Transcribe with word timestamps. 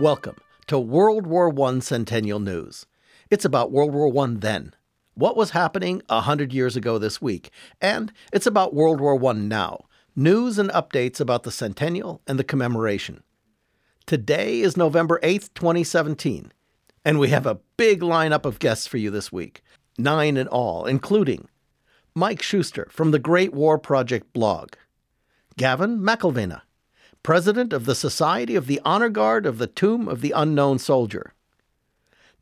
Welcome 0.00 0.36
to 0.68 0.78
World 0.78 1.26
War 1.26 1.52
I 1.60 1.80
Centennial 1.80 2.38
News. 2.38 2.86
It's 3.30 3.44
about 3.44 3.72
World 3.72 3.92
War 3.92 4.24
I 4.24 4.28
then, 4.34 4.76
what 5.14 5.36
was 5.36 5.50
happening 5.50 6.02
a 6.08 6.20
hundred 6.20 6.52
years 6.52 6.76
ago 6.76 6.98
this 6.98 7.20
week, 7.20 7.50
and 7.80 8.12
it's 8.32 8.46
about 8.46 8.74
World 8.74 9.00
War 9.00 9.20
I 9.28 9.32
now, 9.32 9.86
news 10.14 10.56
and 10.56 10.70
updates 10.70 11.18
about 11.18 11.42
the 11.42 11.50
centennial 11.50 12.22
and 12.28 12.38
the 12.38 12.44
commemoration. 12.44 13.24
Today 14.06 14.60
is 14.60 14.76
November 14.76 15.18
8th, 15.24 15.52
2017, 15.54 16.52
and 17.04 17.18
we 17.18 17.30
have 17.30 17.44
a 17.44 17.58
big 17.76 18.00
lineup 18.00 18.44
of 18.44 18.60
guests 18.60 18.86
for 18.86 18.98
you 18.98 19.10
this 19.10 19.32
week, 19.32 19.62
nine 19.98 20.36
in 20.36 20.46
all, 20.46 20.86
including 20.86 21.48
Mike 22.18 22.42
Schuster 22.42 22.88
from 22.90 23.12
the 23.12 23.20
Great 23.20 23.54
War 23.54 23.78
Project 23.78 24.32
blog, 24.32 24.72
Gavin 25.56 26.00
McIlvenna, 26.00 26.62
president 27.22 27.72
of 27.72 27.84
the 27.84 27.94
Society 27.94 28.56
of 28.56 28.66
the 28.66 28.80
Honor 28.84 29.08
Guard 29.08 29.46
of 29.46 29.58
the 29.58 29.68
Tomb 29.68 30.08
of 30.08 30.20
the 30.20 30.32
Unknown 30.32 30.80
Soldier. 30.80 31.32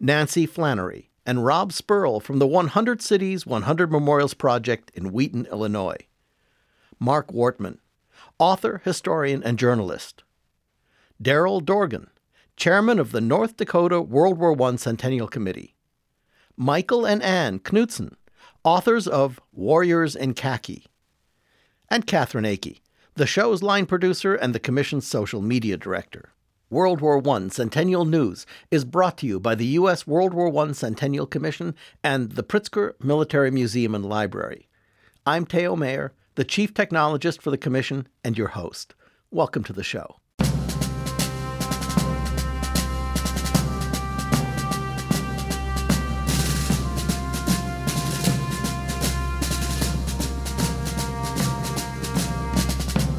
Nancy 0.00 0.46
Flannery 0.46 1.10
and 1.26 1.44
Rob 1.44 1.72
Spurl 1.72 2.20
from 2.22 2.38
the 2.38 2.46
100 2.46 3.02
Cities 3.02 3.44
100 3.44 3.92
Memorials 3.92 4.32
Project 4.32 4.90
in 4.94 5.12
Wheaton, 5.12 5.44
Illinois. 5.52 5.98
Mark 6.98 7.30
Wortman, 7.30 7.76
author, 8.38 8.80
historian, 8.82 9.42
and 9.42 9.58
journalist. 9.58 10.24
Darrell 11.20 11.60
Dorgan, 11.60 12.08
chairman 12.56 12.98
of 12.98 13.12
the 13.12 13.20
North 13.20 13.58
Dakota 13.58 14.00
World 14.00 14.38
War 14.38 14.58
I 14.58 14.76
Centennial 14.76 15.28
Committee. 15.28 15.74
Michael 16.56 17.04
and 17.04 17.22
Ann 17.22 17.58
Knutson, 17.58 18.14
authors 18.66 19.06
of 19.06 19.40
Warriors 19.52 20.16
in 20.16 20.34
Khaki. 20.34 20.86
And 21.88 22.04
Catherine 22.04 22.44
Akey, 22.44 22.80
the 23.14 23.24
show's 23.24 23.62
line 23.62 23.86
producer 23.86 24.34
and 24.34 24.52
the 24.52 24.58
Commission's 24.58 25.06
social 25.06 25.40
media 25.40 25.76
director. 25.76 26.32
World 26.68 27.00
War 27.00 27.22
I 27.24 27.46
Centennial 27.46 28.04
News 28.04 28.44
is 28.72 28.84
brought 28.84 29.18
to 29.18 29.26
you 29.26 29.38
by 29.38 29.54
the 29.54 29.66
U.S. 29.78 30.04
World 30.04 30.34
War 30.34 30.52
I 30.66 30.72
Centennial 30.72 31.26
Commission 31.26 31.76
and 32.02 32.32
the 32.32 32.42
Pritzker 32.42 32.94
Military 33.00 33.52
Museum 33.52 33.94
and 33.94 34.04
Library. 34.04 34.68
I'm 35.24 35.46
Theo 35.46 35.76
Mayer, 35.76 36.12
the 36.34 36.44
Chief 36.44 36.74
Technologist 36.74 37.40
for 37.40 37.52
the 37.52 37.56
Commission 37.56 38.08
and 38.24 38.36
your 38.36 38.48
host. 38.48 38.96
Welcome 39.30 39.62
to 39.62 39.72
the 39.72 39.84
show. 39.84 40.16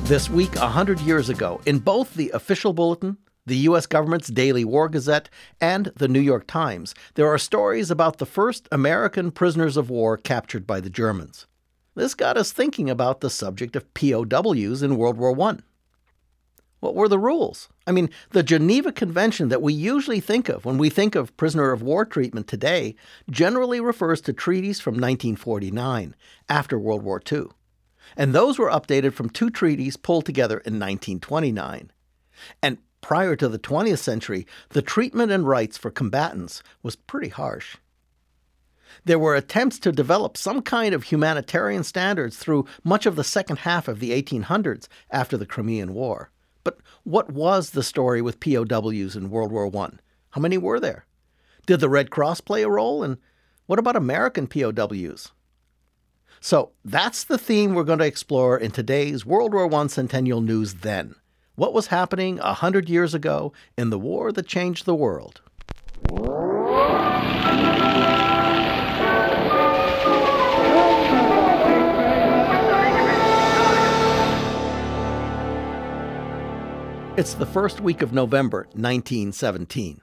This 0.07 0.29
week, 0.29 0.55
a 0.55 0.69
hundred 0.69 1.01
years 1.01 1.27
ago, 1.27 1.59
in 1.65 1.79
both 1.79 2.13
the 2.13 2.29
official 2.29 2.71
bulletin, 2.71 3.17
the 3.45 3.57
U.S. 3.57 3.85
government's 3.85 4.29
daily 4.29 4.63
war 4.63 4.87
gazette, 4.87 5.29
and 5.59 5.91
the 5.97 6.07
New 6.07 6.21
York 6.21 6.47
Times, 6.47 6.95
there 7.15 7.27
are 7.27 7.37
stories 7.37 7.91
about 7.91 8.17
the 8.17 8.25
first 8.25 8.69
American 8.71 9.31
prisoners 9.31 9.75
of 9.75 9.89
war 9.89 10.15
captured 10.15 10.65
by 10.65 10.79
the 10.79 10.89
Germans. 10.89 11.45
This 11.93 12.13
got 12.13 12.37
us 12.37 12.53
thinking 12.53 12.89
about 12.89 13.19
the 13.19 13.29
subject 13.29 13.75
of 13.75 13.93
POWs 13.95 14.81
in 14.81 14.95
World 14.95 15.17
War 15.17 15.37
I. 15.41 15.57
What 16.79 16.95
were 16.95 17.09
the 17.09 17.19
rules? 17.19 17.67
I 17.85 17.91
mean, 17.91 18.09
the 18.29 18.43
Geneva 18.43 18.93
Convention 18.93 19.49
that 19.49 19.61
we 19.61 19.73
usually 19.73 20.21
think 20.21 20.47
of 20.47 20.63
when 20.63 20.77
we 20.77 20.89
think 20.89 21.15
of 21.15 21.35
prisoner 21.35 21.73
of 21.73 21.81
war 21.81 22.05
treatment 22.05 22.47
today 22.47 22.95
generally 23.29 23.81
refers 23.81 24.21
to 24.21 24.31
treaties 24.31 24.79
from 24.79 24.93
1949, 24.93 26.15
after 26.47 26.79
World 26.79 27.03
War 27.03 27.21
II 27.29 27.47
and 28.15 28.33
those 28.33 28.57
were 28.57 28.69
updated 28.69 29.13
from 29.13 29.29
two 29.29 29.49
treaties 29.49 29.97
pulled 29.97 30.25
together 30.25 30.55
in 30.55 30.73
1929. 30.73 31.91
And 32.61 32.77
prior 33.01 33.35
to 33.35 33.47
the 33.47 33.59
20th 33.59 33.99
century, 33.99 34.45
the 34.69 34.81
treatment 34.81 35.31
and 35.31 35.47
rights 35.47 35.77
for 35.77 35.91
combatants 35.91 36.63
was 36.83 36.95
pretty 36.95 37.29
harsh. 37.29 37.77
There 39.05 39.19
were 39.19 39.35
attempts 39.35 39.79
to 39.79 39.91
develop 39.91 40.37
some 40.37 40.61
kind 40.61 40.93
of 40.93 41.03
humanitarian 41.03 41.83
standards 41.83 42.37
through 42.37 42.65
much 42.83 43.05
of 43.05 43.15
the 43.15 43.23
second 43.23 43.59
half 43.59 43.87
of 43.87 43.99
the 43.99 44.11
1800s 44.11 44.87
after 45.11 45.37
the 45.37 45.45
Crimean 45.45 45.93
War. 45.93 46.31
But 46.63 46.79
what 47.03 47.31
was 47.31 47.69
the 47.69 47.83
story 47.83 48.21
with 48.21 48.39
POWs 48.39 49.15
in 49.15 49.29
World 49.29 49.51
War 49.51 49.73
I? 49.73 49.89
How 50.31 50.41
many 50.41 50.57
were 50.57 50.79
there? 50.79 51.05
Did 51.65 51.79
the 51.79 51.89
Red 51.89 52.09
Cross 52.09 52.41
play 52.41 52.63
a 52.63 52.69
role? 52.69 53.03
And 53.03 53.17
what 53.65 53.79
about 53.79 53.95
American 53.95 54.47
POWs? 54.47 55.31
So 56.39 56.71
that's 56.85 57.23
the 57.23 57.37
theme 57.37 57.73
we're 57.73 57.83
going 57.83 57.99
to 57.99 58.05
explore 58.05 58.57
in 58.57 58.71
today's 58.71 59.25
World 59.25 59.53
War 59.53 59.73
I 59.73 59.87
Centennial 59.87 60.41
News 60.41 60.75
Then. 60.75 61.15
What 61.55 61.73
was 61.73 61.87
happening 61.87 62.39
a 62.39 62.53
hundred 62.53 62.87
years 62.89 63.13
ago 63.13 63.51
in 63.77 63.89
the 63.89 63.97
war 63.97 64.31
that 64.31 64.47
changed 64.47 64.85
the 64.85 64.95
world? 64.95 65.41
It's 77.17 77.33
the 77.33 77.47
first 77.47 77.81
week 77.81 78.03
of 78.03 78.13
November 78.13 78.67
1917. 78.73 80.01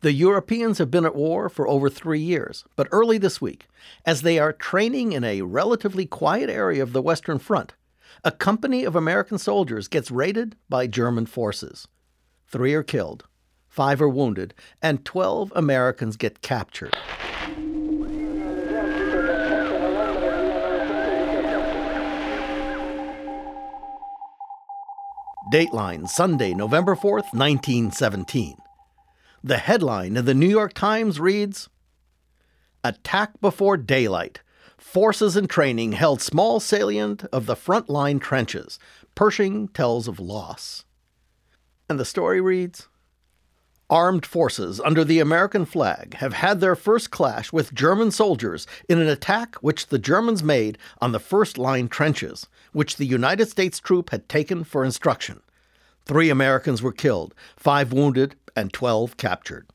The 0.00 0.12
Europeans 0.12 0.78
have 0.78 0.90
been 0.90 1.06
at 1.06 1.14
war 1.14 1.48
for 1.48 1.66
over 1.66 1.88
three 1.88 2.20
years, 2.20 2.64
but 2.76 2.88
early 2.90 3.18
this 3.18 3.40
week, 3.40 3.66
as 4.04 4.22
they 4.22 4.38
are 4.38 4.52
training 4.52 5.12
in 5.12 5.24
a 5.24 5.42
relatively 5.42 6.06
quiet 6.06 6.50
area 6.50 6.82
of 6.82 6.92
the 6.92 7.02
Western 7.02 7.38
Front, 7.38 7.74
a 8.24 8.30
company 8.30 8.84
of 8.84 8.96
American 8.96 9.38
soldiers 9.38 9.88
gets 9.88 10.10
raided 10.10 10.56
by 10.68 10.86
German 10.86 11.26
forces. 11.26 11.88
Three 12.48 12.74
are 12.74 12.82
killed, 12.82 13.26
five 13.68 14.00
are 14.00 14.08
wounded, 14.08 14.54
and 14.82 15.04
12 15.04 15.52
Americans 15.54 16.16
get 16.16 16.40
captured. 16.42 16.96
Dateline 25.52 26.08
Sunday, 26.08 26.54
November 26.54 26.96
4th, 26.96 27.32
1917. 27.32 28.56
The 29.46 29.58
headline 29.58 30.16
in 30.16 30.24
the 30.24 30.34
New 30.34 30.48
York 30.48 30.72
Times 30.72 31.20
reads 31.20 31.68
Attack 32.82 33.40
before 33.40 33.76
daylight. 33.76 34.40
Forces 34.76 35.36
in 35.36 35.46
training 35.46 35.92
held 35.92 36.20
small 36.20 36.58
salient 36.58 37.24
of 37.26 37.46
the 37.46 37.54
front 37.54 37.88
line 37.88 38.18
trenches. 38.18 38.80
Pershing 39.14 39.68
tells 39.68 40.08
of 40.08 40.18
loss. 40.18 40.84
And 41.88 42.00
the 42.00 42.04
story 42.04 42.40
reads 42.40 42.88
Armed 43.88 44.26
forces 44.26 44.80
under 44.80 45.04
the 45.04 45.20
American 45.20 45.64
flag 45.64 46.14
have 46.14 46.32
had 46.32 46.58
their 46.58 46.74
first 46.74 47.12
clash 47.12 47.52
with 47.52 47.72
German 47.72 48.10
soldiers 48.10 48.66
in 48.88 49.00
an 49.00 49.06
attack 49.06 49.54
which 49.60 49.86
the 49.86 49.98
Germans 50.00 50.42
made 50.42 50.76
on 51.00 51.12
the 51.12 51.20
first 51.20 51.56
line 51.56 51.86
trenches, 51.86 52.48
which 52.72 52.96
the 52.96 53.06
United 53.06 53.46
States 53.48 53.78
troop 53.78 54.10
had 54.10 54.28
taken 54.28 54.64
for 54.64 54.84
instruction. 54.84 55.40
Three 56.06 56.30
Americans 56.30 56.82
were 56.82 56.92
killed, 56.92 57.34
five 57.56 57.92
wounded, 57.92 58.36
and 58.54 58.72
12 58.72 59.16
captured. 59.16 59.68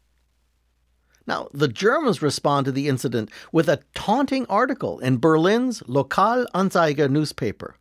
Now, 1.27 1.47
the 1.53 1.67
Germans 1.67 2.21
respond 2.21 2.65
to 2.65 2.71
the 2.71 2.87
incident 2.87 3.29
with 3.51 3.69
a 3.69 3.81
taunting 3.93 4.45
article 4.47 4.99
in 4.99 5.17
Berlin's 5.17 5.81
Lokal 5.83 6.45
Anzeiger 6.53 7.09
newspaper. 7.09 7.75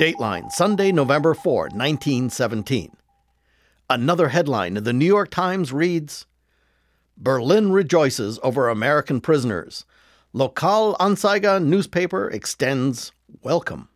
Dateline, 0.00 0.50
Sunday, 0.52 0.92
November 0.92 1.34
4, 1.34 1.64
1917. 1.64 2.96
Another 3.90 4.28
headline 4.28 4.76
in 4.76 4.84
the 4.84 4.92
New 4.92 5.04
York 5.04 5.30
Times 5.30 5.72
reads 5.72 6.26
Berlin 7.18 7.72
rejoices 7.72 8.38
over 8.42 8.68
American 8.68 9.20
prisoners. 9.20 9.84
Lokal 10.34 10.96
Anzeiger 10.98 11.62
newspaper 11.62 12.30
extends 12.30 13.12
welcome. 13.42 13.89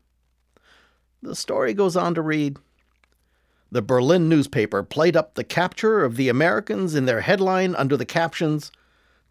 The 1.25 1.35
story 1.35 1.73
goes 1.73 1.97
on 1.97 2.15
to 2.17 2.21
read 2.21 2.59
the 3.71 3.81
Berlin 3.81 4.29
newspaper 4.29 4.83
played 4.83 5.17
up 5.17 5.35
the 5.35 5.43
capture 5.43 6.05
of 6.05 6.17
the 6.17 6.29
Americans 6.29 6.95
in 6.95 7.07
their 7.07 7.23
headline 7.23 7.75
under 7.75 7.97
the 7.97 8.05
captions, 8.05 8.71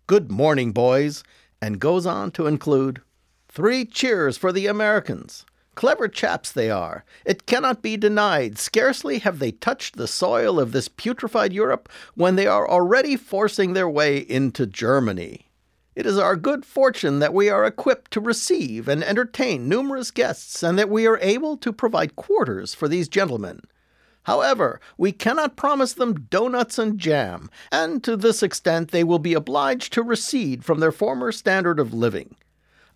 Good 0.08 0.32
morning, 0.32 0.72
boys, 0.72 1.24
and 1.62 1.80
goes 1.80 2.08
on 2.08 2.32
to 2.32 2.48
include, 2.48 3.02
Three 3.48 3.86
cheers 3.86 4.38
for 4.38 4.52
the 4.52 4.66
Americans. 4.66 5.46
Clever 5.76 6.08
chaps 6.08 6.52
they 6.52 6.72
are. 6.72 7.06
It 7.26 7.46
cannot 7.46 7.84
be 7.84 7.96
denied. 7.96 8.58
Scarcely 8.58 9.20
have 9.20 9.38
they 9.38 9.52
touched 9.52 9.96
the 9.96 10.08
soil 10.08 10.60
of 10.60 10.72
this 10.72 10.90
putrefied 10.90 11.54
Europe 11.54 11.88
when 12.16 12.36
they 12.36 12.48
are 12.48 12.68
already 12.68 13.16
forcing 13.16 13.74
their 13.74 13.88
way 13.88 14.18
into 14.18 14.66
Germany. 14.66 15.46
It 15.96 16.06
is 16.06 16.18
our 16.18 16.36
good 16.36 16.66
fortune 16.66 17.20
that 17.20 17.34
we 17.34 17.50
are 17.50 17.66
equipped 17.66 18.12
to 18.12 18.20
receive 18.20 18.88
and 18.88 19.04
entertain 19.04 19.70
numerous 19.70 20.10
guests, 20.10 20.64
and 20.64 20.78
that 20.80 20.90
we 20.90 21.06
are 21.06 21.20
able 21.20 21.56
to 21.58 21.72
provide 21.72 22.16
quarters 22.16 22.74
for 22.74 22.88
these 22.88 23.08
gentlemen. 23.08 23.62
However, 24.24 24.80
we 24.98 25.12
cannot 25.12 25.58
promise 25.58 25.94
them 25.94 26.28
donuts 26.30 26.80
and 26.80 26.98
jam, 26.98 27.50
and 27.72 28.04
to 28.04 28.16
this 28.16 28.42
extent 28.42 28.92
they 28.92 29.04
will 29.04 29.20
be 29.20 29.34
obliged 29.34 29.94
to 29.94 30.02
recede 30.02 30.64
from 30.64 30.80
their 30.80 30.92
former 30.92 31.32
standard 31.32 31.80
of 31.80 31.94
living. 31.94 32.36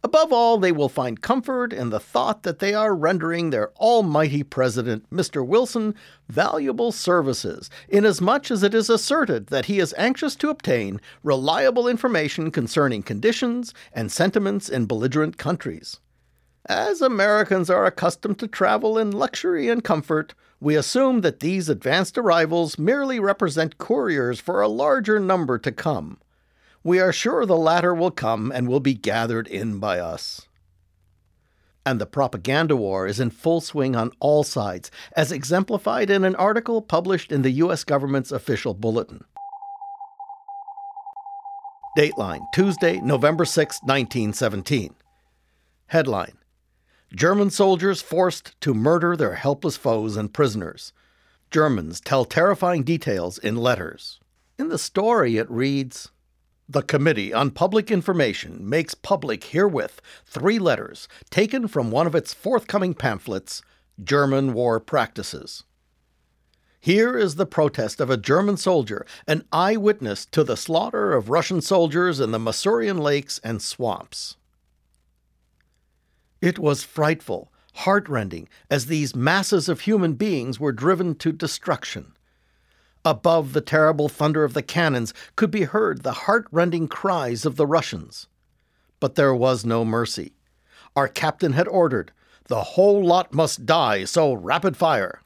Above 0.08 0.32
all, 0.32 0.58
they 0.58 0.72
will 0.72 0.88
find 0.88 1.22
comfort 1.22 1.74
in 1.74 1.90
the 1.90 2.00
thought 2.00 2.44
that 2.44 2.60
they 2.60 2.74
are 2.74 2.96
rendering 2.96 3.50
their 3.50 3.74
almighty 3.74 4.42
president, 4.42 5.06
Mr. 5.12 5.46
Wilson, 5.46 5.94
valuable 6.30 6.94
services, 6.94 7.70
inasmuch 7.90 8.50
as 8.50 8.64
it 8.64 8.74
is 8.74 8.90
asserted 8.90 9.48
that 9.48 9.66
he 9.66 9.80
is 9.80 9.94
anxious 9.98 10.34
to 10.38 10.50
obtain 10.50 11.02
reliable 11.24 11.90
information 11.90 12.52
concerning 12.52 13.04
conditions 13.04 13.74
and 13.92 14.10
sentiments 14.10 14.70
in 14.70 14.86
belligerent 14.86 15.38
countries. 15.38 16.00
As 16.68 17.02
Americans 17.02 17.70
are 17.70 17.86
accustomed 17.86 18.40
to 18.40 18.48
travel 18.48 18.98
in 18.98 19.12
luxury 19.12 19.68
and 19.68 19.84
comfort, 19.84 20.34
we 20.62 20.78
assume 20.78 21.20
that 21.20 21.42
these 21.42 21.68
advanced 21.68 22.18
arrivals 22.18 22.80
merely 22.80 23.20
represent 23.20 23.78
couriers 23.78 24.40
for 24.40 24.62
a 24.62 24.70
larger 24.70 25.20
number 25.20 25.58
to 25.58 25.72
come 25.74 26.18
we 26.84 27.00
are 27.00 27.12
sure 27.12 27.46
the 27.46 27.58
latter 27.58 27.94
will 27.94 28.12
come 28.12 28.52
and 28.52 28.68
will 28.68 28.80
be 28.80 28.94
gathered 28.94 29.48
in 29.48 29.80
by 29.80 30.00
us. 30.00 30.48
And 31.86 32.02
the 32.02 32.06
propaganda 32.06 32.76
war 32.76 33.08
is 33.08 33.20
in 33.20 33.30
full 33.30 33.62
swing 33.62 33.96
on 33.96 34.12
all 34.20 34.44
sides, 34.44 34.92
as 35.16 35.32
exemplified 35.32 36.10
in 36.10 36.26
an 36.26 36.36
article 36.36 36.82
published 36.82 37.32
in 37.32 37.44
the 37.44 37.52
U.S. 37.52 37.84
government's 37.84 38.32
official 38.32 38.74
bulletin. 38.74 39.24
Dateline, 41.98 42.46
Tuesday, 42.54 43.00
November 43.00 43.46
6, 43.46 43.80
1917. 43.84 44.94
Headline 45.88 46.38
German 47.16 47.50
soldiers 47.50 48.02
forced 48.02 48.60
to 48.62 48.74
murder 48.74 49.16
their 49.16 49.36
helpless 49.36 49.78
foes 49.78 50.18
and 50.18 50.34
prisoners. 50.34 50.92
Germans 51.50 52.02
tell 52.02 52.26
terrifying 52.26 52.84
details 52.84 53.38
in 53.38 53.56
letters. 53.56 54.20
In 54.60 54.68
the 54.68 54.78
story, 54.78 55.38
it 55.38 55.50
reads 55.50 56.12
the 56.70 56.82
Committee 56.82 57.34
on 57.34 57.52
Public 57.52 57.90
Information 57.90 58.68
makes 58.68 58.94
public 58.94 59.46
herewith 59.46 60.02
three 60.26 60.60
letters 60.60 61.08
taken 61.30 61.68
from 61.68 61.92
one 61.92 62.06
of 62.06 62.16
its 62.16 62.34
forthcoming 62.34 62.94
pamphlets, 62.94 63.62
German 64.04 64.54
War 64.54 64.80
Practices. 64.80 65.64
Here 66.80 67.18
is 67.18 67.36
the 67.36 67.46
protest 67.46 68.02
of 68.02 68.10
a 68.10 68.18
German 68.18 68.58
soldier, 68.58 69.06
an 69.28 69.46
eyewitness 69.52 70.26
to 70.28 70.44
the 70.44 70.58
slaughter 70.58 71.14
of 71.14 71.30
Russian 71.30 71.62
soldiers 71.62 72.20
in 72.20 72.32
the 72.32 72.40
Masurian 72.40 73.00
lakes 73.00 73.40
and 73.44 73.62
swamps. 73.62 74.36
It 76.42 76.60
was 76.60 76.84
frightful, 76.84 77.52
heartrending, 77.76 78.50
as 78.70 78.86
these 78.86 79.16
masses 79.16 79.70
of 79.70 79.82
human 79.82 80.14
beings 80.14 80.60
were 80.60 80.72
driven 80.72 81.16
to 81.16 81.32
destruction. 81.32 82.14
Above 83.08 83.54
the 83.54 83.62
terrible 83.62 84.10
thunder 84.10 84.44
of 84.44 84.54
the 84.54 84.62
cannons 84.62 85.14
could 85.38 85.50
be 85.50 85.62
heard 85.62 86.04
the 86.04 86.12
heart-rending 86.12 86.90
cries 86.90 87.46
of 87.46 87.56
the 87.56 87.66
Russians. 87.66 88.28
But 89.00 89.16
there 89.16 89.34
was 89.34 89.66
no 89.66 89.86
mercy. 89.86 90.34
Our 90.94 91.08
captain 91.08 91.54
had 91.54 91.70
ordered, 91.70 92.12
the 92.48 92.64
whole 92.64 93.02
lot 93.06 93.34
must 93.34 93.66
die, 93.66 94.04
so 94.04 94.34
rapid 94.34 94.76
fire. 94.76 95.22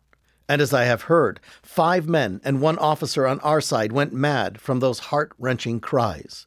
And 0.47 0.61
as 0.61 0.75
I 0.75 0.83
have 0.83 1.03
heard, 1.03 1.39
five 1.63 2.07
men 2.07 2.39
and 2.43 2.61
one 2.61 2.77
officer 2.77 3.25
on 3.25 3.39
our 3.39 3.61
side 3.61 3.91
went 3.91 4.13
mad 4.13 4.61
from 4.61 4.79
those 4.79 4.99
heart 5.09 5.31
wrenching 5.39 5.79
cries. 5.79 6.45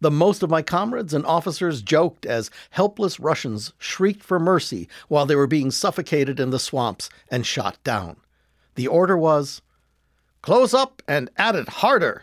The 0.00 0.10
most 0.10 0.42
of 0.42 0.50
my 0.50 0.62
comrades 0.62 1.14
and 1.14 1.24
officers 1.24 1.82
joked 1.82 2.26
as 2.26 2.50
helpless 2.70 3.20
Russians 3.20 3.74
shrieked 3.78 4.24
for 4.24 4.40
mercy 4.40 4.88
while 5.06 5.26
they 5.26 5.36
were 5.36 5.46
being 5.46 5.70
suffocated 5.70 6.40
in 6.40 6.50
the 6.50 6.58
swamps 6.58 7.10
and 7.30 7.46
shot 7.46 7.78
down. 7.84 8.16
The 8.74 8.88
order 8.88 9.16
was 9.16 9.62
Close 10.42 10.72
up 10.72 11.02
and 11.06 11.30
at 11.36 11.54
it 11.54 11.68
harder! 11.68 12.22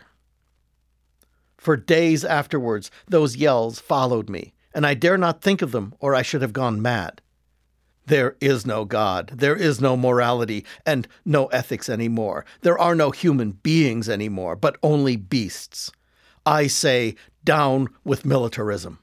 For 1.56 1.76
days 1.76 2.24
afterwards, 2.24 2.90
those 3.06 3.36
yells 3.36 3.78
followed 3.78 4.28
me, 4.28 4.54
and 4.74 4.86
I 4.86 4.94
dare 4.94 5.18
not 5.18 5.42
think 5.42 5.62
of 5.62 5.72
them, 5.72 5.94
or 6.00 6.14
I 6.14 6.22
should 6.22 6.42
have 6.42 6.52
gone 6.52 6.82
mad. 6.82 7.20
There 8.06 8.36
is 8.40 8.64
no 8.64 8.84
God, 8.84 9.32
there 9.34 9.54
is 9.54 9.80
no 9.80 9.96
morality, 9.96 10.64
and 10.86 11.06
no 11.24 11.46
ethics 11.48 11.88
any 11.88 12.08
more. 12.08 12.46
There 12.62 12.78
are 12.78 12.94
no 12.94 13.10
human 13.10 13.52
beings 13.52 14.08
any 14.08 14.28
more, 14.28 14.56
but 14.56 14.78
only 14.82 15.16
beasts. 15.16 15.92
I 16.46 16.68
say, 16.68 17.16
down 17.44 17.88
with 18.04 18.24
militarism. 18.24 19.00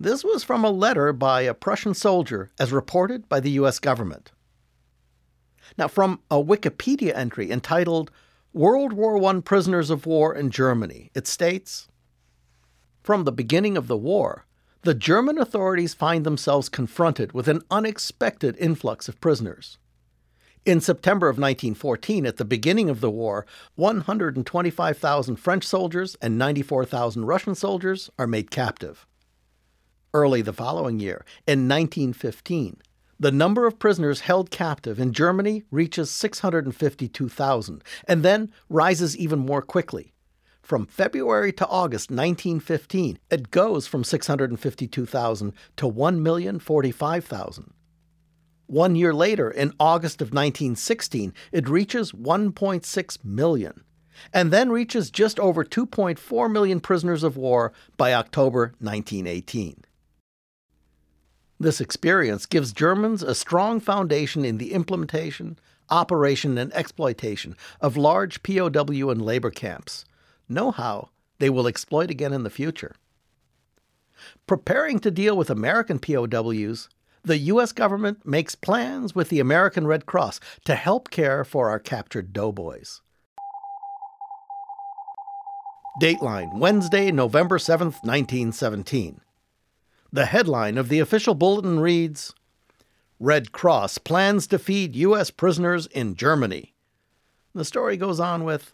This 0.00 0.24
was 0.24 0.42
from 0.42 0.64
a 0.64 0.70
letter 0.70 1.12
by 1.12 1.42
a 1.42 1.54
Prussian 1.54 1.94
soldier, 1.94 2.50
as 2.58 2.72
reported 2.72 3.28
by 3.28 3.40
the 3.40 3.50
U.S. 3.52 3.78
government. 3.78 4.32
Now, 5.76 5.88
from 5.88 6.20
a 6.30 6.36
Wikipedia 6.36 7.14
entry 7.14 7.50
entitled 7.50 8.10
World 8.52 8.92
War 8.92 9.22
I 9.24 9.40
Prisoners 9.40 9.90
of 9.90 10.06
War 10.06 10.34
in 10.34 10.50
Germany, 10.50 11.10
it 11.14 11.26
states 11.26 11.88
From 13.02 13.24
the 13.24 13.32
beginning 13.32 13.76
of 13.76 13.88
the 13.88 13.96
war, 13.96 14.46
the 14.82 14.94
German 14.94 15.38
authorities 15.38 15.94
find 15.94 16.24
themselves 16.24 16.68
confronted 16.68 17.32
with 17.32 17.48
an 17.48 17.62
unexpected 17.70 18.56
influx 18.58 19.08
of 19.08 19.20
prisoners. 19.20 19.78
In 20.66 20.80
September 20.80 21.28
of 21.28 21.36
1914, 21.36 22.24
at 22.24 22.36
the 22.36 22.44
beginning 22.44 22.88
of 22.88 23.00
the 23.00 23.10
war, 23.10 23.44
125,000 23.76 25.36
French 25.36 25.64
soldiers 25.64 26.16
and 26.22 26.38
94,000 26.38 27.24
Russian 27.24 27.54
soldiers 27.54 28.10
are 28.18 28.26
made 28.26 28.50
captive. 28.50 29.06
Early 30.14 30.42
the 30.42 30.52
following 30.52 31.00
year, 31.00 31.24
in 31.46 31.68
1915, 31.68 32.78
the 33.18 33.32
number 33.32 33.66
of 33.66 33.78
prisoners 33.78 34.20
held 34.20 34.50
captive 34.50 34.98
in 34.98 35.12
Germany 35.12 35.64
reaches 35.70 36.10
652,000 36.10 37.82
and 38.08 38.22
then 38.22 38.52
rises 38.68 39.16
even 39.16 39.38
more 39.38 39.62
quickly. 39.62 40.12
From 40.62 40.86
February 40.86 41.52
to 41.52 41.66
August 41.66 42.10
1915, 42.10 43.18
it 43.30 43.50
goes 43.50 43.86
from 43.86 44.02
652,000 44.02 45.52
to 45.76 45.86
1,045,000. 45.86 47.70
One 48.66 48.96
year 48.96 49.12
later, 49.12 49.50
in 49.50 49.74
August 49.78 50.22
of 50.22 50.28
1916, 50.28 51.34
it 51.52 51.68
reaches 51.68 52.12
1.6 52.12 53.24
million, 53.24 53.84
and 54.32 54.50
then 54.50 54.70
reaches 54.70 55.10
just 55.10 55.38
over 55.38 55.64
2.4 55.64 56.50
million 56.50 56.80
prisoners 56.80 57.22
of 57.22 57.36
war 57.36 57.74
by 57.98 58.14
October 58.14 58.72
1918. 58.78 59.84
This 61.58 61.80
experience 61.80 62.46
gives 62.46 62.72
Germans 62.72 63.22
a 63.22 63.34
strong 63.34 63.80
foundation 63.80 64.44
in 64.44 64.58
the 64.58 64.72
implementation, 64.72 65.58
operation, 65.88 66.58
and 66.58 66.72
exploitation 66.74 67.56
of 67.80 67.96
large 67.96 68.42
POW 68.42 69.10
and 69.10 69.22
labor 69.22 69.50
camps, 69.50 70.04
know 70.48 70.70
how 70.70 71.10
they 71.38 71.50
will 71.50 71.66
exploit 71.66 72.10
again 72.10 72.32
in 72.32 72.42
the 72.42 72.50
future. 72.50 72.94
Preparing 74.46 74.98
to 75.00 75.10
deal 75.10 75.36
with 75.36 75.50
American 75.50 75.98
POWs, 75.98 76.88
the 77.22 77.38
U.S. 77.38 77.72
government 77.72 78.26
makes 78.26 78.54
plans 78.54 79.14
with 79.14 79.28
the 79.28 79.40
American 79.40 79.86
Red 79.86 80.06
Cross 80.06 80.40
to 80.64 80.74
help 80.74 81.10
care 81.10 81.44
for 81.44 81.70
our 81.70 81.78
captured 81.78 82.32
doughboys. 82.32 83.00
Dateline, 86.02 86.58
Wednesday, 86.58 87.10
November 87.12 87.58
7, 87.58 87.86
1917. 87.86 89.20
The 90.14 90.26
headline 90.26 90.78
of 90.78 90.90
the 90.90 91.00
official 91.00 91.34
bulletin 91.34 91.80
reads 91.80 92.32
Red 93.18 93.50
Cross 93.50 93.98
plans 93.98 94.46
to 94.46 94.60
feed 94.60 94.94
U.S. 94.94 95.32
prisoners 95.32 95.88
in 95.88 96.14
Germany. 96.14 96.72
The 97.52 97.64
story 97.64 97.96
goes 97.96 98.20
on 98.20 98.44
with 98.44 98.72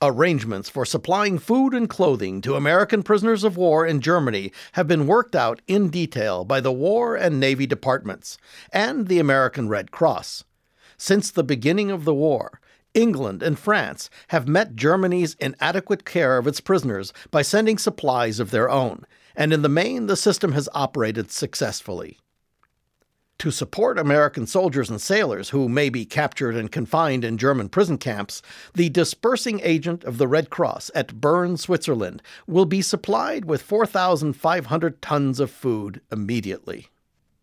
Arrangements 0.00 0.68
for 0.68 0.86
supplying 0.86 1.40
food 1.40 1.74
and 1.74 1.90
clothing 1.90 2.40
to 2.42 2.54
American 2.54 3.02
prisoners 3.02 3.42
of 3.42 3.56
war 3.56 3.84
in 3.84 4.00
Germany 4.00 4.52
have 4.74 4.86
been 4.86 5.08
worked 5.08 5.34
out 5.34 5.60
in 5.66 5.88
detail 5.88 6.44
by 6.44 6.60
the 6.60 6.70
War 6.70 7.16
and 7.16 7.40
Navy 7.40 7.66
departments 7.66 8.38
and 8.72 9.08
the 9.08 9.18
American 9.18 9.68
Red 9.68 9.90
Cross. 9.90 10.44
Since 10.96 11.32
the 11.32 11.42
beginning 11.42 11.90
of 11.90 12.04
the 12.04 12.14
war, 12.14 12.60
England 12.94 13.42
and 13.42 13.58
France 13.58 14.08
have 14.28 14.46
met 14.46 14.76
Germany's 14.76 15.34
inadequate 15.40 16.04
care 16.04 16.38
of 16.38 16.46
its 16.46 16.60
prisoners 16.60 17.12
by 17.32 17.42
sending 17.42 17.76
supplies 17.76 18.38
of 18.38 18.52
their 18.52 18.70
own, 18.70 19.04
and 19.36 19.52
in 19.52 19.62
the 19.62 19.68
main, 19.68 20.06
the 20.06 20.16
system 20.16 20.52
has 20.52 20.68
operated 20.74 21.30
successfully. 21.30 22.18
To 23.42 23.50
support 23.50 23.98
American 23.98 24.46
soldiers 24.46 24.88
and 24.88 25.00
sailors 25.00 25.48
who 25.48 25.68
may 25.68 25.88
be 25.88 26.04
captured 26.04 26.54
and 26.54 26.70
confined 26.70 27.24
in 27.24 27.38
German 27.38 27.68
prison 27.68 27.98
camps, 27.98 28.40
the 28.74 28.88
dispersing 28.88 29.60
agent 29.64 30.04
of 30.04 30.18
the 30.18 30.28
Red 30.28 30.48
Cross 30.48 30.92
at 30.94 31.20
Bern, 31.20 31.56
Switzerland, 31.56 32.22
will 32.46 32.66
be 32.66 32.80
supplied 32.80 33.44
with 33.44 33.60
4,500 33.60 35.02
tons 35.02 35.40
of 35.40 35.50
food 35.50 36.00
immediately. 36.12 36.86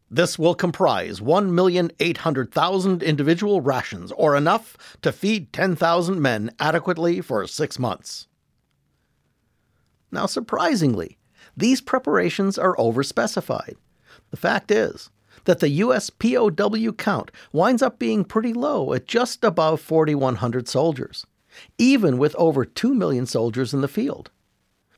This 0.10 0.40
will 0.40 0.56
comprise 0.56 1.20
1,800,000 1.20 3.04
individual 3.04 3.62
rations, 3.62 4.12
or 4.14 4.36
enough 4.36 4.78
to 5.02 5.12
feed 5.12 5.54
10,000 5.54 6.22
men 6.22 6.50
adequately 6.60 7.22
for 7.22 7.46
six 7.46 7.78
months. 7.78 8.28
Now, 10.12 10.26
surprisingly, 10.26 11.19
these 11.60 11.82
preparations 11.82 12.58
are 12.58 12.76
overspecified. 12.78 13.76
The 14.32 14.38
fact 14.38 14.72
is 14.72 15.10
that 15.46 15.60
the 15.60 15.70
U.S. 15.70 16.10
POW 16.10 16.92
count 16.98 17.32
winds 17.52 17.82
up 17.82 18.00
being 18.00 18.24
pretty 18.24 18.54
low 18.54 18.94
at 18.94 19.08
just 19.08 19.44
above 19.44 19.82
4,100 19.82 20.68
soldiers, 20.68 21.26
even 21.78 22.18
with 22.18 22.36
over 22.36 22.66
2 22.66 22.94
million 22.94 23.26
soldiers 23.26 23.74
in 23.74 23.82
the 23.82 23.88
field. 23.88 24.32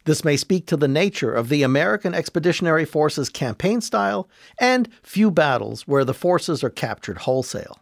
This 0.06 0.26
may 0.26 0.36
speak 0.36 0.66
to 0.68 0.78
the 0.78 0.88
nature 0.88 1.34
of 1.34 1.50
the 1.50 1.62
American 1.62 2.16
Expeditionary 2.16 2.86
Force's 2.86 3.30
campaign 3.30 3.82
style 3.82 4.28
and 4.58 4.90
few 5.04 5.30
battles 5.30 5.88
where 5.88 6.04
the 6.04 6.14
forces 6.14 6.64
are 6.64 6.72
captured 6.72 7.20
wholesale. 7.20 7.80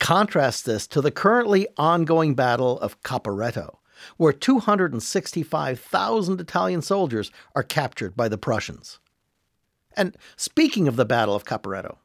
Contrast 0.00 0.66
this 0.66 0.86
to 0.88 1.00
the 1.00 1.12
currently 1.12 1.68
ongoing 1.76 2.34
Battle 2.34 2.78
of 2.80 3.00
Caporetto, 3.02 3.76
where 4.16 4.32
265,000 4.32 6.40
Italian 6.40 6.82
soldiers 6.82 7.30
are 7.54 7.62
captured 7.62 8.16
by 8.16 8.28
the 8.28 8.38
Prussians. 8.38 8.98
And 9.96 10.16
speaking 10.36 10.88
of 10.88 10.96
the 10.96 11.04
Battle 11.04 11.34
of 11.34 11.44
Caporetto, 11.44 11.96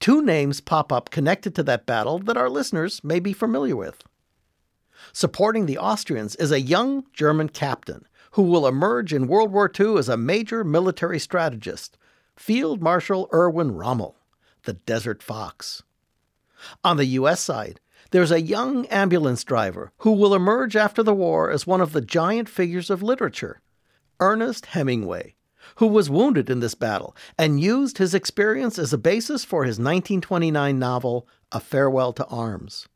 two 0.00 0.22
names 0.22 0.60
pop 0.60 0.92
up 0.92 1.10
connected 1.10 1.54
to 1.54 1.62
that 1.64 1.86
battle 1.86 2.18
that 2.20 2.36
our 2.36 2.50
listeners 2.50 3.02
may 3.04 3.20
be 3.20 3.32
familiar 3.32 3.76
with. 3.76 4.02
Supporting 5.12 5.66
the 5.66 5.78
Austrians 5.78 6.36
is 6.36 6.52
a 6.52 6.60
young 6.60 7.04
German 7.12 7.48
captain 7.48 8.06
who 8.32 8.42
will 8.42 8.66
emerge 8.66 9.12
in 9.12 9.26
World 9.26 9.52
War 9.52 9.70
II 9.78 9.98
as 9.98 10.08
a 10.08 10.16
major 10.16 10.64
military 10.64 11.18
strategist, 11.18 11.98
Field 12.36 12.80
Marshal 12.80 13.28
Erwin 13.32 13.72
Rommel, 13.72 14.16
the 14.64 14.72
Desert 14.72 15.22
Fox. 15.22 15.82
On 16.82 16.96
the 16.96 17.04
U.S. 17.04 17.40
side, 17.40 17.80
there's 18.12 18.30
a 18.30 18.40
young 18.40 18.86
ambulance 18.86 19.42
driver 19.42 19.90
who 19.98 20.12
will 20.12 20.34
emerge 20.34 20.76
after 20.76 21.02
the 21.02 21.14
war 21.14 21.50
as 21.50 21.66
one 21.66 21.80
of 21.80 21.92
the 21.92 22.00
giant 22.00 22.48
figures 22.48 22.90
of 22.90 23.02
literature, 23.02 23.60
Ernest 24.20 24.66
Hemingway, 24.66 25.34
who 25.76 25.86
was 25.86 26.10
wounded 26.10 26.50
in 26.50 26.60
this 26.60 26.74
battle 26.74 27.16
and 27.38 27.60
used 27.60 27.96
his 27.98 28.14
experience 28.14 28.78
as 28.78 28.92
a 28.92 28.98
basis 28.98 29.44
for 29.44 29.64
his 29.64 29.78
1929 29.78 30.78
novel, 30.78 31.26
A 31.52 31.58
Farewell 31.58 32.12
to 32.12 32.26
Arms. 32.26 32.86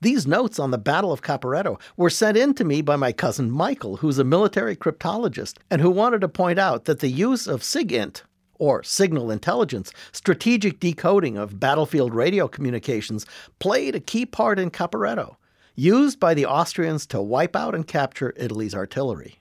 These 0.00 0.26
notes 0.26 0.58
on 0.58 0.70
the 0.70 0.78
Battle 0.78 1.12
of 1.12 1.22
Caporetto 1.22 1.78
were 1.96 2.10
sent 2.10 2.36
in 2.36 2.54
to 2.54 2.64
me 2.64 2.82
by 2.82 2.96
my 2.96 3.12
cousin 3.12 3.50
Michael, 3.50 3.98
who's 3.98 4.18
a 4.18 4.24
military 4.24 4.74
cryptologist, 4.74 5.58
and 5.70 5.80
who 5.80 5.90
wanted 5.90 6.22
to 6.22 6.28
point 6.28 6.58
out 6.58 6.86
that 6.86 7.00
the 7.00 7.08
use 7.08 7.46
of 7.46 7.62
SIGINT, 7.62 8.22
or 8.58 8.82
signal 8.82 9.30
intelligence, 9.30 9.92
strategic 10.12 10.80
decoding 10.80 11.36
of 11.36 11.60
battlefield 11.60 12.14
radio 12.14 12.48
communications, 12.48 13.26
played 13.58 13.94
a 13.94 14.00
key 14.00 14.26
part 14.26 14.58
in 14.58 14.70
Caporetto, 14.70 15.36
used 15.74 16.20
by 16.20 16.34
the 16.34 16.46
Austrians 16.46 17.06
to 17.06 17.20
wipe 17.20 17.56
out 17.56 17.74
and 17.74 17.86
capture 17.86 18.32
Italy's 18.36 18.74
artillery. 18.74 19.40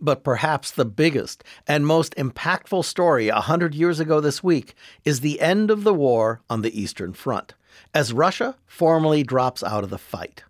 But 0.00 0.24
perhaps 0.24 0.70
the 0.70 0.86
biggest 0.86 1.44
and 1.66 1.86
most 1.86 2.14
impactful 2.16 2.84
story 2.86 3.28
a 3.28 3.40
hundred 3.40 3.74
years 3.74 4.00
ago 4.00 4.20
this 4.20 4.42
week 4.42 4.74
is 5.04 5.20
the 5.20 5.40
end 5.40 5.70
of 5.70 5.84
the 5.84 5.92
war 5.92 6.40
on 6.48 6.62
the 6.62 6.80
Eastern 6.80 7.12
Front, 7.12 7.54
as 7.92 8.12
Russia 8.12 8.56
formally 8.66 9.22
drops 9.22 9.62
out 9.62 9.84
of 9.84 9.90
the 9.90 9.98
fight. 9.98 10.42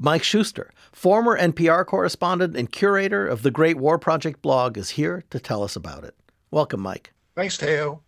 Mike 0.00 0.22
Schuster, 0.22 0.72
former 0.92 1.36
NPR 1.36 1.84
correspondent 1.84 2.56
and 2.56 2.70
curator 2.70 3.26
of 3.26 3.42
the 3.42 3.50
Great 3.50 3.78
War 3.78 3.98
Project 3.98 4.40
blog, 4.40 4.78
is 4.78 4.90
here 4.90 5.24
to 5.30 5.40
tell 5.40 5.64
us 5.64 5.74
about 5.74 6.04
it. 6.04 6.14
Welcome, 6.52 6.80
Mike. 6.80 7.12
Thanks, 7.34 7.56
Theo. 7.56 8.02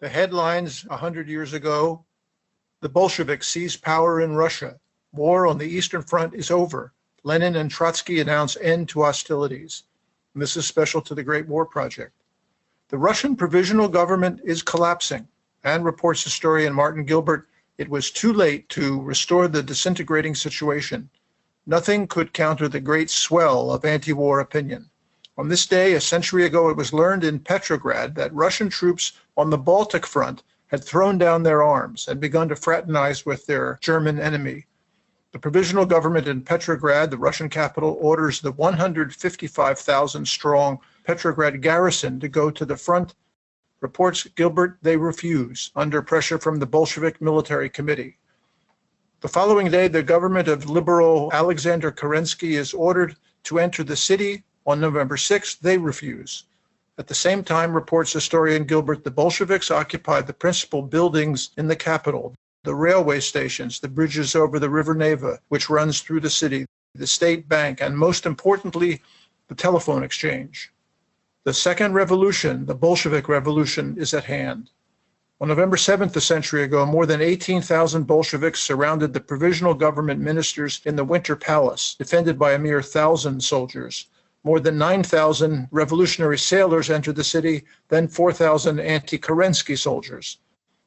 The 0.00 0.08
headlines 0.08 0.86
100 0.86 1.28
years 1.28 1.52
ago 1.52 2.06
the 2.80 2.88
Bolsheviks 2.88 3.48
seized 3.48 3.82
power 3.82 4.20
in 4.20 4.34
Russia. 4.34 4.78
War 5.12 5.46
on 5.46 5.58
the 5.58 5.66
Eastern 5.66 6.02
Front 6.02 6.34
is 6.34 6.50
over. 6.50 6.94
Lenin 7.22 7.56
and 7.56 7.70
Trotsky 7.70 8.20
announce 8.20 8.56
end 8.56 8.88
to 8.90 9.02
hostilities. 9.02 9.82
And 10.32 10.42
this 10.42 10.56
is 10.56 10.66
special 10.66 11.02
to 11.02 11.14
the 11.14 11.22
Great 11.22 11.48
War 11.48 11.66
Project. 11.66 12.12
The 12.88 12.98
Russian 12.98 13.36
provisional 13.36 13.88
government 13.88 14.40
is 14.44 14.62
collapsing, 14.62 15.28
and 15.64 15.84
reports 15.84 16.24
historian 16.24 16.72
Martin 16.72 17.04
Gilbert 17.04 17.48
it 17.78 17.90
was 17.90 18.10
too 18.10 18.32
late 18.32 18.68
to 18.70 19.02
restore 19.02 19.48
the 19.48 19.62
disintegrating 19.62 20.34
situation. 20.34 21.10
Nothing 21.68 22.06
could 22.06 22.32
counter 22.32 22.68
the 22.68 22.78
great 22.78 23.10
swell 23.10 23.72
of 23.72 23.84
anti 23.84 24.12
war 24.12 24.38
opinion. 24.38 24.88
On 25.36 25.48
this 25.48 25.66
day, 25.66 25.94
a 25.94 26.00
century 26.00 26.44
ago, 26.44 26.68
it 26.68 26.76
was 26.76 26.92
learned 26.92 27.24
in 27.24 27.40
Petrograd 27.40 28.14
that 28.14 28.32
Russian 28.32 28.68
troops 28.68 29.14
on 29.36 29.50
the 29.50 29.58
Baltic 29.58 30.06
front 30.06 30.44
had 30.68 30.84
thrown 30.84 31.18
down 31.18 31.42
their 31.42 31.64
arms 31.64 32.06
and 32.06 32.20
begun 32.20 32.48
to 32.50 32.56
fraternize 32.56 33.26
with 33.26 33.46
their 33.46 33.78
German 33.80 34.20
enemy. 34.20 34.66
The 35.32 35.40
provisional 35.40 35.86
government 35.86 36.28
in 36.28 36.42
Petrograd, 36.42 37.10
the 37.10 37.18
Russian 37.18 37.48
capital, 37.48 37.98
orders 38.00 38.40
the 38.40 38.52
155,000 38.52 40.28
strong 40.28 40.78
Petrograd 41.02 41.62
garrison 41.62 42.20
to 42.20 42.28
go 42.28 42.48
to 42.48 42.64
the 42.64 42.76
front 42.76 43.16
Reports 43.80 44.24
Gilbert 44.36 44.78
they 44.82 44.96
refuse 44.96 45.72
under 45.74 46.00
pressure 46.00 46.38
from 46.38 46.60
the 46.60 46.66
Bolshevik 46.66 47.20
Military 47.20 47.68
Committee. 47.68 48.18
The 49.22 49.28
following 49.28 49.70
day, 49.70 49.88
the 49.88 50.02
government 50.02 50.46
of 50.46 50.68
liberal 50.68 51.30
Alexander 51.32 51.90
Kerensky 51.90 52.50
is 52.58 52.74
ordered 52.74 53.16
to 53.44 53.58
enter 53.58 53.82
the 53.82 53.96
city. 53.96 54.44
On 54.66 54.78
November 54.78 55.16
6th, 55.16 55.58
they 55.60 55.78
refuse. 55.78 56.44
At 56.98 57.06
the 57.06 57.14
same 57.14 57.42
time, 57.42 57.72
reports 57.72 58.12
historian 58.12 58.64
Gilbert, 58.64 59.04
the 59.04 59.10
Bolsheviks 59.10 59.70
occupied 59.70 60.26
the 60.26 60.34
principal 60.34 60.82
buildings 60.82 61.48
in 61.56 61.66
the 61.66 61.76
capital, 61.76 62.34
the 62.64 62.74
railway 62.74 63.20
stations, 63.20 63.80
the 63.80 63.88
bridges 63.88 64.34
over 64.34 64.58
the 64.58 64.68
River 64.68 64.94
Neva, 64.94 65.40
which 65.48 65.70
runs 65.70 66.02
through 66.02 66.20
the 66.20 66.28
city, 66.28 66.66
the 66.94 67.06
state 67.06 67.48
bank, 67.48 67.80
and 67.80 67.96
most 67.96 68.26
importantly, 68.26 69.00
the 69.48 69.54
telephone 69.54 70.02
exchange. 70.02 70.70
The 71.44 71.54
second 71.54 71.94
revolution, 71.94 72.66
the 72.66 72.74
Bolshevik 72.74 73.30
Revolution, 73.30 73.96
is 73.96 74.12
at 74.12 74.24
hand. 74.24 74.68
On 75.38 75.48
November 75.48 75.76
7th, 75.76 76.16
a 76.16 76.20
century 76.22 76.62
ago, 76.62 76.86
more 76.86 77.04
than 77.04 77.20
18,000 77.20 78.04
Bolsheviks 78.04 78.60
surrounded 78.60 79.12
the 79.12 79.20
provisional 79.20 79.74
government 79.74 80.18
ministers 80.18 80.80
in 80.86 80.96
the 80.96 81.04
Winter 81.04 81.36
Palace, 81.36 81.94
defended 81.94 82.38
by 82.38 82.52
a 82.52 82.58
mere 82.58 82.80
thousand 82.80 83.44
soldiers. 83.44 84.06
More 84.44 84.60
than 84.60 84.78
9,000 84.78 85.68
revolutionary 85.70 86.38
sailors 86.38 86.88
entered 86.88 87.16
the 87.16 87.24
city, 87.24 87.64
then 87.88 88.08
4,000 88.08 88.80
anti 88.80 89.18
Kerensky 89.18 89.76
soldiers. 89.76 90.38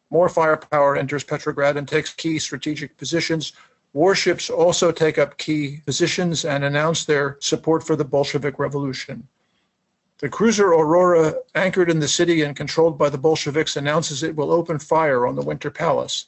More 0.10 0.30
firepower 0.30 0.98
enters 0.98 1.24
Petrograd 1.24 1.78
and 1.78 1.88
takes 1.88 2.12
key 2.12 2.40
strategic 2.40 2.98
positions. 2.98 3.54
Warships 3.94 4.50
also 4.50 4.92
take 4.92 5.20
up 5.20 5.38
key 5.38 5.84
positions 5.86 6.44
and 6.44 6.64
announce 6.64 7.06
their 7.06 7.38
support 7.40 7.86
for 7.86 7.96
the 7.96 8.04
Bolshevik 8.04 8.58
Revolution. 8.58 9.28
The 10.20 10.28
cruiser 10.28 10.68
Aurora, 10.68 11.36
anchored 11.56 11.90
in 11.90 12.00
the 12.00 12.08
city 12.08 12.42
and 12.42 12.54
controlled 12.54 12.98
by 12.98 13.10
the 13.10 13.18
Bolsheviks, 13.18 13.78
announces 13.78 14.22
it 14.22 14.36
will 14.36 14.52
open 14.52 14.78
fire 14.78 15.26
on 15.26 15.36
the 15.36 15.42
Winter 15.42 15.72
Palace. 15.72 16.26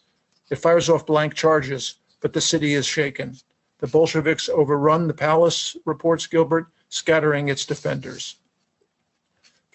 It 0.50 0.56
fires 0.56 0.90
off 0.90 1.06
blank 1.06 1.34
charges, 1.34 1.96
but 2.22 2.32
the 2.32 2.40
city 2.40 2.74
is 2.74 2.86
shaken. 2.86 3.38
The 3.80 3.88
Bolsheviks 3.88 4.48
overrun 4.48 5.08
the 5.08 5.14
palace, 5.14 5.76
reports 5.84 6.26
Gilbert, 6.26 6.68
scattering 6.88 7.50
its 7.50 7.66
defenders. 7.66 8.38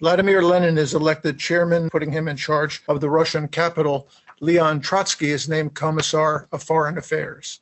Vladimir 0.01 0.43
Lenin 0.43 0.79
is 0.79 0.95
elected 0.95 1.39
chairman, 1.39 1.91
putting 1.91 2.13
him 2.13 2.27
in 2.27 2.39
charge 2.39 2.83
of 2.89 3.03
the 3.03 3.11
Russian 3.11 3.49
capital. 3.49 4.09
Leon 4.41 4.81
Trotsky 4.81 5.31
is 5.31 5.47
named 5.47 5.75
Commissar 5.75 6.49
of 6.53 6.63
Foreign 6.63 6.97
Affairs. 6.97 7.61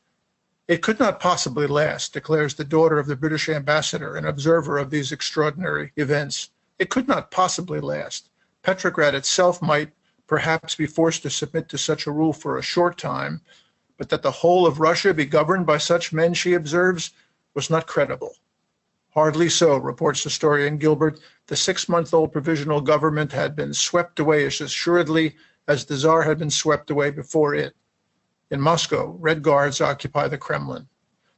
It 0.66 0.82
could 0.82 0.98
not 0.98 1.20
possibly 1.20 1.66
last, 1.66 2.14
declares 2.14 2.54
the 2.54 2.64
daughter 2.64 2.98
of 2.98 3.06
the 3.06 3.16
British 3.16 3.50
ambassador, 3.50 4.16
an 4.16 4.24
observer 4.24 4.78
of 4.78 4.88
these 4.88 5.12
extraordinary 5.12 5.92
events. 5.96 6.48
It 6.78 6.88
could 6.88 7.06
not 7.06 7.30
possibly 7.30 7.80
last. 7.80 8.30
Petrograd 8.62 9.14
itself 9.14 9.60
might 9.60 9.92
perhaps 10.26 10.74
be 10.74 10.86
forced 10.86 11.22
to 11.22 11.30
submit 11.30 11.68
to 11.68 11.76
such 11.76 12.06
a 12.06 12.10
rule 12.10 12.32
for 12.32 12.56
a 12.56 12.62
short 12.62 12.96
time, 12.96 13.42
but 13.98 14.08
that 14.08 14.22
the 14.22 14.30
whole 14.30 14.66
of 14.66 14.80
Russia 14.80 15.12
be 15.12 15.26
governed 15.26 15.66
by 15.66 15.76
such 15.76 16.14
men, 16.14 16.32
she 16.32 16.54
observes, 16.54 17.10
was 17.52 17.68
not 17.68 17.86
credible. 17.86 18.34
Hardly 19.10 19.50
so, 19.50 19.76
reports 19.76 20.24
historian 20.24 20.78
Gilbert. 20.78 21.20
The 21.46 21.56
six 21.56 21.90
month 21.90 22.14
old 22.14 22.32
provisional 22.32 22.80
government 22.80 23.32
had 23.32 23.54
been 23.54 23.74
swept 23.74 24.18
away 24.18 24.46
as 24.46 24.62
assuredly 24.62 25.36
as 25.68 25.84
the 25.84 25.96
Tsar 25.96 26.22
had 26.22 26.38
been 26.38 26.50
swept 26.50 26.90
away 26.90 27.10
before 27.10 27.54
it. 27.54 27.76
In 28.54 28.60
Moscow, 28.60 29.16
Red 29.18 29.42
Guards 29.42 29.80
occupy 29.80 30.28
the 30.28 30.38
Kremlin. 30.38 30.86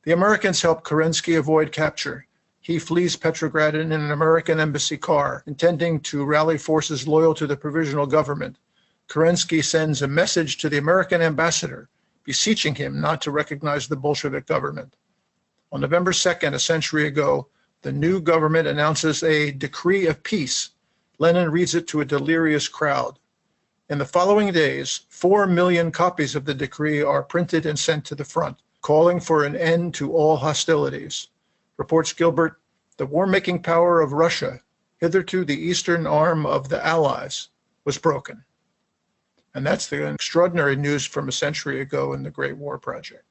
The 0.03 0.13
Americans 0.13 0.61
help 0.61 0.85
Kerensky 0.85 1.39
avoid 1.39 1.73
capture. 1.73 2.27
He 2.61 2.79
flees 2.79 3.17
Petrograd 3.17 3.75
in 3.75 3.91
an 3.91 4.11
American 4.11 4.61
embassy 4.61 4.99
car, 4.99 5.43
intending 5.47 6.01
to 6.01 6.27
rally 6.27 6.59
forces 6.59 7.09
loyal 7.09 7.33
to 7.37 7.47
the 7.47 7.57
provisional 7.57 8.05
government. 8.05 8.59
Kerensky 9.09 9.65
sends 9.65 10.03
a 10.03 10.07
message 10.07 10.59
to 10.59 10.69
the 10.69 10.77
American 10.77 11.23
ambassador, 11.23 11.89
beseeching 12.23 12.75
him 12.75 13.01
not 13.01 13.23
to 13.23 13.31
recognize 13.31 13.89
the 13.89 13.97
Bolshevik 13.97 14.45
government. 14.45 14.95
On 15.73 15.81
November 15.81 16.13
2nd, 16.13 16.53
a 16.53 16.59
century 16.59 17.07
ago, 17.07 17.49
the 17.81 17.93
new 17.93 18.21
government 18.21 18.69
announces 18.69 19.23
a 19.23 19.53
decree 19.53 20.07
of 20.07 20.23
peace. 20.23 20.69
Lenin 21.19 21.51
reads 21.51 21.75
it 21.75 21.89
to 21.89 22.03
a 22.03 22.05
delirious 22.05 22.69
crowd. 22.69 23.19
In 23.89 23.99
the 23.99 24.05
following 24.05 24.53
days, 24.53 25.03
4 25.11 25.47
million 25.47 25.93
copies 25.93 26.35
of 26.35 26.45
the 26.45 26.55
decree 26.55 27.03
are 27.03 27.23
printed 27.23 27.67
and 27.67 27.79
sent 27.79 28.05
to 28.07 28.17
the 28.17 28.25
front, 28.25 28.57
calling 28.81 29.21
for 29.21 29.45
an 29.45 29.55
end 29.55 29.95
to 29.95 30.13
all 30.13 30.37
hostilities. 30.37 31.29
Reports 31.77 32.13
Gilbert, 32.13 32.61
the 32.97 33.07
war 33.07 33.29
making 33.29 33.63
power 33.63 34.01
of 34.01 34.13
Russia, 34.13 34.59
hitherto 34.99 35.45
the 35.45 35.55
eastern 35.55 36.05
arm 36.05 36.47
of 36.47 36.69
the 36.69 36.85
Allies, 36.85 37.51
was 37.85 37.97
broken. 37.97 38.45
And 39.55 39.65
that's 39.65 39.87
the 39.87 40.05
extraordinary 40.15 40.75
news 40.75 41.07
from 41.07 41.29
a 41.29 41.33
century 41.33 41.81
ago 41.81 42.13
in 42.13 42.25
the 42.25 42.31
Great 42.31 42.57
War 42.57 42.79
Project. 42.79 43.23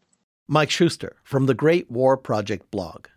Mike 0.48 0.72
Schuster 0.72 1.18
from 1.22 1.48
the 1.48 1.54
Great 1.54 1.92
War 1.92 2.16
Project 2.16 2.72
blog. 2.72 3.08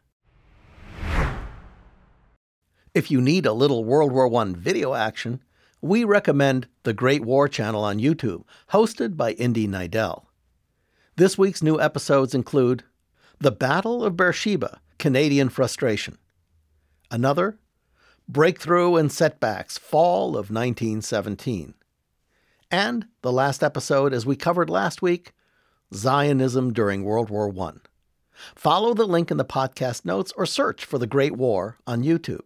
If 2.95 3.13
you 3.13 3.21
need 3.21 3.47
a 3.47 3.53
little 3.53 3.85
World 3.85 4.11
War 4.11 4.35
I 4.43 4.53
video 4.57 4.95
action, 4.95 5.41
we 5.81 6.05
recommend 6.05 6.67
the 6.83 6.93
Great 6.93 7.25
War 7.25 7.49
channel 7.49 7.85
on 7.85 7.99
YouTube, 7.99 8.45
hosted 8.73 9.17
by 9.17 9.33
Indy 9.33 9.67
Neidell. 9.69 10.25
This 11.17 11.39
week's 11.39 11.63
new 11.63 11.81
episodes 11.81 12.35
include 12.35 12.85
The 13.39 13.53
Battle 13.53 14.05
of 14.05 14.17
Beersheba 14.17 14.81
Canadian 14.99 15.49
Frustration, 15.49 16.19
another, 17.11 17.59
Breakthrough 18.29 18.97
and 18.97 19.11
Setbacks 19.11 19.79
Fall 19.79 20.31
of 20.31 20.51
1917, 20.51 21.75
and 22.71 23.07
the 23.23 23.33
last 23.33 23.63
episode, 23.63 24.13
as 24.13 24.27
we 24.27 24.37
covered 24.37 24.69
last 24.69 25.01
week, 25.01 25.33
Zionism 25.95 26.73
during 26.73 27.05
World 27.05 27.31
War 27.31 27.53
I. 27.59 27.73
Follow 28.55 28.93
the 28.95 29.07
link 29.07 29.31
in 29.31 29.37
the 29.37 29.45
podcast 29.45 30.05
notes 30.05 30.33
or 30.37 30.45
search 30.45 30.85
for 30.85 30.99
The 30.99 31.07
Great 31.07 31.37
War 31.37 31.79
on 31.87 32.03
YouTube. 32.03 32.43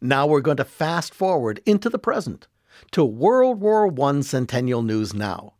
Now 0.00 0.26
we're 0.26 0.42
going 0.42 0.58
to 0.58 0.64
fast 0.64 1.14
forward 1.14 1.62
into 1.64 1.88
the 1.88 1.98
present 1.98 2.48
to 2.90 3.02
World 3.02 3.60
War 3.60 3.90
I 4.02 4.20
Centennial 4.20 4.82
News 4.82 5.14
Now 5.14 5.54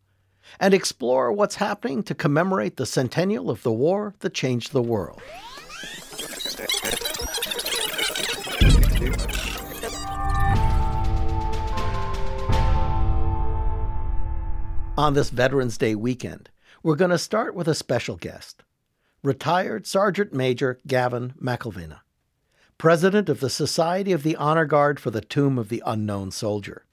and 0.60 0.74
explore 0.74 1.32
what's 1.32 1.54
happening 1.54 2.02
to 2.02 2.14
commemorate 2.14 2.76
the 2.76 2.84
centennial 2.84 3.48
of 3.50 3.62
the 3.62 3.72
war 3.72 4.14
that 4.20 4.34
changed 4.34 4.72
the 4.72 4.82
world. 4.82 5.22
On 14.98 15.14
this 15.14 15.30
Veterans 15.30 15.78
Day 15.78 15.94
weekend, 15.94 16.50
we're 16.82 16.94
going 16.94 17.10
to 17.10 17.18
start 17.18 17.54
with 17.54 17.68
a 17.68 17.74
special 17.74 18.16
guest, 18.16 18.62
retired 19.22 19.86
Sergeant 19.86 20.34
Major 20.34 20.78
Gavin 20.86 21.32
McIlvenna 21.40 22.00
president 22.78 23.30
of 23.30 23.40
the 23.40 23.49
Society 23.49 24.12
of 24.12 24.23
the 24.23 24.37
Honor 24.37 24.66
Guard 24.66 25.00
for 25.00 25.11
the 25.11 25.23
Tomb 25.23 25.59
of 25.59 25.71
the 25.71 25.83
Unknown 25.87 26.30
Soldier. 26.30 26.85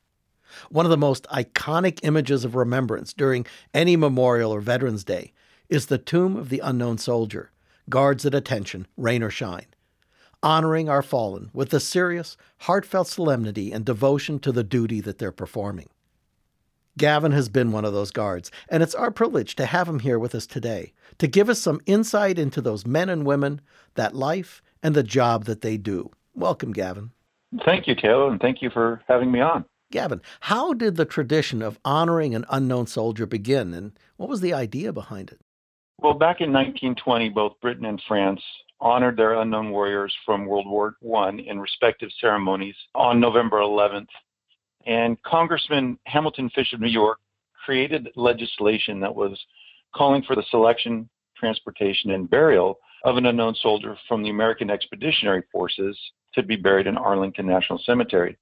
One 0.69 0.85
of 0.85 0.89
the 0.89 0.97
most 0.97 1.25
iconic 1.27 1.99
images 2.03 2.45
of 2.45 2.55
remembrance 2.55 3.11
during 3.11 3.45
any 3.73 3.97
memorial 3.97 4.53
or 4.53 4.61
Veterans 4.61 5.03
Day 5.03 5.33
is 5.67 5.87
the 5.87 5.97
Tomb 5.97 6.37
of 6.37 6.49
the 6.49 6.59
Unknown 6.59 6.99
Soldier, 6.99 7.51
guards 7.89 8.25
at 8.25 8.33
attention, 8.33 8.87
rain 8.95 9.23
or 9.23 9.29
shine, 9.29 9.65
honoring 10.41 10.87
our 10.87 11.01
fallen 11.01 11.49
with 11.53 11.69
the 11.69 11.81
serious, 11.81 12.37
heartfelt 12.59 13.07
solemnity 13.07 13.73
and 13.73 13.83
devotion 13.83 14.39
to 14.39 14.53
the 14.53 14.63
duty 14.63 15.01
that 15.01 15.17
they're 15.17 15.31
performing. 15.33 15.89
Gavin 16.97 17.31
has 17.31 17.49
been 17.49 17.71
one 17.71 17.83
of 17.83 17.93
those 17.93 18.11
guards, 18.11 18.51
and 18.69 18.83
it's 18.83 18.95
our 18.95 19.11
privilege 19.11 19.55
to 19.55 19.65
have 19.65 19.89
him 19.89 19.99
here 19.99 20.19
with 20.19 20.35
us 20.35 20.45
today 20.45 20.93
to 21.17 21.27
give 21.27 21.49
us 21.49 21.59
some 21.59 21.81
insight 21.87 22.39
into 22.39 22.61
those 22.61 22.85
men 22.85 23.09
and 23.09 23.25
women, 23.25 23.59
that 23.95 24.15
life, 24.15 24.61
and 24.83 24.93
the 24.93 25.01
job 25.01 25.45
that 25.45 25.61
they 25.61 25.77
do. 25.77 26.11
Welcome, 26.35 26.73
Gavin. 26.73 27.11
Thank 27.65 27.87
you, 27.87 27.95
Taylor, 27.95 28.29
and 28.29 28.39
thank 28.39 28.61
you 28.61 28.69
for 28.69 29.01
having 29.07 29.31
me 29.31 29.39
on. 29.39 29.65
Gavin, 29.91 30.21
how 30.41 30.73
did 30.73 30.95
the 30.95 31.05
tradition 31.05 31.61
of 31.61 31.79
honoring 31.85 32.35
an 32.35 32.45
unknown 32.49 32.87
soldier 32.87 33.25
begin, 33.25 33.73
and 33.73 33.93
what 34.17 34.29
was 34.29 34.41
the 34.41 34.53
idea 34.53 34.91
behind 34.91 35.31
it? 35.31 35.39
Well, 35.99 36.15
back 36.15 36.41
in 36.41 36.51
1920, 36.51 37.29
both 37.29 37.53
Britain 37.61 37.85
and 37.85 38.01
France 38.07 38.41
honored 38.81 39.15
their 39.15 39.35
unknown 39.35 39.69
warriors 39.69 40.13
from 40.25 40.45
World 40.45 40.67
War 40.67 40.95
I 41.15 41.29
in 41.29 41.59
respective 41.59 42.09
ceremonies 42.19 42.75
on 42.95 43.19
November 43.19 43.59
11th. 43.59 44.09
And 44.85 45.21
Congressman 45.23 45.97
Hamilton 46.05 46.49
Fish 46.49 46.73
of 46.73 46.81
New 46.81 46.89
York 46.89 47.19
created 47.63 48.09
legislation 48.15 48.99
that 48.99 49.15
was 49.15 49.39
calling 49.95 50.23
for 50.23 50.35
the 50.35 50.43
selection, 50.49 51.07
transportation, 51.37 52.11
and 52.11 52.29
burial 52.29 52.79
of 53.03 53.17
an 53.17 53.25
unknown 53.25 53.55
soldier 53.55 53.97
from 54.07 54.23
the 54.23 54.29
American 54.29 54.69
Expeditionary 54.69 55.43
Forces 55.51 55.97
to 56.33 56.43
be 56.43 56.55
buried 56.55 56.87
in 56.87 56.97
Arlington 56.97 57.45
National 57.45 57.79
Cemetery. 57.85 58.37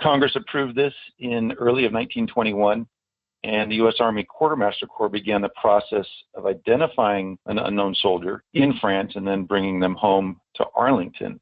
Congress 0.00 0.34
approved 0.36 0.76
this 0.76 0.94
in 1.18 1.52
early 1.52 1.84
of 1.84 1.92
1921, 1.92 2.86
and 3.44 3.70
the 3.70 3.76
U.S. 3.76 3.94
Army 4.00 4.24
Quartermaster 4.24 4.86
Corps 4.86 5.08
began 5.08 5.40
the 5.40 5.50
process 5.60 6.06
of 6.34 6.46
identifying 6.46 7.38
an 7.46 7.58
unknown 7.58 7.94
soldier 7.94 8.42
in 8.54 8.74
France 8.80 9.12
and 9.14 9.26
then 9.26 9.44
bringing 9.44 9.80
them 9.80 9.94
home 9.94 10.40
to 10.56 10.64
Arlington. 10.74 11.40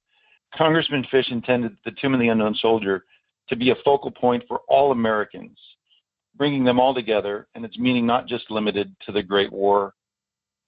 Congressman 0.57 1.07
Fish 1.11 1.31
intended 1.31 1.77
the 1.85 1.93
Tomb 2.01 2.15
of 2.15 2.21
the 2.21 2.29
Unknown 2.29 2.55
Soldier 2.55 3.05
to 3.49 3.57
be 3.57 3.71
a 3.71 3.77
focal 3.85 4.11
point 4.11 4.45
for 4.47 4.61
all 4.69 4.93
Americans, 4.93 5.59
bringing 6.37 6.65
them 6.65 6.79
all 6.79 6.95
together, 6.95 7.49
and 7.55 7.65
its 7.65 7.79
meaning 7.79 8.07
not 8.07 8.27
just 8.27 8.51
limited 8.51 8.95
to 9.07 9.13
the 9.13 9.23
Great 9.23 9.53
War 9.53 9.95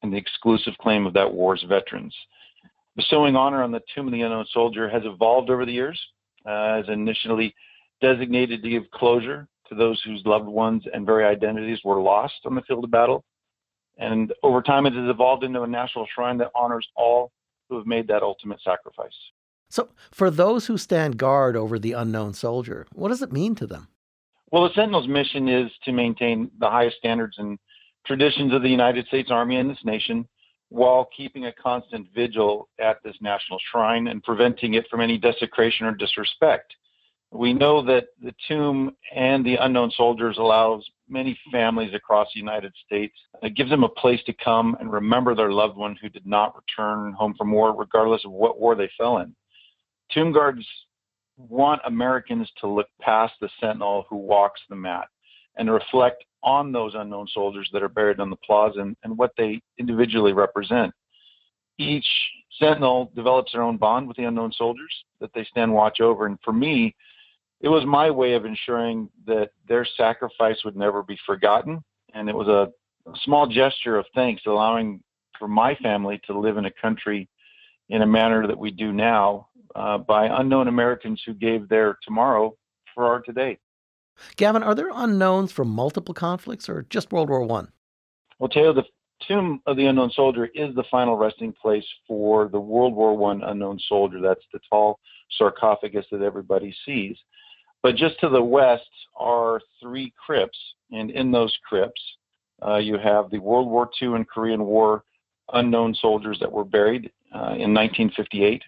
and 0.03 0.13
the 0.13 0.17
exclusive 0.17 0.75
claim 0.81 1.07
of 1.07 1.13
that 1.15 1.33
war's 1.33 1.65
veterans. 1.69 2.15
Bestowing 2.97 3.37
honor 3.37 3.63
on 3.63 3.71
the 3.71 3.81
Tomb 3.95 4.07
of 4.07 4.13
the 4.13 4.23
Unknown 4.23 4.47
Soldier 4.53 4.89
has 4.89 5.03
evolved 5.05 5.51
over 5.51 5.65
the 5.65 5.73
years, 5.73 6.01
uh, 6.47 6.81
as 6.81 6.89
initially 6.89 7.55
designated 8.01 8.63
to 8.63 8.71
give 8.71 8.91
closure 8.93 9.49
to 9.69 9.75
those 9.75 10.01
whose 10.03 10.23
loved 10.25 10.47
ones 10.47 10.83
and 10.93 11.07
very 11.07 11.25
identities 11.25 11.79
were 11.85 12.01
lost 12.01 12.35
on 12.45 12.55
the 12.55 12.63
field 12.63 12.85
of 12.85 12.91
battle. 12.91 13.25
And 13.99 14.33
over 14.43 14.63
time, 14.63 14.87
it 14.87 14.95
has 14.95 15.09
evolved 15.09 15.45
into 15.45 15.63
a 15.63 15.67
national 15.67 16.07
shrine 16.13 16.39
that 16.39 16.51
honors 16.55 16.87
all 16.97 17.31
who 17.69 17.77
have 17.77 17.87
made 17.87 18.09
that 18.09 18.23
ultimate 18.23 18.61
sacrifice. 18.63 19.15
So, 19.69 19.91
for 20.11 20.31
those 20.31 20.67
who 20.67 20.77
stand 20.77 21.17
guard 21.17 21.55
over 21.55 21.79
the 21.79 21.93
unknown 21.93 22.35
soldier, 22.35 22.87
what 22.93 23.09
does 23.09 23.23
it 23.23 23.33
mean 23.33 23.55
to 23.57 23.67
them? 23.67 23.89
Well, 24.51 24.65
the 24.65 24.75
Sentinel's 24.75 25.07
mission 25.07 25.49
is 25.49 25.71
to 25.85 25.93
maintain 25.93 26.51
the 26.59 26.69
highest 26.69 26.97
standards 26.97 27.37
and 27.39 27.57
traditions 28.07 28.53
of 28.55 28.63
the 28.63 28.69
United 28.69 29.07
States 29.07 29.31
Army 29.31 29.57
and 29.57 29.71
this 29.71 29.85
nation 29.85 30.27
while 30.71 31.09
keeping 31.17 31.47
a 31.47 31.53
constant 31.53 32.07
vigil 32.15 32.69
at 32.81 33.03
this 33.03 33.17
national 33.21 33.59
shrine 33.71 34.09
and 34.09 34.23
preventing 34.23 34.75
it 34.75 34.87
from 34.89 35.01
any 35.01 35.19
desecration 35.19 35.85
or 35.87 35.95
disrespect. 35.95 36.75
We 37.33 37.53
know 37.53 37.85
that 37.87 38.07
the 38.23 38.35
tomb 38.49 38.97
and 39.15 39.45
the 39.45 39.57
unknown 39.57 39.93
soldiers 39.97 40.37
allows 40.39 40.85
many 41.09 41.39
families 41.53 41.95
across 41.95 42.29
the 42.33 42.41
United 42.41 42.73
States. 42.87 43.15
It 43.43 43.55
gives 43.55 43.71
them 43.71 43.85
a 43.85 43.89
place 43.89 44.21
to 44.27 44.33
come 44.33 44.77
and 44.81 44.93
remember 44.93 45.35
their 45.35 45.53
loved 45.53 45.77
one 45.77 45.97
who 46.01 46.09
did 46.09 46.27
not 46.27 46.57
return 46.57 47.13
home 47.13 47.35
from 47.37 47.53
war, 47.53 47.77
regardless 47.77 48.25
of 48.25 48.33
what 48.33 48.61
war 48.61 48.75
they 48.75 48.91
fell 48.97 49.19
in. 49.19 49.35
Tomb 50.13 50.33
guards 50.33 50.65
want 51.37 51.81
Americans 51.85 52.51
to 52.61 52.67
look 52.67 52.89
past 53.01 53.35
the 53.41 53.49
sentinel 53.61 54.07
who 54.09 54.17
walks 54.17 54.61
the 54.69 54.77
mat 54.77 55.09
and 55.57 55.71
reflect 55.71 56.25
on 56.43 56.73
those 56.73 56.95
unknown 56.95 57.27
soldiers 57.33 57.69
that 57.73 57.83
are 57.83 57.89
buried 57.89 58.21
on 58.21 58.31
the 58.31 58.37
plaza 58.37 58.81
and, 58.81 58.97
and 59.05 59.17
what 59.17 59.33
they 59.37 59.61
individually 59.79 60.33
represent. 60.33 60.93
Each 61.79 62.07
sentinel 62.59 63.11
develops 63.15 63.53
their 63.53 63.63
own 63.63 63.77
bond 63.77 64.09
with 64.09 64.17
the 64.17 64.25
unknown 64.25 64.53
soldiers 64.53 64.93
that 65.21 65.31
they 65.35 65.45
stand 65.45 65.73
watch 65.73 66.01
over. 66.01 66.27
And 66.27 66.39
for 66.45 66.53
me, 66.53 66.95
it 67.61 67.69
was 67.69 67.85
my 67.85 68.11
way 68.11 68.35
of 68.35 68.45
ensuring 68.45 69.09
that 69.27 69.51
their 69.69 69.87
sacrifice 69.97 70.59
would 70.65 70.77
never 70.77 71.03
be 71.03 71.19
forgotten. 71.27 71.83
And 72.15 72.29
it 72.29 72.35
was 72.35 72.49
a, 72.49 72.71
small 73.25 73.47
gesture 73.47 73.97
of 73.97 74.05
thanks, 74.15 74.43
allowing 74.47 75.03
for 75.39 75.49
my 75.49 75.75
family 75.77 76.21
to 76.27 76.39
live 76.39 76.59
in 76.59 76.67
a 76.67 76.71
country 76.71 77.29
in 77.89 78.03
a 78.03 78.07
manner 78.07 78.47
that 78.47 78.57
we 78.57 78.71
do 78.71 78.93
now 78.93 79.49
uh, 79.75 79.99
by 79.99 80.27
unknown 80.41 80.69
Americans 80.69 81.21
who 81.27 81.35
gave 81.35 81.69
their 81.69 81.99
tomorrow 82.05 82.55
for 82.95 83.07
our 83.07 83.21
today. 83.21 83.59
Gavin, 84.37 84.63
are 84.63 84.75
there 84.75 84.91
unknowns 84.93 85.53
from 85.53 85.69
multiple 85.69 86.15
conflicts 86.15 86.69
or 86.69 86.87
just 86.91 87.13
World 87.13 87.29
War 87.29 87.43
One? 87.45 87.69
Well, 88.39 88.49
Taylor, 88.49 88.73
the 88.73 88.85
tomb 89.27 89.61
of 89.67 89.77
the 89.77 89.87
unknown 89.87 90.11
soldier 90.11 90.47
is 90.55 90.75
the 90.75 90.85
final 90.91 91.17
resting 91.17 91.53
place 91.53 91.85
for 92.07 92.49
the 92.49 92.61
World 92.61 92.95
War 92.95 93.17
One 93.17 93.43
unknown 93.43 93.79
soldier. 93.89 94.21
That's 94.21 94.45
the 94.53 94.61
tall 94.69 94.99
sarcophagus 95.39 96.07
that 96.11 96.23
everybody 96.23 96.75
sees. 96.85 97.17
But 97.83 97.97
just 97.97 98.21
to 98.21 98.29
the 98.29 98.43
west 98.43 98.91
are 99.17 99.61
three 99.81 100.13
crypts, 100.25 100.59
and 100.93 101.11
in 101.11 101.31
those 101.31 101.57
crypts, 101.67 102.01
uh, 102.67 102.77
you 102.77 102.99
have 102.99 103.31
the 103.31 103.39
World 103.39 103.69
War 103.69 103.89
II 104.01 104.15
and 104.15 104.29
Korean 104.29 104.65
War 104.65 105.05
unknown 105.53 105.95
soldiers 105.95 106.39
that 106.41 106.53
were 106.53 106.65
buried 106.65 107.11
uh, 107.35 107.57
in 107.57 107.75
1958. 107.75 108.63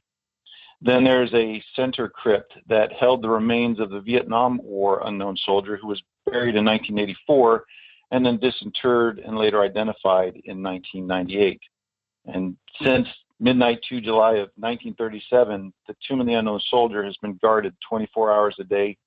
Then 0.85 1.05
there's 1.05 1.33
a 1.33 1.62
center 1.77 2.09
crypt 2.09 2.55
that 2.68 2.92
held 2.92 3.23
the 3.23 3.29
remains 3.29 3.79
of 3.79 3.90
the 3.90 4.01
Vietnam 4.01 4.61
War 4.64 5.01
unknown 5.07 5.37
soldier 5.37 5.77
who 5.77 5.87
was 5.87 6.03
buried 6.27 6.57
in 6.57 6.64
1984 6.64 7.64
and 8.11 8.27
then 8.27 8.38
disinterred 8.38 9.21
and 9.21 9.38
later 9.38 9.62
identified 9.62 10.35
in 10.45 10.61
1998. 10.61 11.61
And 12.27 12.57
since 12.83 13.07
midnight 13.38 13.79
2 13.88 14.01
July 14.01 14.33
of 14.33 14.51
1937, 14.57 15.73
the 15.87 15.95
Tomb 16.07 16.21
of 16.21 16.27
the 16.27 16.35
Unknown 16.35 16.61
Soldier 16.68 17.05
has 17.05 17.16
been 17.18 17.38
guarded 17.40 17.75
24 17.88 18.33
hours 18.33 18.57
a 18.59 18.64
day, 18.64 18.99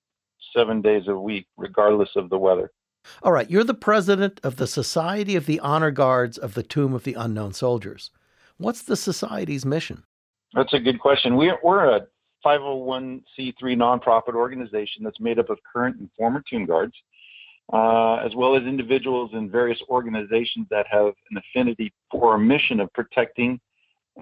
seven 0.55 0.81
days 0.81 1.09
a 1.09 1.15
week, 1.15 1.45
regardless 1.57 2.09
of 2.15 2.29
the 2.29 2.37
weather. 2.37 2.71
All 3.21 3.33
right, 3.33 3.51
you're 3.51 3.65
the 3.65 3.73
president 3.73 4.39
of 4.43 4.55
the 4.55 4.65
Society 4.65 5.35
of 5.35 5.45
the 5.45 5.59
Honor 5.59 5.91
Guards 5.91 6.37
of 6.37 6.53
the 6.53 6.63
Tomb 6.63 6.93
of 6.93 7.03
the 7.03 7.15
Unknown 7.15 7.51
Soldiers. 7.51 8.11
What's 8.57 8.81
the 8.81 8.95
society's 8.95 9.65
mission? 9.65 10.03
That's 10.55 10.73
a 10.73 10.79
good 10.79 10.99
question. 10.99 11.35
We're, 11.35 11.59
we're 11.63 11.97
a 11.97 12.07
501c3 12.45 13.21
nonprofit 13.61 14.35
organization 14.35 15.03
that's 15.03 15.19
made 15.19 15.37
up 15.37 15.49
of 15.49 15.59
current 15.71 15.97
and 15.99 16.09
former 16.17 16.41
tomb 16.49 16.65
guards. 16.65 16.93
uh, 17.73 18.15
as 18.17 18.35
well 18.35 18.55
as 18.55 18.63
individuals 18.63 19.31
and 19.33 19.51
various 19.51 19.81
organizations 19.89 20.67
that 20.69 20.85
have 20.89 21.13
an 21.31 21.37
affinity 21.37 21.91
for 22.11 22.35
a 22.35 22.39
mission 22.39 22.79
of 22.79 22.93
protecting 22.93 23.59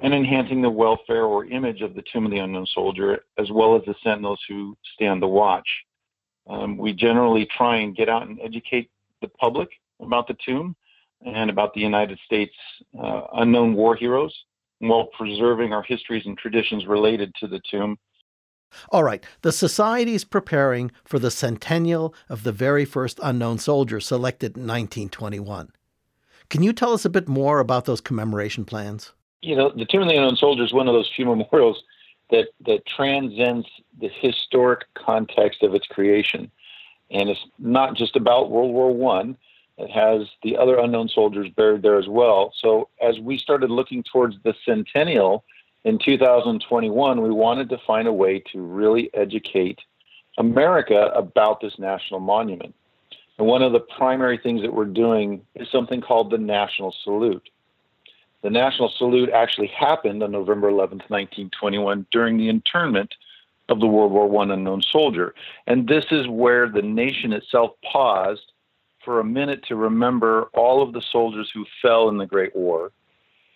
and 0.01 0.13
enhancing 0.13 0.61
the 0.61 0.69
welfare 0.69 1.25
or 1.25 1.45
image 1.45 1.81
of 1.81 1.93
the 1.93 2.03
Tomb 2.11 2.25
of 2.25 2.31
the 2.31 2.39
Unknown 2.39 2.65
Soldier, 2.73 3.19
as 3.37 3.51
well 3.51 3.75
as 3.75 3.83
the 3.85 3.93
sentinels 4.03 4.39
who 4.47 4.75
stand 4.95 5.21
the 5.21 5.27
watch. 5.27 5.67
Um, 6.47 6.77
we 6.77 6.93
generally 6.93 7.45
try 7.55 7.77
and 7.77 7.95
get 7.95 8.09
out 8.09 8.27
and 8.27 8.39
educate 8.41 8.89
the 9.21 9.27
public 9.27 9.69
about 9.99 10.27
the 10.27 10.35
tomb 10.43 10.75
and 11.25 11.49
about 11.49 11.73
the 11.73 11.81
United 11.81 12.17
States 12.25 12.55
uh, 12.97 13.23
unknown 13.33 13.75
war 13.75 13.95
heroes 13.95 14.33
while 14.87 15.05
preserving 15.05 15.73
our 15.73 15.83
histories 15.83 16.25
and 16.25 16.37
traditions 16.37 16.85
related 16.85 17.33
to 17.35 17.47
the 17.47 17.61
tomb. 17.69 17.97
All 18.89 19.03
right, 19.03 19.23
the 19.41 19.51
Society 19.51 20.15
is 20.15 20.23
preparing 20.23 20.91
for 21.03 21.19
the 21.19 21.31
centennial 21.31 22.13
of 22.27 22.43
the 22.43 22.51
very 22.51 22.85
first 22.85 23.19
unknown 23.21 23.59
soldier 23.59 23.99
selected 23.99 24.57
in 24.57 24.63
1921. 24.63 25.71
Can 26.49 26.63
you 26.63 26.73
tell 26.73 26.93
us 26.93 27.05
a 27.05 27.09
bit 27.09 27.27
more 27.27 27.59
about 27.59 27.85
those 27.85 28.01
commemoration 28.01 28.65
plans? 28.65 29.13
You 29.41 29.55
know, 29.55 29.71
the 29.75 29.85
Tomb 29.85 30.03
of 30.03 30.07
the 30.07 30.15
Unknown 30.15 30.37
Soldier 30.37 30.63
is 30.63 30.73
one 30.73 30.87
of 30.87 30.93
those 30.93 31.11
few 31.15 31.25
memorials 31.25 31.83
that, 32.31 32.47
that 32.65 32.85
transcends 32.85 33.67
the 33.99 34.09
historic 34.09 34.81
context 34.95 35.63
of 35.63 35.75
its 35.75 35.85
creation. 35.87 36.49
And 37.11 37.29
it's 37.29 37.45
not 37.59 37.95
just 37.95 38.15
about 38.15 38.49
World 38.49 38.73
War 38.73 38.91
One. 38.91 39.37
It 39.77 39.89
has 39.89 40.27
the 40.43 40.55
other 40.57 40.77
unknown 40.77 41.09
soldiers 41.09 41.49
buried 41.55 41.81
there 41.81 41.97
as 41.97 42.07
well. 42.07 42.53
So 42.59 42.89
as 43.01 43.19
we 43.19 43.37
started 43.37 43.71
looking 43.71 44.03
towards 44.03 44.35
the 44.43 44.53
centennial 44.65 45.43
in 45.83 45.97
2021, 45.97 47.21
we 47.21 47.31
wanted 47.31 47.69
to 47.69 47.77
find 47.85 48.07
a 48.07 48.13
way 48.13 48.39
to 48.51 48.61
really 48.61 49.09
educate 49.13 49.79
America 50.37 51.11
about 51.15 51.59
this 51.59 51.77
national 51.79 52.19
monument. 52.19 52.75
And 53.37 53.47
one 53.47 53.63
of 53.63 53.71
the 53.71 53.79
primary 53.79 54.37
things 54.37 54.61
that 54.61 54.73
we're 54.73 54.85
doing 54.85 55.41
is 55.55 55.67
something 55.71 56.01
called 56.01 56.29
the 56.29 56.37
National 56.37 56.95
Salute. 57.03 57.49
The 58.43 58.49
National 58.49 58.89
Salute 58.97 59.29
actually 59.29 59.67
happened 59.67 60.21
on 60.21 60.31
November 60.31 60.69
11th, 60.69 61.09
1921, 61.09 62.05
during 62.11 62.37
the 62.37 62.49
internment 62.49 63.15
of 63.69 63.79
the 63.79 63.87
World 63.87 64.11
War 64.11 64.29
I 64.41 64.53
unknown 64.53 64.81
soldier. 64.81 65.33
And 65.65 65.87
this 65.87 66.05
is 66.11 66.27
where 66.27 66.69
the 66.69 66.81
nation 66.81 67.33
itself 67.33 67.71
paused 67.91 68.52
for 69.03 69.19
a 69.19 69.23
minute 69.23 69.63
to 69.67 69.75
remember 69.75 70.49
all 70.53 70.81
of 70.81 70.93
the 70.93 71.01
soldiers 71.01 71.49
who 71.53 71.65
fell 71.81 72.09
in 72.09 72.17
the 72.17 72.25
Great 72.25 72.55
War. 72.55 72.91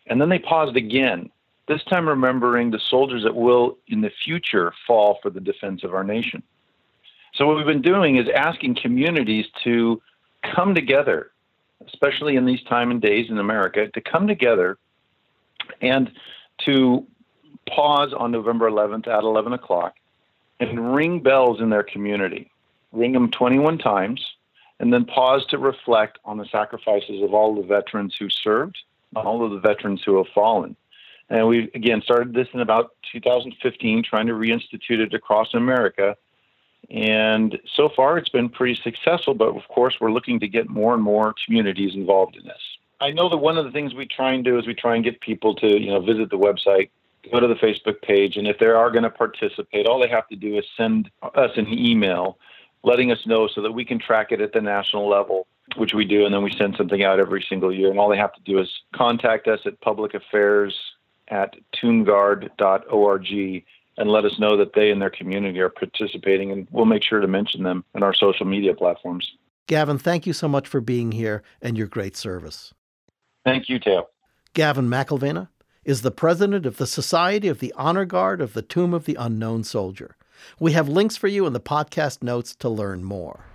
And 0.08 0.22
then 0.22 0.30
they 0.30 0.40
paused 0.40 0.76
again, 0.76 1.30
this 1.68 1.84
time 1.84 2.08
remembering 2.08 2.72
the 2.72 2.80
soldiers 2.80 3.24
that 3.24 3.36
will 3.36 3.78
in 3.88 4.02
the 4.02 4.12
future 4.24 4.74
fall 4.86 5.20
for 5.22 5.30
the 5.30 5.42
defense 5.42 5.84
of 5.84 5.94
our 5.94 6.04
nation. 6.04 6.44
So, 7.34 7.46
what 7.46 7.58
we've 7.58 7.66
been 7.66 7.82
doing 7.82 8.16
is 8.16 8.28
asking 8.34 8.76
communities 8.76 9.46
to 9.64 10.02
come 10.56 10.74
together, 10.74 11.32
especially 11.86 12.36
in 12.36 12.46
these 12.46 12.64
time 12.64 12.90
and 12.90 13.02
days 13.02 13.30
in 13.30 13.38
America, 13.38 13.90
to 13.90 14.02
come 14.02 14.28
together 14.28 14.78
and 15.82 16.10
to 16.66 17.06
pause 17.68 18.14
on 18.18 18.32
November 18.32 18.70
11th 18.70 19.08
at 19.08 19.24
11 19.24 19.54
o'clock 19.54 19.96
and 20.60 20.96
ring 20.96 21.20
bells 21.20 21.62
in 21.62 21.70
their 21.70 21.84
community. 21.84 22.50
Ring 22.92 23.12
them 23.12 23.30
21 23.30 23.78
times 23.78 24.26
and 24.80 24.94
then 24.94 25.06
pause 25.06 25.46
to 25.48 25.58
reflect 25.58 26.20
on 26.26 26.38
the 26.38 26.46
sacrifices 26.46 27.22
of 27.22 27.34
all 27.34 27.56
the 27.56 27.68
veterans 27.68 28.16
who 28.18 28.30
served, 28.30 28.78
all 29.16 29.44
of 29.44 29.52
the 29.52 29.60
veterans 29.60 30.04
who 30.04 30.18
have 30.18 30.28
fallen. 30.34 30.76
And 31.30 31.48
we, 31.48 31.70
again, 31.74 32.02
started 32.02 32.34
this 32.34 32.48
in 32.54 32.62
about 32.62 32.92
2015, 33.12 34.04
trying 34.04 34.28
to 34.28 34.34
reinstitute 34.34 35.00
it 35.00 35.14
across 35.14 35.54
America. 35.54 36.16
And 36.90 37.60
so 37.76 37.90
far, 37.90 38.18
it's 38.18 38.30
been 38.30 38.50
pretty 38.50 38.80
successful, 38.82 39.34
but 39.34 39.50
of 39.50 39.68
course, 39.68 39.98
we're 40.00 40.12
looking 40.12 40.40
to 40.40 40.48
get 40.48 40.70
more 40.70 40.94
and 40.94 41.04
more 41.04 41.34
communities 41.46 41.96
involved 41.96 42.38
in 42.38 42.46
this. 42.46 42.62
I 43.02 43.12
know 43.12 43.30
that 43.30 43.38
one 43.38 43.58
of 43.58 43.66
the 43.66 43.72
things 43.72 43.94
we 43.94 44.06
try 44.08 44.34
and 44.34 44.44
do 44.44 44.58
is 44.58 44.66
we 44.66 44.74
try 44.74 44.96
and 44.96 45.04
get 45.04 45.20
people 45.20 45.54
to, 45.56 45.80
you 45.80 45.92
know, 45.92 46.00
visit 46.00 46.30
the 46.30 46.38
website, 46.38 46.90
go 47.32 47.40
to 47.40 47.48
the 47.48 47.56
Facebook 47.56 48.02
page, 48.02 48.38
and 48.38 48.48
if 48.48 48.58
they 48.60 48.68
are 48.68 48.90
going 48.90 49.04
to 49.04 49.10
participate, 49.10 49.86
all 49.86 50.00
they 50.00 50.08
have 50.08 50.28
to 50.30 50.36
do 50.36 50.58
is 50.58 50.66
send 50.78 51.12
us 51.36 51.52
an 51.58 51.68
email 51.68 52.38
letting 52.84 53.12
us 53.12 53.26
know 53.26 53.48
so 53.48 53.62
that 53.62 53.72
we 53.72 53.86
can 53.86 54.00
track 54.00 54.32
it 54.32 54.42
at 54.42 54.54
the 54.54 54.62
national 54.62 55.10
level, 55.10 55.48
which 55.76 55.94
we 55.94 56.06
do, 56.06 56.26
and 56.26 56.34
then 56.34 56.44
we 56.44 56.54
send 56.58 56.76
something 56.78 57.04
out 57.04 57.20
every 57.20 57.46
single 57.48 57.74
year. 57.74 57.90
And 57.90 58.00
all 58.00 58.10
they 58.10 58.18
have 58.18 58.34
to 58.34 58.42
do 58.42 58.60
is 58.60 58.70
contact 58.96 59.48
us 59.48 59.60
at 59.66 59.80
public 59.82 60.14
affairs 60.14 60.78
at 61.30 61.56
tombguard.org 61.76 63.64
and 64.00 64.12
let 64.12 64.26
us 64.26 64.40
know 64.40 64.56
that 64.58 64.74
they 64.74 64.92
and 64.92 65.02
their 65.02 65.10
community 65.10 65.60
are 65.60 65.70
participating, 65.70 66.52
and 66.52 66.68
we'll 66.72 66.86
make 66.86 67.04
sure 67.04 67.20
to 67.20 67.28
mention 67.28 67.64
them 67.64 67.84
in 67.96 68.04
our 68.04 68.14
social 68.14 68.46
media 68.46 68.74
platforms. 68.74 69.30
Gavin, 69.66 69.98
thank 69.98 70.26
you 70.26 70.34
so 70.34 70.48
much 70.48 70.68
for 70.68 70.80
being 70.80 71.12
here 71.12 71.44
and 71.62 71.78
your 71.78 71.88
great 71.88 72.16
service. 72.16 72.74
Thank 73.44 73.70
you, 73.70 73.80
Theo. 73.80 74.08
Gavin 74.54 74.88
McIlvenna 74.88 75.50
is 75.84 76.02
the 76.02 76.12
president 76.12 76.66
of 76.66 76.78
the 76.78 76.88
Society 76.88 77.48
of 77.48 77.60
the 77.60 77.74
Honor 77.76 78.06
Guard 78.06 78.40
of 78.42 78.54
the 78.54 78.62
Tomb 78.62 78.94
of 78.94 79.06
the 79.06 79.16
Unknown 79.16 79.64
Soldier. 79.64 80.16
We 80.60 80.74
have 80.74 80.90
links 80.90 81.18
for 81.18 81.28
you 81.28 81.46
in 81.46 81.54
the 81.54 81.60
podcast 81.60 82.24
notes 82.24 82.56
to 82.58 82.70
learn 82.70 83.04
more. 83.04 83.46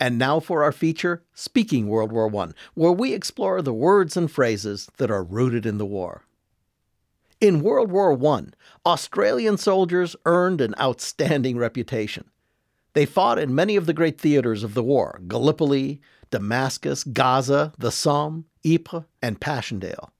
And 0.00 0.18
now 0.18 0.40
for 0.40 0.64
our 0.64 0.72
feature, 0.72 1.22
Speaking 1.34 1.86
World 1.86 2.10
War 2.10 2.34
I, 2.34 2.48
where 2.74 2.92
we 2.92 3.12
explore 3.12 3.60
the 3.60 3.74
words 3.74 4.16
and 4.16 4.30
phrases 4.30 4.88
that 4.96 5.10
are 5.10 5.22
rooted 5.22 5.66
in 5.66 5.76
the 5.76 5.84
war. 5.84 6.24
In 7.38 7.60
World 7.60 7.90
War 7.90 8.18
I, 8.34 8.44
Australian 8.86 9.58
soldiers 9.58 10.16
earned 10.24 10.62
an 10.62 10.74
outstanding 10.80 11.58
reputation. 11.58 12.30
They 12.94 13.06
fought 13.06 13.38
in 13.38 13.54
many 13.54 13.76
of 13.76 13.86
the 13.86 13.92
great 13.92 14.20
theaters 14.20 14.64
of 14.64 14.74
the 14.74 14.82
war 14.82 15.20
Gallipoli, 15.28 16.00
Damascus, 16.30 17.04
Gaza, 17.04 17.72
the 17.78 17.92
Somme, 17.92 18.46
Ypres, 18.64 19.04
and 19.20 19.40
Passchendaele. 19.40 20.10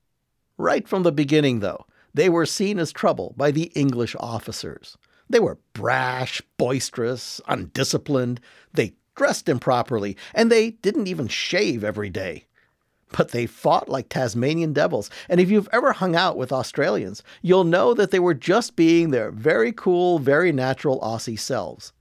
Right 0.58 0.86
from 0.86 1.04
the 1.04 1.12
beginning, 1.12 1.60
though, 1.60 1.86
they 2.14 2.28
were 2.28 2.46
seen 2.46 2.78
as 2.78 2.92
trouble 2.92 3.34
by 3.36 3.50
the 3.50 3.72
English 3.74 4.16
officers. 4.18 4.96
They 5.28 5.40
were 5.40 5.58
brash, 5.74 6.42
boisterous, 6.56 7.40
undisciplined, 7.46 8.40
they 8.72 8.94
dressed 9.14 9.48
improperly, 9.48 10.16
and 10.34 10.50
they 10.50 10.70
didn't 10.70 11.06
even 11.06 11.28
shave 11.28 11.84
every 11.84 12.10
day. 12.10 12.46
But 13.12 13.30
they 13.30 13.46
fought 13.46 13.88
like 13.88 14.08
Tasmanian 14.08 14.72
devils, 14.72 15.10
and 15.28 15.40
if 15.40 15.50
you've 15.50 15.68
ever 15.72 15.92
hung 15.92 16.14
out 16.14 16.36
with 16.36 16.52
Australians, 16.52 17.22
you'll 17.42 17.64
know 17.64 17.92
that 17.94 18.12
they 18.12 18.20
were 18.20 18.34
just 18.34 18.76
being 18.76 19.10
their 19.10 19.30
very 19.30 19.72
cool, 19.72 20.18
very 20.18 20.52
natural 20.52 21.00
Aussie 21.00 21.38
selves, 21.38 21.92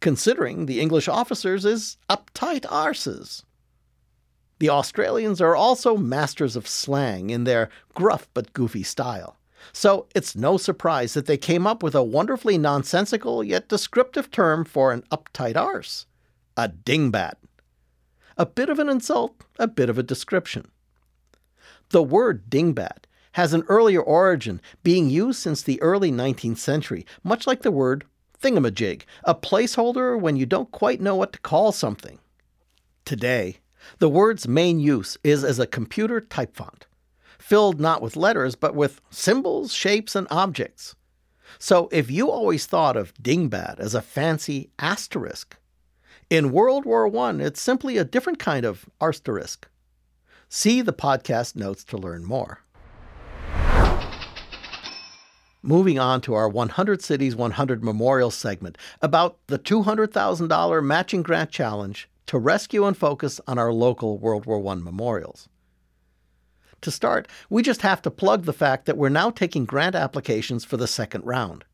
considering 0.00 0.66
the 0.66 0.80
English 0.80 1.08
officers 1.08 1.64
as 1.64 1.96
uptight 2.10 2.62
arses. 2.62 3.44
The 4.58 4.70
Australians 4.70 5.40
are 5.40 5.56
also 5.56 5.96
masters 5.96 6.56
of 6.56 6.68
slang 6.68 7.30
in 7.30 7.44
their 7.44 7.70
gruff 7.94 8.28
but 8.34 8.52
goofy 8.52 8.82
style. 8.82 9.37
So 9.72 10.06
it's 10.14 10.36
no 10.36 10.56
surprise 10.56 11.14
that 11.14 11.26
they 11.26 11.36
came 11.36 11.66
up 11.66 11.82
with 11.82 11.94
a 11.94 12.02
wonderfully 12.02 12.58
nonsensical 12.58 13.44
yet 13.44 13.68
descriptive 13.68 14.30
term 14.30 14.64
for 14.64 14.92
an 14.92 15.02
uptight 15.10 15.56
arse 15.56 16.06
a 16.56 16.68
dingbat. 16.68 17.34
A 18.36 18.44
bit 18.44 18.68
of 18.68 18.80
an 18.80 18.88
insult, 18.88 19.44
a 19.60 19.68
bit 19.68 19.88
of 19.88 19.96
a 19.96 20.02
description. 20.02 20.68
The 21.90 22.02
word 22.02 22.50
dingbat 22.50 23.04
has 23.32 23.52
an 23.52 23.62
earlier 23.68 24.02
origin, 24.02 24.60
being 24.82 25.08
used 25.08 25.38
since 25.38 25.62
the 25.62 25.80
early 25.80 26.10
19th 26.10 26.58
century, 26.58 27.06
much 27.22 27.46
like 27.46 27.62
the 27.62 27.70
word 27.70 28.04
thingamajig, 28.42 29.02
a 29.22 29.36
placeholder 29.36 30.20
when 30.20 30.34
you 30.34 30.46
don't 30.46 30.72
quite 30.72 31.00
know 31.00 31.14
what 31.14 31.32
to 31.32 31.38
call 31.38 31.70
something. 31.70 32.18
Today, 33.04 33.58
the 34.00 34.08
word's 34.08 34.48
main 34.48 34.80
use 34.80 35.16
is 35.22 35.44
as 35.44 35.60
a 35.60 35.66
computer 35.66 36.20
type 36.20 36.56
font 36.56 36.87
filled 37.38 37.80
not 37.80 38.02
with 38.02 38.16
letters, 38.16 38.54
but 38.54 38.74
with 38.74 39.00
symbols, 39.10 39.72
shapes, 39.72 40.14
and 40.14 40.26
objects. 40.30 40.94
So 41.58 41.88
if 41.90 42.10
you 42.10 42.30
always 42.30 42.66
thought 42.66 42.96
of 42.96 43.14
dingbat 43.14 43.78
as 43.78 43.94
a 43.94 44.02
fancy 44.02 44.70
asterisk, 44.78 45.56
in 46.30 46.52
World 46.52 46.84
War 46.84 47.06
I, 47.16 47.34
it's 47.36 47.60
simply 47.60 47.96
a 47.96 48.04
different 48.04 48.38
kind 48.38 48.66
of 48.66 48.88
asterisk. 49.00 49.66
See 50.50 50.82
the 50.82 50.92
podcast 50.92 51.56
notes 51.56 51.84
to 51.84 51.96
learn 51.96 52.24
more. 52.24 52.60
Moving 55.62 55.98
on 55.98 56.20
to 56.22 56.34
our 56.34 56.48
100 56.48 57.02
Cities 57.02 57.34
100 57.34 57.82
Memorials 57.82 58.34
segment 58.34 58.78
about 59.02 59.38
the 59.48 59.58
$200,000 59.58 60.84
matching 60.84 61.22
grant 61.22 61.50
challenge 61.50 62.08
to 62.26 62.38
rescue 62.38 62.84
and 62.84 62.96
focus 62.96 63.40
on 63.46 63.58
our 63.58 63.72
local 63.72 64.18
World 64.18 64.46
War 64.46 64.64
I 64.70 64.74
memorials. 64.76 65.48
To 66.82 66.90
start, 66.90 67.28
we 67.50 67.62
just 67.62 67.82
have 67.82 68.02
to 68.02 68.10
plug 68.10 68.44
the 68.44 68.52
fact 68.52 68.86
that 68.86 68.96
we're 68.96 69.08
now 69.08 69.30
taking 69.30 69.64
grant 69.64 69.94
applications 69.94 70.64
for 70.64 70.76
the 70.76 70.86
second 70.86 71.24
round. 71.24 71.64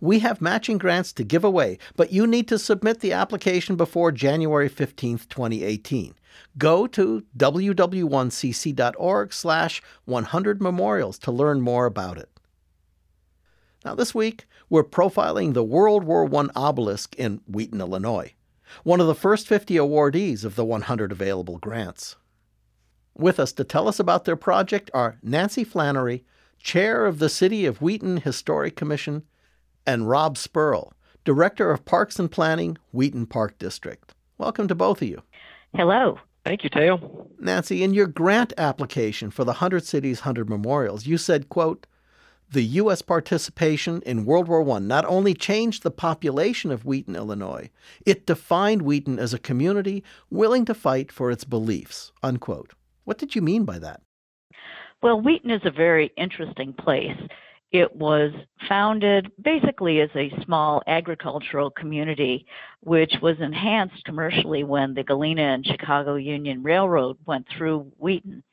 We 0.00 0.18
have 0.20 0.40
matching 0.40 0.78
grants 0.78 1.12
to 1.14 1.24
give 1.24 1.44
away, 1.44 1.78
but 1.96 2.12
you 2.12 2.26
need 2.26 2.48
to 2.48 2.58
submit 2.58 3.00
the 3.00 3.12
application 3.12 3.76
before 3.76 4.12
January 4.12 4.68
15, 4.68 5.18
2018. 5.28 6.14
Go 6.58 6.86
to 6.88 7.24
ww1cc.org 7.36 9.32
slash 9.32 9.82
100 10.04 10.62
memorials 10.62 11.18
to 11.18 11.32
learn 11.32 11.60
more 11.60 11.86
about 11.86 12.18
it. 12.18 12.28
Now 13.84 13.94
this 13.94 14.14
week, 14.14 14.46
we're 14.68 14.84
profiling 14.84 15.54
the 15.54 15.64
World 15.64 16.04
War 16.04 16.28
I 16.34 16.48
obelisk 16.54 17.14
in 17.16 17.40
Wheaton, 17.46 17.80
Illinois. 17.80 18.34
one 18.84 19.00
of 19.00 19.06
the 19.06 19.14
first 19.14 19.48
50 19.48 19.74
awardees 19.76 20.44
of 20.44 20.54
the 20.54 20.64
100 20.64 21.10
available 21.10 21.58
grants. 21.58 22.16
With 23.20 23.38
us 23.38 23.52
to 23.52 23.64
tell 23.64 23.86
us 23.86 24.00
about 24.00 24.24
their 24.24 24.34
project 24.34 24.90
are 24.94 25.18
Nancy 25.22 25.62
Flannery, 25.62 26.24
chair 26.58 27.04
of 27.04 27.18
the 27.18 27.28
City 27.28 27.66
of 27.66 27.82
Wheaton 27.82 28.22
Historic 28.22 28.76
Commission, 28.76 29.24
and 29.86 30.08
Rob 30.08 30.38
Spurl, 30.38 30.92
director 31.22 31.70
of 31.70 31.84
Parks 31.84 32.18
and 32.18 32.30
Planning, 32.30 32.78
Wheaton 32.92 33.26
Park 33.26 33.58
District. 33.58 34.14
Welcome 34.38 34.68
to 34.68 34.74
both 34.74 35.02
of 35.02 35.08
you. 35.08 35.22
Hello. 35.74 36.18
Thank 36.46 36.64
you, 36.64 36.70
Theo. 36.72 37.28
Nancy, 37.38 37.82
in 37.82 37.92
your 37.92 38.06
grant 38.06 38.54
application 38.56 39.30
for 39.30 39.44
the 39.44 39.52
100 39.52 39.84
Cities, 39.84 40.20
100 40.20 40.48
Memorials, 40.48 41.04
you 41.04 41.18
said, 41.18 41.50
quote, 41.50 41.86
the 42.50 42.62
U.S. 42.62 43.02
participation 43.02 44.00
in 44.06 44.24
World 44.24 44.48
War 44.48 44.66
I 44.70 44.78
not 44.78 45.04
only 45.04 45.34
changed 45.34 45.82
the 45.82 45.90
population 45.90 46.70
of 46.70 46.86
Wheaton, 46.86 47.16
Illinois, 47.16 47.68
it 48.06 48.24
defined 48.24 48.80
Wheaton 48.80 49.18
as 49.18 49.34
a 49.34 49.38
community 49.38 50.02
willing 50.30 50.64
to 50.64 50.72
fight 50.72 51.12
for 51.12 51.30
its 51.30 51.44
beliefs. 51.44 52.12
Unquote. 52.22 52.72
What 53.10 53.18
did 53.18 53.34
you 53.34 53.42
mean 53.42 53.64
by 53.64 53.80
that? 53.80 54.02
Well, 55.02 55.20
Wheaton 55.20 55.50
is 55.50 55.62
a 55.64 55.72
very 55.72 56.12
interesting 56.16 56.72
place. 56.72 57.18
It 57.72 57.92
was 57.96 58.30
founded 58.68 59.32
basically 59.42 60.00
as 60.00 60.10
a 60.14 60.32
small 60.44 60.80
agricultural 60.86 61.72
community, 61.72 62.46
which 62.84 63.12
was 63.20 63.34
enhanced 63.40 64.04
commercially 64.04 64.62
when 64.62 64.94
the 64.94 65.02
Galena 65.02 65.42
and 65.42 65.66
Chicago 65.66 66.14
Union 66.14 66.62
Railroad 66.62 67.16
went 67.26 67.48
through 67.48 67.90
Wheaton 67.98 68.44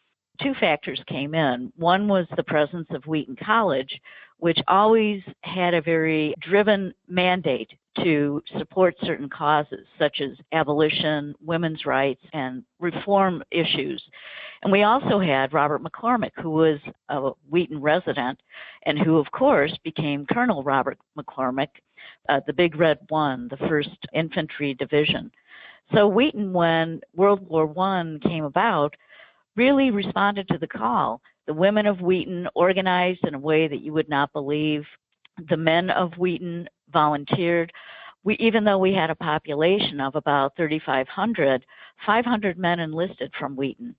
two 0.41 0.53
factors 0.59 1.01
came 1.07 1.33
in. 1.33 1.71
One 1.75 2.07
was 2.07 2.27
the 2.35 2.43
presence 2.43 2.87
of 2.91 3.05
Wheaton 3.05 3.37
College, 3.43 3.99
which 4.39 4.59
always 4.67 5.21
had 5.41 5.73
a 5.73 5.81
very 5.81 6.33
driven 6.41 6.93
mandate 7.07 7.71
to 8.03 8.41
support 8.57 8.95
certain 9.01 9.29
causes 9.29 9.85
such 9.97 10.21
as 10.21 10.37
abolition, 10.51 11.33
women's 11.43 11.85
rights, 11.85 12.21
and 12.33 12.63
reform 12.79 13.43
issues. 13.51 14.03
And 14.61 14.71
we 14.71 14.83
also 14.83 15.19
had 15.19 15.53
Robert 15.53 15.83
McCormick, 15.83 16.31
who 16.35 16.51
was 16.51 16.79
a 17.09 17.31
Wheaton 17.49 17.81
resident 17.81 18.39
and 18.85 18.99
who, 18.99 19.17
of 19.17 19.31
course, 19.31 19.75
became 19.83 20.25
Colonel 20.31 20.63
Robert 20.63 20.97
McCormick, 21.17 21.69
uh, 22.29 22.41
the 22.45 22.53
Big 22.53 22.75
Red 22.75 22.99
One, 23.09 23.47
the 23.49 23.57
1st 23.57 23.95
Infantry 24.13 24.73
Division. 24.73 25.31
So 25.93 26.07
Wheaton, 26.07 26.53
when 26.53 27.01
World 27.15 27.47
War 27.47 27.71
I 27.77 28.17
came 28.21 28.43
about, 28.43 28.95
really 29.55 29.91
responded 29.91 30.47
to 30.49 30.57
the 30.57 30.67
call. 30.67 31.21
The 31.47 31.53
women 31.53 31.87
of 31.87 32.01
Wheaton 32.01 32.47
organized 32.55 33.25
in 33.25 33.33
a 33.33 33.39
way 33.39 33.67
that 33.67 33.81
you 33.81 33.93
would 33.93 34.09
not 34.09 34.33
believe. 34.33 34.85
The 35.49 35.57
men 35.57 35.89
of 35.89 36.13
Wheaton 36.17 36.67
volunteered. 36.91 37.71
We, 38.23 38.35
even 38.35 38.65
though 38.65 38.77
we 38.77 38.93
had 38.93 39.09
a 39.09 39.15
population 39.15 40.01
of 40.01 40.15
about 40.15 40.57
3,500, 40.57 41.65
500 42.05 42.57
men 42.57 42.79
enlisted 42.79 43.31
from 43.39 43.55
Wheaton. 43.55 43.95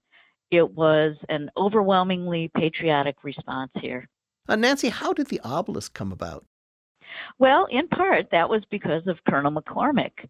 It 0.50 0.70
was 0.70 1.16
an 1.28 1.50
overwhelmingly 1.56 2.50
patriotic 2.54 3.16
response 3.22 3.70
here. 3.80 4.08
Uh, 4.48 4.56
Nancy, 4.56 4.88
how 4.88 5.12
did 5.12 5.28
the 5.28 5.40
obelisk 5.44 5.94
come 5.94 6.12
about? 6.12 6.44
Well, 7.38 7.66
in 7.70 7.88
part, 7.88 8.28
that 8.30 8.48
was 8.48 8.62
because 8.70 9.06
of 9.06 9.18
Colonel 9.28 9.52
McCormick. 9.52 10.28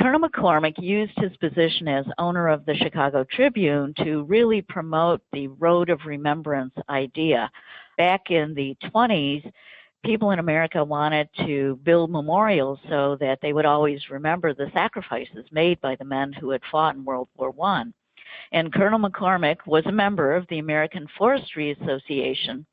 Colonel 0.00 0.20
McCormick 0.20 0.74
used 0.78 1.12
his 1.16 1.36
position 1.36 1.86
as 1.86 2.06
owner 2.18 2.48
of 2.48 2.64
the 2.64 2.74
Chicago 2.76 3.24
Tribune 3.24 3.92
to 4.02 4.24
really 4.24 4.62
promote 4.62 5.20
the 5.32 5.48
Road 5.48 5.90
of 5.90 6.00
Remembrance 6.06 6.74
idea. 6.88 7.50
Back 7.98 8.30
in 8.30 8.54
the 8.54 8.74
20s, 8.84 9.50
people 10.02 10.30
in 10.30 10.38
America 10.38 10.82
wanted 10.82 11.28
to 11.46 11.78
build 11.84 12.10
memorials 12.10 12.78
so 12.88 13.16
that 13.20 13.38
they 13.42 13.52
would 13.52 13.66
always 13.66 14.00
remember 14.10 14.54
the 14.54 14.70
sacrifices 14.72 15.44
made 15.52 15.80
by 15.80 15.94
the 15.96 16.04
men 16.04 16.32
who 16.32 16.50
had 16.50 16.62
fought 16.70 16.96
in 16.96 17.04
World 17.04 17.28
War 17.36 17.54
I. 17.62 17.84
And 18.52 18.72
Colonel 18.72 18.98
McCormick 18.98 19.58
was 19.66 19.84
a 19.86 19.92
member 19.92 20.34
of 20.34 20.46
the 20.48 20.58
American 20.58 21.06
Forestry 21.18 21.70
Association, 21.72 22.64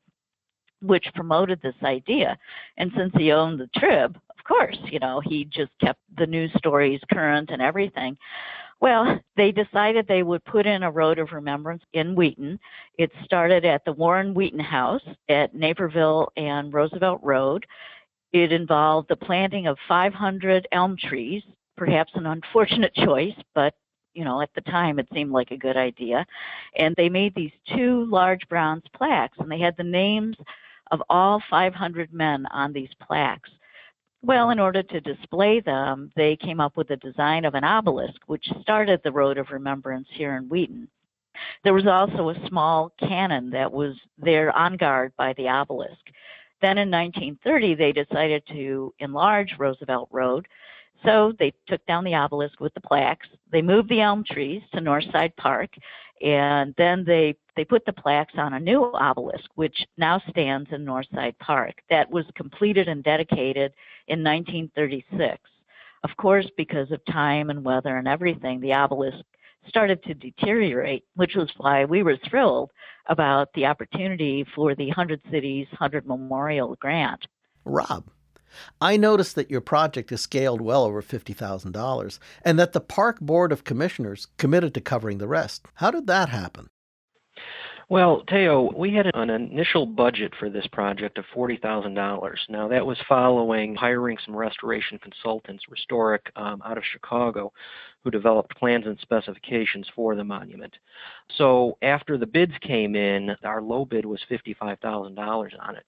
which 0.82 1.04
promoted 1.14 1.60
this 1.60 1.74
idea. 1.84 2.38
And 2.78 2.90
since 2.96 3.12
he 3.16 3.30
owned 3.30 3.60
the 3.60 3.68
Trib, 3.76 4.18
of 4.40 4.44
course, 4.44 4.78
you 4.90 4.98
know, 4.98 5.20
he 5.20 5.44
just 5.44 5.70
kept 5.80 6.00
the 6.16 6.26
news 6.26 6.50
stories 6.56 7.00
current 7.12 7.50
and 7.50 7.60
everything. 7.60 8.16
Well, 8.80 9.20
they 9.36 9.52
decided 9.52 10.06
they 10.06 10.22
would 10.22 10.42
put 10.44 10.66
in 10.66 10.82
a 10.82 10.90
road 10.90 11.18
of 11.18 11.32
remembrance 11.32 11.82
in 11.92 12.14
Wheaton. 12.14 12.58
It 12.96 13.12
started 13.22 13.66
at 13.66 13.84
the 13.84 13.92
Warren 13.92 14.32
Wheaton 14.32 14.60
House 14.60 15.02
at 15.28 15.54
Naperville 15.54 16.32
and 16.38 16.72
Roosevelt 16.72 17.20
Road. 17.22 17.66
It 18.32 18.52
involved 18.52 19.08
the 19.08 19.16
planting 19.16 19.66
of 19.66 19.76
500 19.86 20.66
elm 20.72 20.96
trees, 20.96 21.42
perhaps 21.76 22.12
an 22.14 22.24
unfortunate 22.24 22.94
choice, 23.04 23.36
but 23.54 23.74
you 24.14 24.24
know, 24.24 24.40
at 24.40 24.50
the 24.54 24.62
time 24.62 24.98
it 24.98 25.08
seemed 25.12 25.30
like 25.30 25.50
a 25.50 25.56
good 25.56 25.76
idea. 25.76 26.26
And 26.76 26.94
they 26.96 27.10
made 27.10 27.34
these 27.34 27.52
two 27.76 28.06
large 28.06 28.48
bronze 28.48 28.84
plaques, 28.94 29.36
and 29.38 29.50
they 29.52 29.60
had 29.60 29.76
the 29.76 29.84
names 29.84 30.36
of 30.90 31.02
all 31.10 31.42
500 31.50 32.12
men 32.12 32.46
on 32.46 32.72
these 32.72 32.90
plaques. 33.06 33.50
Well, 34.22 34.50
in 34.50 34.58
order 34.58 34.82
to 34.82 35.00
display 35.00 35.60
them, 35.60 36.12
they 36.14 36.36
came 36.36 36.60
up 36.60 36.76
with 36.76 36.88
the 36.88 36.96
design 36.96 37.44
of 37.46 37.54
an 37.54 37.64
obelisk, 37.64 38.20
which 38.26 38.46
started 38.60 39.00
the 39.02 39.12
Road 39.12 39.38
of 39.38 39.50
Remembrance 39.50 40.08
here 40.10 40.36
in 40.36 40.48
Wheaton. 40.48 40.88
There 41.64 41.72
was 41.72 41.86
also 41.86 42.28
a 42.28 42.48
small 42.48 42.92
cannon 42.98 43.48
that 43.50 43.72
was 43.72 43.96
there 44.18 44.52
on 44.52 44.76
guard 44.76 45.12
by 45.16 45.32
the 45.34 45.48
obelisk. 45.48 46.10
Then 46.60 46.76
in 46.76 46.90
1930, 46.90 47.74
they 47.74 47.92
decided 47.92 48.42
to 48.48 48.92
enlarge 48.98 49.56
Roosevelt 49.58 50.08
Road. 50.10 50.46
So 51.04 51.32
they 51.38 51.52
took 51.66 51.84
down 51.86 52.04
the 52.04 52.14
obelisk 52.14 52.60
with 52.60 52.74
the 52.74 52.80
plaques. 52.80 53.28
They 53.50 53.62
moved 53.62 53.88
the 53.88 54.00
elm 54.00 54.24
trees 54.24 54.62
to 54.72 54.80
Northside 54.80 55.34
Park, 55.36 55.70
and 56.20 56.74
then 56.76 57.04
they 57.04 57.36
they 57.56 57.64
put 57.64 57.84
the 57.84 57.92
plaques 57.92 58.34
on 58.36 58.54
a 58.54 58.60
new 58.60 58.84
obelisk, 58.94 59.50
which 59.54 59.86
now 59.96 60.22
stands 60.30 60.70
in 60.72 60.84
Northside 60.84 61.38
Park. 61.38 61.74
That 61.88 62.10
was 62.10 62.24
completed 62.34 62.88
and 62.88 63.02
dedicated 63.02 63.72
in 64.08 64.22
1936. 64.22 65.38
Of 66.04 66.10
course, 66.16 66.46
because 66.56 66.90
of 66.90 67.04
time 67.06 67.50
and 67.50 67.64
weather 67.64 67.96
and 67.96 68.08
everything, 68.08 68.60
the 68.60 68.72
obelisk 68.72 69.24
started 69.68 70.02
to 70.04 70.14
deteriorate, 70.14 71.04
which 71.16 71.34
was 71.34 71.50
why 71.58 71.84
we 71.84 72.02
were 72.02 72.16
thrilled 72.28 72.70
about 73.08 73.52
the 73.54 73.66
opportunity 73.66 74.46
for 74.54 74.74
the 74.74 74.86
100 74.86 75.20
Cities 75.30 75.66
100 75.70 76.06
Memorial 76.06 76.76
Grant. 76.76 77.26
Rob, 77.64 78.04
I 78.80 78.96
noticed 78.96 79.34
that 79.36 79.50
your 79.50 79.60
project 79.60 80.12
is 80.12 80.20
scaled 80.20 80.60
well 80.60 80.84
over 80.84 81.02
$50,000 81.02 82.18
and 82.44 82.58
that 82.58 82.72
the 82.72 82.80
Park 82.80 83.20
Board 83.20 83.52
of 83.52 83.64
Commissioners 83.64 84.28
committed 84.38 84.74
to 84.74 84.80
covering 84.80 85.18
the 85.18 85.28
rest. 85.28 85.66
How 85.74 85.90
did 85.90 86.06
that 86.06 86.28
happen? 86.28 86.70
Well, 87.90 88.22
Theo, 88.30 88.70
we 88.76 88.94
had 88.94 89.10
an 89.14 89.30
initial 89.30 89.84
budget 89.84 90.32
for 90.38 90.48
this 90.48 90.68
project 90.68 91.18
of 91.18 91.24
$40,000. 91.34 92.36
Now, 92.48 92.68
that 92.68 92.86
was 92.86 92.98
following 93.08 93.74
hiring 93.74 94.16
some 94.24 94.36
restoration 94.36 95.00
consultants, 95.00 95.64
Restoric, 95.68 96.20
um, 96.36 96.62
out 96.64 96.78
of 96.78 96.84
Chicago, 96.84 97.52
who 98.02 98.10
developed 98.10 98.56
plans 98.56 98.86
and 98.86 98.98
specifications 99.00 99.86
for 99.94 100.14
the 100.14 100.24
monument. 100.24 100.74
So, 101.36 101.76
after 101.82 102.16
the 102.16 102.26
bids 102.26 102.54
came 102.60 102.96
in, 102.96 103.36
our 103.44 103.60
low 103.60 103.84
bid 103.84 104.06
was 104.06 104.20
$55,000 104.30 105.18
on 105.60 105.76
it. 105.76 105.84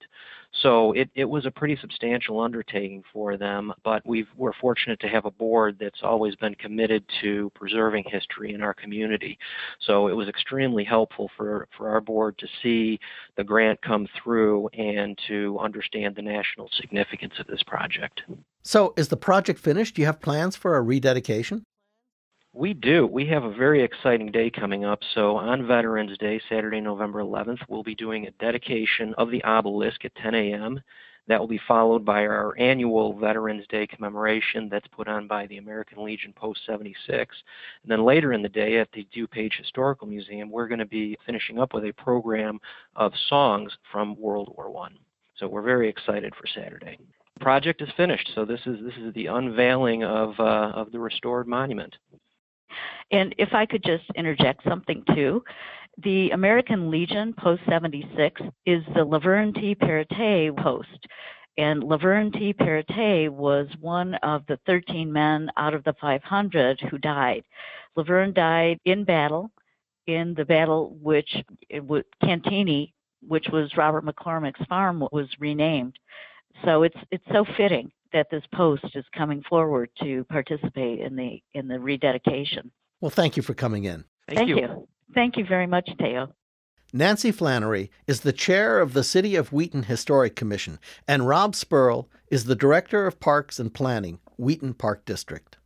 So, 0.61 0.91
it, 0.91 1.09
it 1.15 1.25
was 1.25 1.47
a 1.47 1.51
pretty 1.51 1.75
substantial 1.81 2.39
undertaking 2.39 3.03
for 3.11 3.35
them, 3.35 3.73
but 3.83 4.05
we 4.05 4.27
we're 4.37 4.53
fortunate 4.53 4.99
to 4.99 5.07
have 5.07 5.25
a 5.25 5.31
board 5.31 5.77
that's 5.79 6.03
always 6.03 6.35
been 6.35 6.55
committed 6.55 7.03
to 7.21 7.51
preserving 7.55 8.05
history 8.07 8.53
in 8.53 8.61
our 8.61 8.75
community. 8.75 9.39
So, 9.79 10.07
it 10.07 10.13
was 10.13 10.27
extremely 10.27 10.83
helpful 10.83 11.31
for, 11.35 11.67
for 11.75 11.89
our 11.89 12.01
board 12.01 12.37
to 12.37 12.47
see 12.61 12.99
the 13.37 13.43
grant 13.43 13.81
come 13.81 14.07
through 14.21 14.67
and 14.73 15.19
to 15.27 15.57
understand 15.59 16.15
the 16.15 16.21
national 16.21 16.69
significance 16.79 17.33
of 17.39 17.47
this 17.47 17.63
project. 17.63 18.21
So, 18.61 18.93
is 18.95 19.07
the 19.07 19.17
project 19.17 19.59
finished? 19.59 19.95
Do 19.95 20.01
you 20.01 20.05
have 20.05 20.21
plans 20.21 20.55
for 20.55 20.77
a 20.77 20.81
rededication? 20.81 21.63
We 22.55 22.75
do. 22.75 23.07
We 23.07 23.25
have 23.27 23.45
a 23.45 23.51
very 23.51 23.81
exciting 23.81 24.31
day 24.31 24.51
coming 24.51 24.85
up. 24.85 24.99
So, 25.15 25.35
on 25.35 25.65
Veterans 25.65 26.15
Day, 26.19 26.39
Saturday, 26.47 26.81
November 26.81 27.19
11th, 27.19 27.61
we'll 27.67 27.81
be 27.81 27.95
doing 27.95 28.27
a 28.27 28.31
dedication 28.31 29.15
of 29.17 29.31
the 29.31 29.43
obelisk 29.43 30.05
at 30.05 30.13
10 30.21 30.35
a.m. 30.35 30.79
That 31.27 31.39
will 31.39 31.47
be 31.47 31.59
followed 31.67 32.05
by 32.05 32.27
our 32.27 32.55
annual 32.59 33.17
Veterans 33.17 33.65
Day 33.69 33.87
commemoration 33.87 34.69
that's 34.69 34.87
put 34.89 35.07
on 35.07 35.25
by 35.25 35.47
the 35.47 35.57
American 35.57 36.03
Legion 36.03 36.31
Post 36.31 36.59
76. 36.67 37.35
And 37.81 37.91
then 37.91 38.05
later 38.05 38.33
in 38.33 38.43
the 38.43 38.49
day 38.49 38.77
at 38.77 38.91
the 38.91 39.07
DuPage 39.15 39.57
Historical 39.57 40.05
Museum, 40.05 40.51
we're 40.51 40.67
going 40.67 40.77
to 40.77 40.85
be 40.85 41.17
finishing 41.25 41.57
up 41.57 41.73
with 41.73 41.85
a 41.85 41.93
program 41.93 42.59
of 42.95 43.13
songs 43.29 43.75
from 43.91 44.15
World 44.19 44.53
War 44.55 44.71
I. 44.85 44.89
So 45.37 45.47
we're 45.47 45.63
very 45.63 45.89
excited 45.89 46.35
for 46.35 46.45
Saturday. 46.45 46.99
Project 47.39 47.81
is 47.81 47.89
finished, 47.97 48.29
so 48.35 48.45
this 48.45 48.61
is 48.67 48.77
this 48.83 48.95
is 49.01 49.11
the 49.15 49.25
unveiling 49.25 50.03
of 50.03 50.39
uh, 50.39 50.71
of 50.75 50.91
the 50.91 50.99
restored 50.99 51.47
monument. 51.47 51.95
And 53.11 53.35
if 53.37 53.53
I 53.53 53.65
could 53.65 53.83
just 53.83 54.05
interject 54.15 54.63
something 54.67 55.03
too, 55.13 55.43
the 56.03 56.31
American 56.31 56.89
Legion 56.89 57.33
Post 57.33 57.61
76 57.69 58.41
is 58.65 58.83
the 58.95 59.05
Laverne 59.05 59.53
T. 59.53 59.75
Perrottet 59.75 60.57
post. 60.57 61.07
And 61.57 61.83
Laverne 61.83 62.31
T. 62.31 62.53
Perrottet 62.53 63.29
was 63.29 63.67
one 63.79 64.15
of 64.15 64.43
the 64.47 64.59
13 64.65 65.11
men 65.11 65.51
out 65.55 65.75
of 65.75 65.83
the 65.83 65.93
500 66.01 66.81
who 66.89 66.97
died. 66.97 67.43
Laverne 67.95 68.33
died 68.33 68.79
in 68.85 69.03
battle, 69.03 69.51
in 70.07 70.33
the 70.33 70.45
battle 70.45 70.97
which 70.99 71.37
uh, 71.71 72.01
Cantigny, 72.23 72.93
which 73.21 73.47
was 73.49 73.77
Robert 73.77 74.03
McCormick's 74.03 74.65
farm, 74.65 75.07
was 75.11 75.27
renamed. 75.39 75.97
So 76.65 76.83
it's 76.83 76.97
it's 77.11 77.23
so 77.31 77.45
fitting 77.57 77.91
that 78.13 78.29
this 78.29 78.43
post 78.53 78.85
is 78.95 79.05
coming 79.15 79.43
forward 79.49 79.89
to 80.01 80.23
participate 80.25 80.99
in 80.99 81.15
the 81.15 81.41
in 81.53 81.67
the 81.67 81.79
rededication. 81.79 82.71
Well, 83.01 83.09
thank 83.09 83.35
you 83.35 83.43
for 83.43 83.53
coming 83.53 83.83
in. 83.83 84.05
Thank, 84.27 84.37
thank 84.37 84.49
you. 84.49 84.57
you. 84.57 84.87
Thank 85.13 85.37
you 85.37 85.45
very 85.45 85.67
much, 85.67 85.89
Theo. 85.99 86.33
Nancy 86.95 87.31
Flannery 87.31 87.89
is 88.05 88.21
the 88.21 88.31
chair 88.31 88.79
of 88.79 88.93
the 88.93 89.03
City 89.03 89.35
of 89.35 89.51
Wheaton 89.51 89.83
Historic 89.83 90.35
Commission, 90.35 90.79
and 91.07 91.27
Rob 91.27 91.53
Spurl 91.53 92.07
is 92.29 92.45
the 92.45 92.55
director 92.55 93.07
of 93.07 93.19
Parks 93.19 93.59
and 93.59 93.73
Planning, 93.73 94.19
Wheaton 94.37 94.75
Park 94.75 95.03
District. 95.03 95.57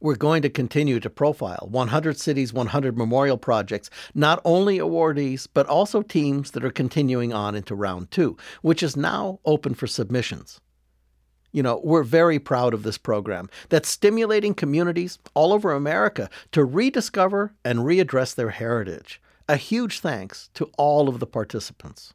We're 0.00 0.14
going 0.14 0.42
to 0.42 0.50
continue 0.50 1.00
to 1.00 1.10
profile 1.10 1.66
100 1.68 2.16
Cities 2.16 2.52
100 2.52 2.96
Memorial 2.96 3.36
Projects, 3.36 3.90
not 4.14 4.40
only 4.44 4.78
awardees, 4.78 5.48
but 5.52 5.66
also 5.66 6.02
teams 6.02 6.52
that 6.52 6.64
are 6.64 6.70
continuing 6.70 7.32
on 7.32 7.56
into 7.56 7.74
round 7.74 8.12
two, 8.12 8.36
which 8.62 8.84
is 8.84 8.96
now 8.96 9.40
open 9.44 9.74
for 9.74 9.88
submissions. 9.88 10.60
You 11.58 11.64
know, 11.64 11.80
we're 11.82 12.04
very 12.04 12.38
proud 12.38 12.72
of 12.72 12.84
this 12.84 12.98
program 12.98 13.50
that's 13.68 13.88
stimulating 13.88 14.54
communities 14.54 15.18
all 15.34 15.52
over 15.52 15.72
America 15.72 16.30
to 16.52 16.64
rediscover 16.64 17.52
and 17.64 17.80
readdress 17.80 18.32
their 18.36 18.50
heritage. 18.50 19.20
A 19.48 19.56
huge 19.56 19.98
thanks 19.98 20.50
to 20.54 20.70
all 20.78 21.08
of 21.08 21.18
the 21.18 21.26
participants. 21.26 22.14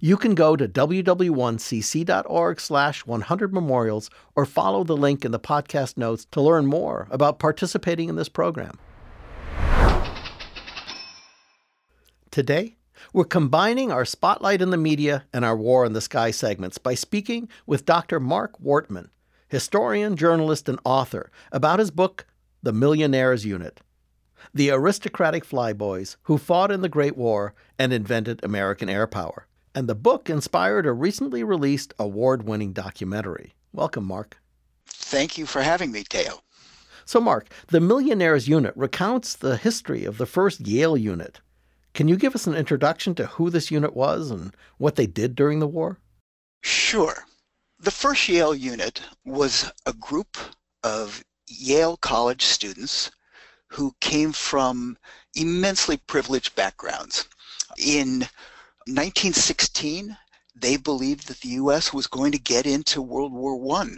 You 0.00 0.16
can 0.16 0.34
go 0.34 0.56
to 0.56 0.66
ww1cc.org 0.66 2.60
slash 2.60 3.06
100 3.06 3.54
memorials 3.54 4.10
or 4.34 4.44
follow 4.44 4.82
the 4.82 4.96
link 4.96 5.24
in 5.24 5.30
the 5.30 5.38
podcast 5.38 5.96
notes 5.96 6.26
to 6.32 6.40
learn 6.40 6.66
more 6.66 7.06
about 7.12 7.38
participating 7.38 8.08
in 8.08 8.16
this 8.16 8.28
program. 8.28 8.80
Today, 12.32 12.78
we're 13.12 13.24
combining 13.24 13.90
our 13.90 14.04
Spotlight 14.04 14.62
in 14.62 14.70
the 14.70 14.76
Media 14.76 15.24
and 15.32 15.44
our 15.44 15.56
War 15.56 15.84
in 15.84 15.92
the 15.92 16.00
Sky 16.00 16.30
segments 16.30 16.78
by 16.78 16.94
speaking 16.94 17.48
with 17.66 17.84
Dr. 17.84 18.20
Marc 18.20 18.60
Wortman, 18.60 19.08
historian, 19.48 20.16
journalist, 20.16 20.68
and 20.68 20.78
author, 20.84 21.30
about 21.52 21.78
his 21.78 21.90
book, 21.90 22.26
The 22.62 22.72
Millionaires 22.72 23.44
Unit 23.44 23.80
The 24.52 24.70
Aristocratic 24.70 25.44
Flyboys 25.44 26.16
Who 26.22 26.38
Fought 26.38 26.70
in 26.70 26.80
the 26.80 26.88
Great 26.88 27.16
War 27.16 27.54
and 27.78 27.92
Invented 27.92 28.44
American 28.44 28.88
Air 28.88 29.06
Power. 29.06 29.46
And 29.74 29.88
the 29.88 29.94
book 29.94 30.30
inspired 30.30 30.86
a 30.86 30.92
recently 30.92 31.42
released 31.42 31.94
award 31.98 32.44
winning 32.44 32.72
documentary. 32.72 33.54
Welcome, 33.72 34.04
Mark. 34.04 34.38
Thank 34.86 35.36
you 35.36 35.46
for 35.46 35.62
having 35.62 35.90
me, 35.90 36.04
Theo. 36.08 36.40
So, 37.04 37.20
Mark, 37.20 37.48
the 37.68 37.80
Millionaires 37.80 38.48
Unit 38.48 38.72
recounts 38.76 39.36
the 39.36 39.56
history 39.56 40.04
of 40.04 40.16
the 40.16 40.26
first 40.26 40.66
Yale 40.66 40.96
unit, 40.96 41.40
can 41.94 42.08
you 42.08 42.16
give 42.16 42.34
us 42.34 42.46
an 42.46 42.54
introduction 42.54 43.14
to 43.14 43.26
who 43.26 43.48
this 43.48 43.70
unit 43.70 43.94
was 43.94 44.30
and 44.30 44.54
what 44.78 44.96
they 44.96 45.06
did 45.06 45.34
during 45.34 45.60
the 45.60 45.66
war? 45.66 45.98
Sure. 46.60 47.24
The 47.78 47.92
first 47.92 48.28
Yale 48.28 48.54
unit 48.54 49.00
was 49.24 49.70
a 49.86 49.92
group 49.92 50.36
of 50.82 51.24
Yale 51.46 51.96
College 51.96 52.42
students 52.42 53.12
who 53.68 53.94
came 54.00 54.32
from 54.32 54.98
immensely 55.34 55.96
privileged 55.96 56.54
backgrounds. 56.56 57.28
In 57.78 58.20
1916, 58.86 60.16
they 60.54 60.76
believed 60.76 61.28
that 61.28 61.40
the 61.40 61.48
U.S. 61.60 61.92
was 61.92 62.06
going 62.06 62.32
to 62.32 62.38
get 62.38 62.66
into 62.66 63.02
World 63.02 63.32
War 63.32 63.78
I, 63.78 63.96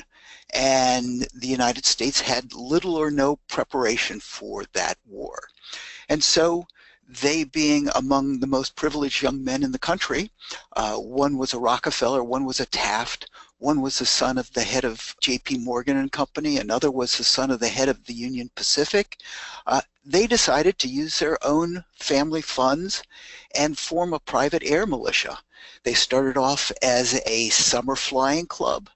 and 0.54 1.26
the 1.34 1.48
United 1.48 1.84
States 1.84 2.20
had 2.20 2.54
little 2.54 2.96
or 2.96 3.10
no 3.10 3.36
preparation 3.48 4.20
for 4.20 4.64
that 4.72 4.98
war. 5.06 5.38
And 6.08 6.22
so 6.22 6.66
they 7.08 7.44
being 7.44 7.88
among 7.94 8.40
the 8.40 8.46
most 8.46 8.74
privileged 8.74 9.22
young 9.22 9.42
men 9.44 9.62
in 9.62 9.72
the 9.72 9.78
country. 9.78 10.30
Uh, 10.74 10.96
one 10.96 11.38
was 11.38 11.54
a 11.54 11.58
Rockefeller, 11.58 12.24
one 12.24 12.44
was 12.44 12.58
a 12.58 12.66
Taft, 12.66 13.30
one 13.58 13.80
was 13.80 13.98
the 13.98 14.06
son 14.06 14.38
of 14.38 14.52
the 14.52 14.64
head 14.64 14.84
of 14.84 15.16
J.P. 15.20 15.58
Morgan 15.58 15.96
and 15.96 16.10
Company, 16.10 16.58
another 16.58 16.90
was 16.90 17.16
the 17.16 17.24
son 17.24 17.50
of 17.50 17.60
the 17.60 17.68
head 17.68 17.88
of 17.88 18.04
the 18.04 18.14
Union 18.14 18.50
Pacific. 18.54 19.18
Uh, 19.66 19.80
they 20.04 20.26
decided 20.26 20.78
to 20.78 20.88
use 20.88 21.18
their 21.18 21.38
own 21.44 21.84
family 21.94 22.42
funds 22.42 23.02
and 23.54 23.78
form 23.78 24.12
a 24.12 24.18
private 24.20 24.62
air 24.64 24.86
militia. 24.86 25.38
They 25.84 25.94
started 25.94 26.36
off 26.36 26.70
as 26.82 27.20
a 27.24 27.48
summer 27.50 27.96
flying 27.96 28.46
club. 28.46 28.90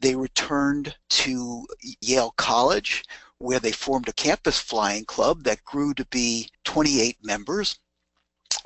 They 0.00 0.14
returned 0.14 0.94
to 1.08 1.66
Yale 2.00 2.34
College, 2.36 3.04
where 3.38 3.60
they 3.60 3.72
formed 3.72 4.08
a 4.08 4.12
campus 4.12 4.58
flying 4.58 5.04
club 5.04 5.44
that 5.44 5.64
grew 5.64 5.94
to 5.94 6.04
be 6.06 6.50
28 6.64 7.18
members. 7.22 7.78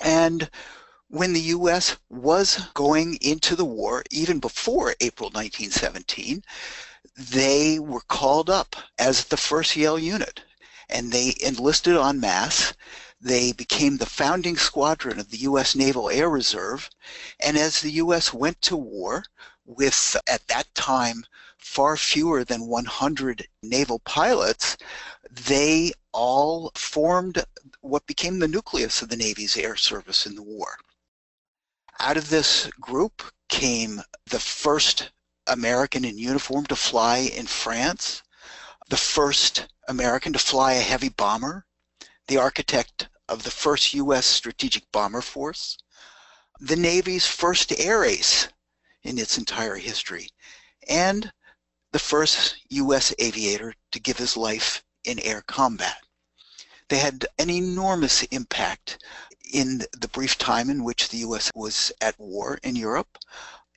And 0.00 0.50
when 1.08 1.32
the 1.32 1.40
U.S. 1.40 1.96
was 2.08 2.60
going 2.74 3.16
into 3.16 3.56
the 3.56 3.64
war, 3.64 4.04
even 4.10 4.38
before 4.38 4.94
April 5.00 5.30
1917, 5.30 6.44
they 7.16 7.78
were 7.78 8.02
called 8.02 8.48
up 8.48 8.76
as 8.98 9.24
the 9.24 9.36
first 9.36 9.74
Yale 9.76 9.98
unit 9.98 10.42
and 10.90 11.12
they 11.12 11.34
enlisted 11.40 11.96
en 11.96 12.20
masse. 12.20 12.72
They 13.20 13.52
became 13.52 13.96
the 13.96 14.06
founding 14.06 14.56
squadron 14.56 15.20
of 15.20 15.30
the 15.30 15.38
U.S. 15.38 15.74
Naval 15.76 16.10
Air 16.10 16.28
Reserve. 16.28 16.90
And 17.38 17.56
as 17.56 17.80
the 17.80 17.92
U.S. 17.92 18.32
went 18.32 18.60
to 18.62 18.76
war 18.76 19.24
with, 19.64 20.16
at 20.26 20.46
that 20.48 20.74
time, 20.74 21.24
far 21.60 21.96
fewer 21.96 22.44
than 22.44 22.66
100 22.66 23.46
naval 23.62 24.00
pilots, 24.00 24.76
they 25.30 25.92
all 26.12 26.72
formed 26.74 27.44
what 27.80 28.06
became 28.06 28.38
the 28.38 28.48
nucleus 28.48 29.02
of 29.02 29.08
the 29.08 29.16
Navy's 29.16 29.56
air 29.56 29.76
service 29.76 30.26
in 30.26 30.34
the 30.34 30.42
war. 30.42 30.76
Out 32.00 32.16
of 32.16 32.28
this 32.28 32.66
group 32.80 33.22
came 33.48 34.02
the 34.26 34.40
first 34.40 35.10
American 35.46 36.04
in 36.04 36.18
uniform 36.18 36.66
to 36.66 36.76
fly 36.76 37.18
in 37.18 37.46
France, 37.46 38.22
the 38.88 38.96
first 38.96 39.68
American 39.86 40.32
to 40.32 40.38
fly 40.38 40.72
a 40.72 40.80
heavy 40.80 41.08
bomber, 41.08 41.66
the 42.26 42.38
architect 42.38 43.08
of 43.28 43.42
the 43.42 43.50
first 43.50 43.94
U.S. 43.94 44.26
strategic 44.26 44.90
bomber 44.92 45.20
force, 45.20 45.78
the 46.58 46.76
Navy's 46.76 47.26
first 47.26 47.72
air 47.78 48.04
ace 48.04 48.48
in 49.02 49.18
its 49.18 49.38
entire 49.38 49.76
history, 49.76 50.30
and 50.88 51.32
the 51.92 51.98
first 51.98 52.56
U.S. 52.68 53.12
aviator 53.18 53.74
to 53.90 54.00
give 54.00 54.18
his 54.18 54.36
life 54.36 54.84
in 55.04 55.18
air 55.18 55.42
combat. 55.42 55.96
They 56.88 56.98
had 56.98 57.26
an 57.38 57.50
enormous 57.50 58.22
impact 58.24 58.98
in 59.52 59.84
the 59.98 60.08
brief 60.08 60.38
time 60.38 60.70
in 60.70 60.84
which 60.84 61.08
the 61.08 61.18
U.S. 61.18 61.50
was 61.54 61.92
at 62.00 62.18
war 62.18 62.58
in 62.62 62.76
Europe. 62.76 63.18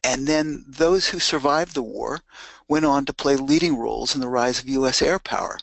And 0.04 0.28
then 0.28 0.66
those 0.68 1.08
who 1.08 1.20
survived 1.20 1.74
the 1.74 1.82
war 1.82 2.22
went 2.68 2.86
on 2.86 3.06
to 3.06 3.14
play 3.14 3.36
leading 3.36 3.78
roles 3.78 4.14
in 4.14 4.22
the 4.22 4.28
rise 4.28 4.60
of 4.60 4.68
U.S. 4.70 5.02
air 5.02 5.20
power. 5.20 5.58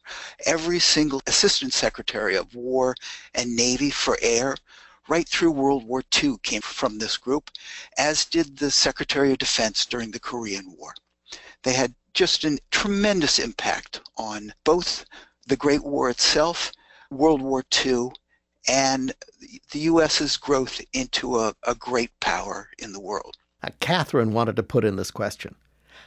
Every 0.46 0.80
single 0.80 1.22
Assistant 1.26 1.72
Secretary 1.72 2.36
of 2.36 2.54
War 2.54 2.94
and 3.34 3.54
Navy 3.54 3.90
for 3.90 4.18
Air 4.22 4.56
right 5.08 5.28
through 5.28 5.50
World 5.50 5.84
War 5.84 6.02
II 6.22 6.36
came 6.42 6.62
from 6.62 6.98
this 6.98 7.16
group, 7.16 7.50
as 7.98 8.24
did 8.24 8.56
the 8.56 8.70
Secretary 8.70 9.32
of 9.32 9.38
Defense 9.38 9.84
during 9.84 10.10
the 10.10 10.20
Korean 10.20 10.74
War. 10.78 10.94
They 11.62 11.74
had 11.74 11.94
just 12.14 12.44
a 12.44 12.59
tremendous 12.70 13.38
impact 13.38 14.01
on 14.16 14.53
both 14.64 15.05
the 15.46 15.57
Great 15.57 15.85
War 15.85 16.11
itself, 16.11 16.73
World 17.11 17.42
War 17.42 17.64
II, 17.85 18.11
and 18.68 19.12
the 19.73 19.79
U.S.'s 19.81 20.37
growth 20.37 20.81
into 20.92 21.38
a, 21.38 21.55
a 21.66 21.75
great 21.75 22.11
power 22.20 22.68
in 22.79 22.92
the 22.92 23.01
world. 23.01 23.37
Uh, 23.62 23.70
Catherine 23.81 24.33
wanted 24.33 24.57
to 24.57 24.62
put 24.62 24.85
in 24.85 24.96
this 24.96 25.11
question 25.11 25.55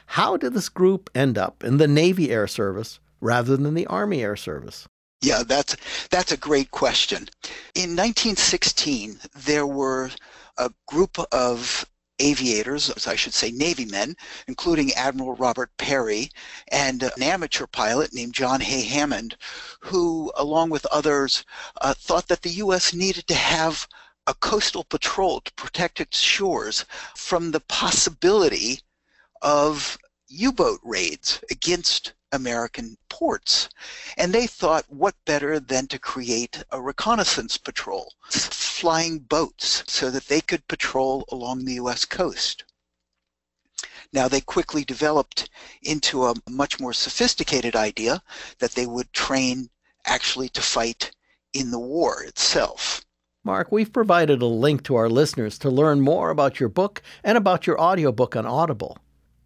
How 0.06 0.36
did 0.36 0.54
this 0.54 0.68
group 0.68 1.10
end 1.14 1.38
up 1.38 1.62
in 1.62 1.78
the 1.78 1.88
Navy 1.88 2.30
Air 2.30 2.46
Service 2.46 3.00
rather 3.20 3.56
than 3.56 3.74
the 3.74 3.86
Army 3.86 4.22
Air 4.22 4.36
Service? 4.36 4.88
Yeah, 5.20 5.42
that's 5.42 5.76
that's 6.10 6.32
a 6.32 6.36
great 6.36 6.70
question. 6.70 7.28
In 7.74 7.96
1916, 7.96 9.20
there 9.34 9.66
were 9.66 10.10
a 10.58 10.70
group 10.86 11.18
of 11.32 11.86
aviators, 12.18 12.90
as 12.90 13.06
I 13.06 13.16
should 13.16 13.34
say, 13.34 13.50
Navy 13.50 13.84
men, 13.84 14.16
including 14.46 14.92
Admiral 14.92 15.34
Robert 15.34 15.70
Peary 15.76 16.30
and 16.68 17.02
an 17.02 17.22
amateur 17.22 17.66
pilot 17.66 18.12
named 18.12 18.34
John 18.34 18.60
Hay 18.60 18.82
Hammond, 18.82 19.36
who, 19.80 20.32
along 20.36 20.70
with 20.70 20.86
others, 20.86 21.44
uh, 21.80 21.94
thought 21.94 22.28
that 22.28 22.42
the 22.42 22.50
U.S. 22.50 22.92
needed 22.92 23.26
to 23.28 23.34
have 23.34 23.88
a 24.26 24.34
coastal 24.34 24.84
patrol 24.84 25.40
to 25.40 25.52
protect 25.54 26.00
its 26.00 26.18
shores 26.18 26.84
from 27.16 27.50
the 27.50 27.60
possibility 27.60 28.80
of 29.42 29.98
U-boat 30.36 30.80
raids 30.82 31.42
against 31.50 32.12
American 32.32 32.96
ports. 33.08 33.68
And 34.16 34.32
they 34.32 34.46
thought, 34.46 34.84
what 34.88 35.14
better 35.24 35.60
than 35.60 35.86
to 35.86 35.98
create 35.98 36.64
a 36.70 36.80
reconnaissance 36.80 37.56
patrol, 37.56 38.12
flying 38.30 39.20
boats, 39.20 39.84
so 39.86 40.10
that 40.10 40.26
they 40.26 40.40
could 40.40 40.66
patrol 40.66 41.24
along 41.30 41.64
the 41.64 41.74
U.S. 41.74 42.04
coast. 42.04 42.64
Now, 44.12 44.28
they 44.28 44.40
quickly 44.40 44.84
developed 44.84 45.48
into 45.82 46.24
a 46.24 46.34
much 46.48 46.80
more 46.80 46.92
sophisticated 46.92 47.76
idea 47.76 48.22
that 48.58 48.72
they 48.72 48.86
would 48.86 49.12
train 49.12 49.70
actually 50.04 50.48
to 50.50 50.60
fight 50.60 51.12
in 51.52 51.70
the 51.70 51.78
war 51.78 52.22
itself. 52.22 53.04
Mark, 53.44 53.70
we've 53.70 53.92
provided 53.92 54.40
a 54.42 54.46
link 54.46 54.82
to 54.84 54.96
our 54.96 55.08
listeners 55.08 55.58
to 55.58 55.70
learn 55.70 56.00
more 56.00 56.30
about 56.30 56.58
your 56.58 56.68
book 56.68 57.02
and 57.22 57.36
about 57.36 57.66
your 57.66 57.80
audiobook 57.80 58.34
on 58.34 58.46
Audible. 58.46 58.98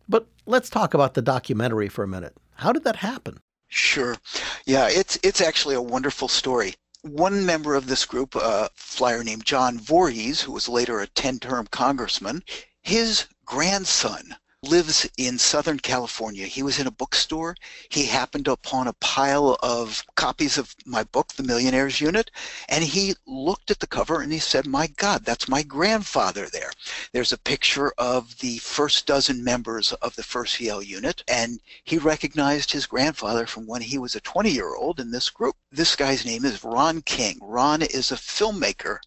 But 0.08 0.26
let's 0.46 0.70
talk 0.70 0.94
about 0.94 1.14
the 1.14 1.22
documentary 1.22 1.88
for 1.88 2.02
a 2.02 2.08
minute. 2.08 2.34
How 2.54 2.72
did 2.72 2.84
that 2.84 2.96
happen? 2.96 3.40
Sure. 3.68 4.16
Yeah, 4.64 4.88
it's 4.88 5.18
it's 5.22 5.40
actually 5.40 5.74
a 5.74 5.82
wonderful 5.82 6.28
story. 6.28 6.74
One 7.02 7.44
member 7.44 7.74
of 7.74 7.86
this 7.86 8.04
group, 8.04 8.34
a 8.34 8.70
flyer 8.74 9.22
named 9.22 9.44
John 9.44 9.78
Vorys, 9.78 10.40
who 10.40 10.52
was 10.52 10.68
later 10.68 11.00
a 11.00 11.06
10-term 11.06 11.68
congressman, 11.70 12.42
his 12.82 13.26
grandson 13.44 14.34
lives 14.62 15.08
in 15.16 15.38
Southern 15.38 15.78
California. 15.78 16.44
He 16.46 16.64
was 16.64 16.80
in 16.80 16.88
a 16.88 16.90
bookstore. 16.90 17.54
He 17.90 18.06
happened 18.06 18.48
upon 18.48 18.88
a 18.88 18.92
pile 18.94 19.56
of 19.62 20.04
copies 20.16 20.58
of 20.58 20.74
my 20.84 21.04
book, 21.04 21.32
The 21.32 21.44
Millionaires 21.44 22.00
Unit, 22.00 22.30
and 22.68 22.82
he 22.82 23.14
looked 23.26 23.70
at 23.70 23.78
the 23.78 23.86
cover 23.86 24.20
and 24.20 24.32
he 24.32 24.40
said, 24.40 24.66
My 24.66 24.88
God, 24.88 25.24
that's 25.24 25.48
my 25.48 25.62
grandfather 25.62 26.48
there. 26.52 26.72
There's 27.12 27.32
a 27.32 27.38
picture 27.38 27.92
of 27.98 28.36
the 28.38 28.58
first 28.58 29.06
dozen 29.06 29.44
members 29.44 29.92
of 29.94 30.16
the 30.16 30.24
first 30.24 30.60
Yale 30.60 30.82
unit, 30.82 31.22
and 31.28 31.60
he 31.84 31.98
recognized 31.98 32.72
his 32.72 32.86
grandfather 32.86 33.46
from 33.46 33.66
when 33.66 33.82
he 33.82 33.98
was 33.98 34.16
a 34.16 34.20
20 34.20 34.50
year 34.50 34.74
old 34.74 34.98
in 34.98 35.12
this 35.12 35.30
group. 35.30 35.54
This 35.70 35.94
guy's 35.94 36.26
name 36.26 36.44
is 36.44 36.64
Ron 36.64 37.02
King. 37.02 37.38
Ron 37.40 37.82
is 37.82 38.10
a 38.10 38.16
filmmaker 38.16 38.98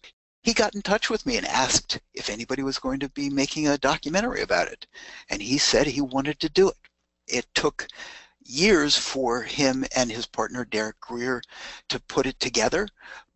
he 0.42 0.52
got 0.52 0.74
in 0.74 0.82
touch 0.82 1.08
with 1.08 1.24
me 1.24 1.36
and 1.36 1.46
asked 1.46 2.00
if 2.14 2.28
anybody 2.28 2.62
was 2.62 2.78
going 2.78 3.00
to 3.00 3.08
be 3.08 3.30
making 3.30 3.68
a 3.68 3.78
documentary 3.78 4.42
about 4.42 4.68
it. 4.68 4.86
And 5.30 5.40
he 5.40 5.58
said 5.58 5.86
he 5.86 6.00
wanted 6.00 6.40
to 6.40 6.48
do 6.48 6.68
it. 6.68 6.76
It 7.28 7.46
took 7.54 7.86
years 8.44 8.96
for 8.96 9.42
him 9.42 9.84
and 9.94 10.10
his 10.10 10.26
partner 10.26 10.64
Darroch 10.64 10.98
Greer 11.00 11.42
to 11.88 12.00
put 12.00 12.26
it 12.26 12.40
together, 12.40 12.88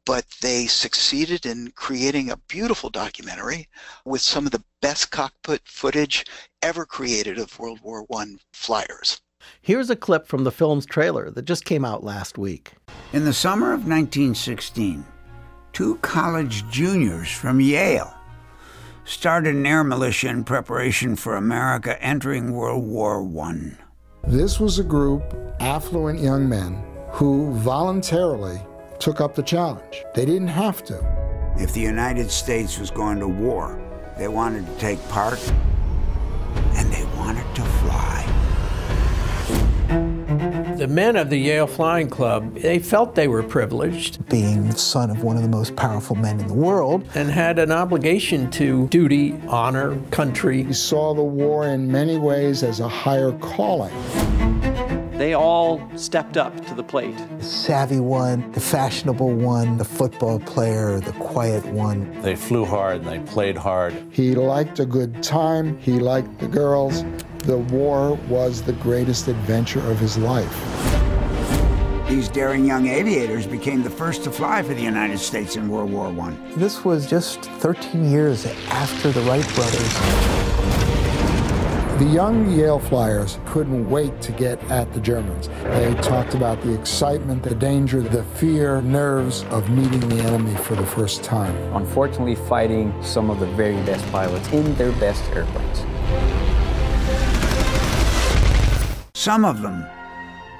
but 0.04 0.24
they 0.40 0.66
succeeded 0.66 1.46
in 1.46 1.70
creating 1.72 2.30
a 2.30 2.36
beautiful 2.48 2.90
documentary 2.90 3.68
with 4.04 4.20
some 4.20 4.46
of 4.46 4.52
the 4.52 4.64
best 4.82 5.10
cockpit 5.12 5.62
footage 5.64 6.24
ever 6.62 6.84
created 6.84 7.38
of 7.38 7.56
World 7.58 7.80
War 7.82 8.04
I 8.14 8.36
flyers. 8.52 9.20
Here's 9.62 9.90
a 9.90 9.96
clip 9.96 10.26
from 10.26 10.42
the 10.42 10.50
film's 10.50 10.86
trailer 10.86 11.30
that 11.30 11.44
just 11.44 11.64
came 11.64 11.84
out 11.84 12.02
last 12.02 12.36
week. 12.36 12.72
In 13.12 13.24
the 13.24 13.32
summer 13.32 13.66
of 13.66 13.86
1916, 13.86 15.04
two 15.76 15.96
college 15.96 16.66
juniors 16.70 17.30
from 17.30 17.60
Yale 17.60 18.14
started 19.04 19.54
an 19.54 19.66
air 19.66 19.84
militia 19.84 20.26
in 20.26 20.42
preparation 20.42 21.14
for 21.14 21.36
America 21.36 22.02
entering 22.02 22.50
World 22.52 22.82
War 22.82 23.22
I. 23.44 23.72
This 24.26 24.58
was 24.58 24.78
a 24.78 24.82
group, 24.82 25.22
affluent 25.60 26.18
young 26.18 26.48
men, 26.48 26.82
who 27.10 27.52
voluntarily 27.56 28.58
took 28.98 29.20
up 29.20 29.34
the 29.34 29.42
challenge. 29.42 30.02
They 30.14 30.24
didn't 30.24 30.48
have 30.48 30.82
to. 30.84 30.96
If 31.58 31.74
the 31.74 31.82
United 31.82 32.30
States 32.30 32.78
was 32.78 32.90
going 32.90 33.20
to 33.20 33.28
war, 33.28 33.78
they 34.16 34.28
wanted 34.28 34.64
to 34.64 34.78
take 34.78 35.06
part 35.10 35.38
and 36.76 36.90
they 36.90 37.04
wanted 37.18 37.54
to 37.54 37.62
the 40.86 40.92
men 40.92 41.16
of 41.16 41.30
the 41.30 41.36
Yale 41.36 41.66
Flying 41.66 42.08
Club, 42.08 42.54
they 42.54 42.78
felt 42.78 43.16
they 43.16 43.26
were 43.26 43.42
privileged. 43.42 44.24
Being 44.28 44.68
the 44.68 44.78
son 44.78 45.10
of 45.10 45.24
one 45.24 45.36
of 45.36 45.42
the 45.42 45.48
most 45.48 45.74
powerful 45.74 46.14
men 46.14 46.38
in 46.38 46.46
the 46.46 46.54
world. 46.54 47.08
And 47.16 47.28
had 47.28 47.58
an 47.58 47.72
obligation 47.72 48.48
to 48.52 48.86
duty, 48.86 49.34
honor, 49.48 49.98
country. 50.12 50.62
He 50.62 50.72
saw 50.72 51.12
the 51.12 51.24
war 51.24 51.66
in 51.66 51.90
many 51.90 52.18
ways 52.18 52.62
as 52.62 52.78
a 52.78 52.88
higher 52.88 53.32
calling. 53.32 53.92
They 55.18 55.34
all 55.34 55.80
stepped 55.96 56.36
up 56.36 56.54
to 56.66 56.74
the 56.74 56.84
plate. 56.84 57.16
The 57.38 57.44
savvy 57.44 57.98
one, 57.98 58.52
the 58.52 58.60
fashionable 58.60 59.34
one, 59.34 59.78
the 59.78 59.84
football 59.84 60.38
player, 60.38 61.00
the 61.00 61.12
quiet 61.14 61.64
one. 61.66 62.20
They 62.20 62.36
flew 62.36 62.64
hard 62.64 62.98
and 62.98 63.08
they 63.08 63.18
played 63.32 63.56
hard. 63.56 63.92
He 64.12 64.36
liked 64.36 64.78
a 64.78 64.86
good 64.86 65.20
time, 65.20 65.78
he 65.78 65.98
liked 65.98 66.38
the 66.38 66.46
girls. 66.46 67.02
The 67.46 67.58
war 67.58 68.14
was 68.28 68.60
the 68.60 68.72
greatest 68.72 69.28
adventure 69.28 69.78
of 69.88 70.00
his 70.00 70.18
life. 70.18 70.52
These 72.08 72.28
daring 72.28 72.66
young 72.66 72.88
aviators 72.88 73.46
became 73.46 73.84
the 73.84 73.90
first 73.90 74.24
to 74.24 74.32
fly 74.32 74.64
for 74.64 74.74
the 74.74 74.82
United 74.82 75.20
States 75.20 75.54
in 75.54 75.68
World 75.68 75.92
War 75.92 76.08
I. 76.08 76.34
This 76.56 76.84
was 76.84 77.06
just 77.06 77.42
13 77.42 78.10
years 78.10 78.46
after 78.68 79.12
the 79.12 79.20
Wright 79.20 79.46
brothers. 79.54 79.94
The 82.00 82.10
young 82.12 82.50
Yale 82.50 82.80
flyers 82.80 83.38
couldn't 83.46 83.88
wait 83.88 84.20
to 84.22 84.32
get 84.32 84.60
at 84.64 84.92
the 84.92 84.98
Germans. 85.00 85.46
They 85.62 85.94
talked 86.02 86.34
about 86.34 86.60
the 86.62 86.74
excitement, 86.74 87.44
the 87.44 87.54
danger, 87.54 88.00
the 88.00 88.24
fear, 88.24 88.82
nerves 88.82 89.44
of 89.44 89.70
meeting 89.70 90.00
the 90.08 90.18
enemy 90.24 90.56
for 90.56 90.74
the 90.74 90.84
first 90.84 91.22
time. 91.22 91.54
Unfortunately, 91.76 92.34
fighting 92.34 92.92
some 93.04 93.30
of 93.30 93.38
the 93.38 93.46
very 93.46 93.80
best 93.84 94.04
pilots 94.10 94.48
in 94.48 94.74
their 94.74 94.90
best 94.92 95.22
airplanes. 95.30 95.95
Some 99.26 99.44
of 99.44 99.60
them 99.60 99.84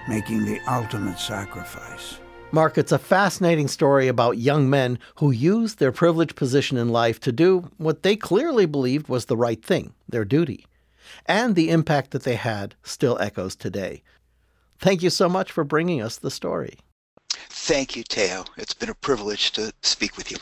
making 0.08 0.44
the 0.44 0.58
ultimate 0.66 1.20
sacrifice. 1.20 2.18
Mark, 2.50 2.76
it's 2.76 2.90
a 2.90 2.98
fascinating 2.98 3.68
story 3.68 4.08
about 4.08 4.38
young 4.38 4.68
men 4.68 4.98
who 5.18 5.30
used 5.30 5.78
their 5.78 5.92
privileged 5.92 6.34
position 6.34 6.76
in 6.76 6.88
life 6.88 7.20
to 7.20 7.30
do 7.30 7.70
what 7.76 8.02
they 8.02 8.16
clearly 8.16 8.66
believed 8.66 9.06
was 9.06 9.26
the 9.26 9.36
right 9.36 9.64
thing, 9.64 9.94
their 10.08 10.24
duty. 10.24 10.66
And 11.26 11.54
the 11.54 11.70
impact 11.70 12.10
that 12.10 12.24
they 12.24 12.34
had 12.34 12.74
still 12.82 13.16
echoes 13.20 13.54
today. 13.54 14.02
Thank 14.80 15.00
you 15.00 15.10
so 15.10 15.28
much 15.28 15.52
for 15.52 15.62
bringing 15.62 16.02
us 16.02 16.16
the 16.16 16.28
story. 16.28 16.80
Thank 17.48 17.94
you, 17.94 18.02
Theo. 18.02 18.46
It's 18.56 18.74
been 18.74 18.90
a 18.90 18.94
privilege 18.94 19.52
to 19.52 19.72
speak 19.82 20.16
with 20.16 20.32
you. 20.32 20.38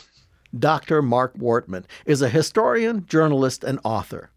Dr. 0.58 1.02
Marc 1.02 1.36
Wortman 1.36 1.84
is 2.06 2.22
a 2.22 2.30
historian, 2.30 3.04
journalist, 3.06 3.62
and 3.62 3.78
author. 3.84 4.30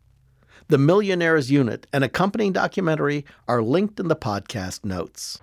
The 0.69 0.77
Millionaires 0.77 1.49
Unit, 1.49 1.87
and 1.93 2.03
accompanying 2.03 2.51
documentary 2.51 3.23
are 3.47 3.61
linked 3.61 4.01
in 4.01 4.09
the 4.09 4.17
podcast 4.17 4.83
notes. 4.83 5.39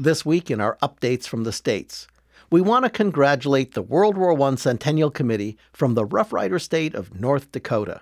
This 0.00 0.26
week, 0.26 0.50
in 0.50 0.60
our 0.60 0.76
updates 0.82 1.28
from 1.28 1.44
the 1.44 1.52
States, 1.52 2.08
we 2.50 2.60
want 2.60 2.84
to 2.84 2.90
congratulate 2.90 3.74
the 3.74 3.82
World 3.82 4.16
War 4.16 4.42
I 4.42 4.56
Centennial 4.56 5.12
Committee 5.12 5.56
from 5.72 5.94
the 5.94 6.04
Rough 6.04 6.32
Rider 6.32 6.58
State 6.58 6.96
of 6.96 7.20
North 7.20 7.52
Dakota. 7.52 8.00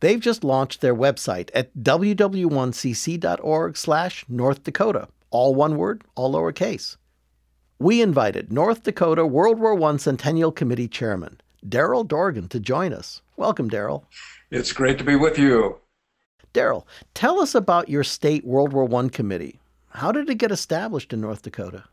They've 0.00 0.18
just 0.18 0.42
launched 0.42 0.80
their 0.80 0.94
website 0.94 1.50
at 1.54 1.72
ww1cc.org 1.76 3.76
slash 3.76 4.24
North 4.28 4.64
Dakota, 4.64 5.06
all 5.30 5.54
one 5.54 5.76
word, 5.76 6.02
all 6.16 6.32
lowercase. 6.32 6.96
We 7.78 8.02
invited 8.02 8.52
North 8.52 8.82
Dakota 8.82 9.24
World 9.24 9.60
War 9.60 9.80
I 9.80 9.96
Centennial 9.98 10.50
Committee 10.50 10.88
Chairman 10.88 11.40
Daryl 11.64 12.04
Dorgan 12.04 12.48
to 12.48 12.58
join 12.58 12.92
us. 12.92 13.22
Welcome, 13.36 13.68
Daryl. 13.68 14.04
It's 14.50 14.72
great 14.72 14.98
to 14.98 15.04
be 15.04 15.16
with 15.16 15.38
you. 15.38 15.80
Daryl, 16.52 16.86
tell 17.14 17.40
us 17.40 17.54
about 17.54 17.88
your 17.88 18.04
state 18.04 18.44
World 18.44 18.72
War 18.72 18.88
I 18.94 19.08
committee. 19.08 19.58
How 19.90 20.12
did 20.12 20.30
it 20.30 20.36
get 20.36 20.52
established 20.52 21.12
in 21.12 21.20
North 21.20 21.42
Dakota? 21.42 21.84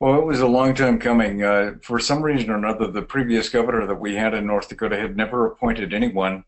Well, 0.00 0.18
it 0.18 0.26
was 0.26 0.40
a 0.40 0.46
long 0.46 0.74
time 0.74 0.98
coming. 0.98 1.42
Uh, 1.42 1.74
for 1.82 1.98
some 1.98 2.20
reason 2.20 2.50
or 2.50 2.56
another, 2.56 2.90
the 2.90 3.02
previous 3.02 3.48
governor 3.48 3.86
that 3.86 4.00
we 4.00 4.14
had 4.14 4.34
in 4.34 4.46
North 4.46 4.68
Dakota 4.68 4.96
had 4.96 5.16
never 5.16 5.46
appointed 5.46 5.94
anyone. 5.94 6.44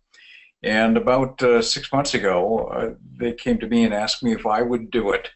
And 0.63 0.97
about 0.97 1.41
uh, 1.43 1.63
six 1.63 1.93
months 1.93 2.15
ago, 2.15 2.67
uh, 2.67 2.95
they 3.17 3.33
came 3.33 3.59
to 3.59 3.69
me 3.69 3.85
and 3.85 3.95
asked 3.95 4.23
me 4.23 4.33
if 4.33 4.45
I 4.45 4.63
would 4.63 4.91
do 4.91 5.13
it. 5.13 5.31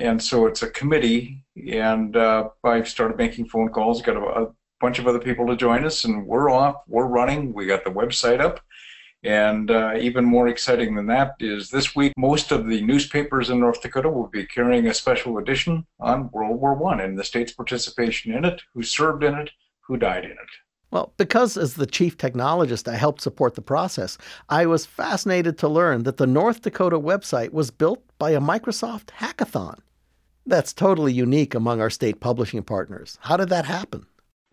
And 0.00 0.20
so 0.20 0.46
it's 0.46 0.62
a 0.62 0.70
committee, 0.70 1.44
and 1.70 2.16
uh, 2.16 2.48
I 2.64 2.82
started 2.82 3.18
making 3.18 3.46
phone 3.46 3.68
calls, 3.68 4.02
got 4.02 4.16
a, 4.16 4.20
a 4.20 4.52
bunch 4.80 4.98
of 4.98 5.06
other 5.06 5.18
people 5.18 5.46
to 5.46 5.56
join 5.56 5.84
us, 5.84 6.04
and 6.04 6.26
we're 6.26 6.50
off. 6.50 6.76
We're 6.86 7.06
running. 7.06 7.52
We 7.52 7.66
got 7.66 7.84
the 7.84 7.90
website 7.90 8.40
up. 8.40 8.60
And 9.22 9.70
uh, 9.70 9.94
even 9.98 10.24
more 10.24 10.46
exciting 10.48 10.94
than 10.94 11.06
that 11.06 11.34
is 11.40 11.70
this 11.70 11.96
week, 11.96 12.12
most 12.16 12.52
of 12.52 12.66
the 12.66 12.80
newspapers 12.82 13.50
in 13.50 13.58
North 13.58 13.82
Dakota 13.82 14.08
will 14.08 14.28
be 14.28 14.46
carrying 14.46 14.86
a 14.86 14.94
special 14.94 15.38
edition 15.38 15.84
on 15.98 16.30
World 16.30 16.60
War 16.60 16.74
One 16.74 17.00
and 17.00 17.18
the 17.18 17.24
state's 17.24 17.52
participation 17.52 18.32
in 18.32 18.44
it, 18.44 18.62
who 18.74 18.82
served 18.82 19.24
in 19.24 19.34
it, 19.34 19.50
who 19.80 19.96
died 19.96 20.24
in 20.24 20.32
it. 20.32 20.38
Well, 20.92 21.12
because 21.16 21.56
as 21.56 21.74
the 21.74 21.86
chief 21.86 22.16
technologist, 22.16 22.86
I 22.86 22.96
helped 22.96 23.20
support 23.20 23.54
the 23.54 23.62
process, 23.62 24.16
I 24.48 24.66
was 24.66 24.86
fascinated 24.86 25.58
to 25.58 25.68
learn 25.68 26.04
that 26.04 26.18
the 26.18 26.26
North 26.26 26.62
Dakota 26.62 26.98
website 26.98 27.50
was 27.50 27.72
built 27.72 28.04
by 28.18 28.30
a 28.30 28.40
Microsoft 28.40 29.06
hackathon. 29.06 29.80
That's 30.46 30.72
totally 30.72 31.12
unique 31.12 31.54
among 31.54 31.80
our 31.80 31.90
state 31.90 32.20
publishing 32.20 32.62
partners. 32.62 33.18
How 33.22 33.36
did 33.36 33.48
that 33.48 33.64
happen? 33.64 34.06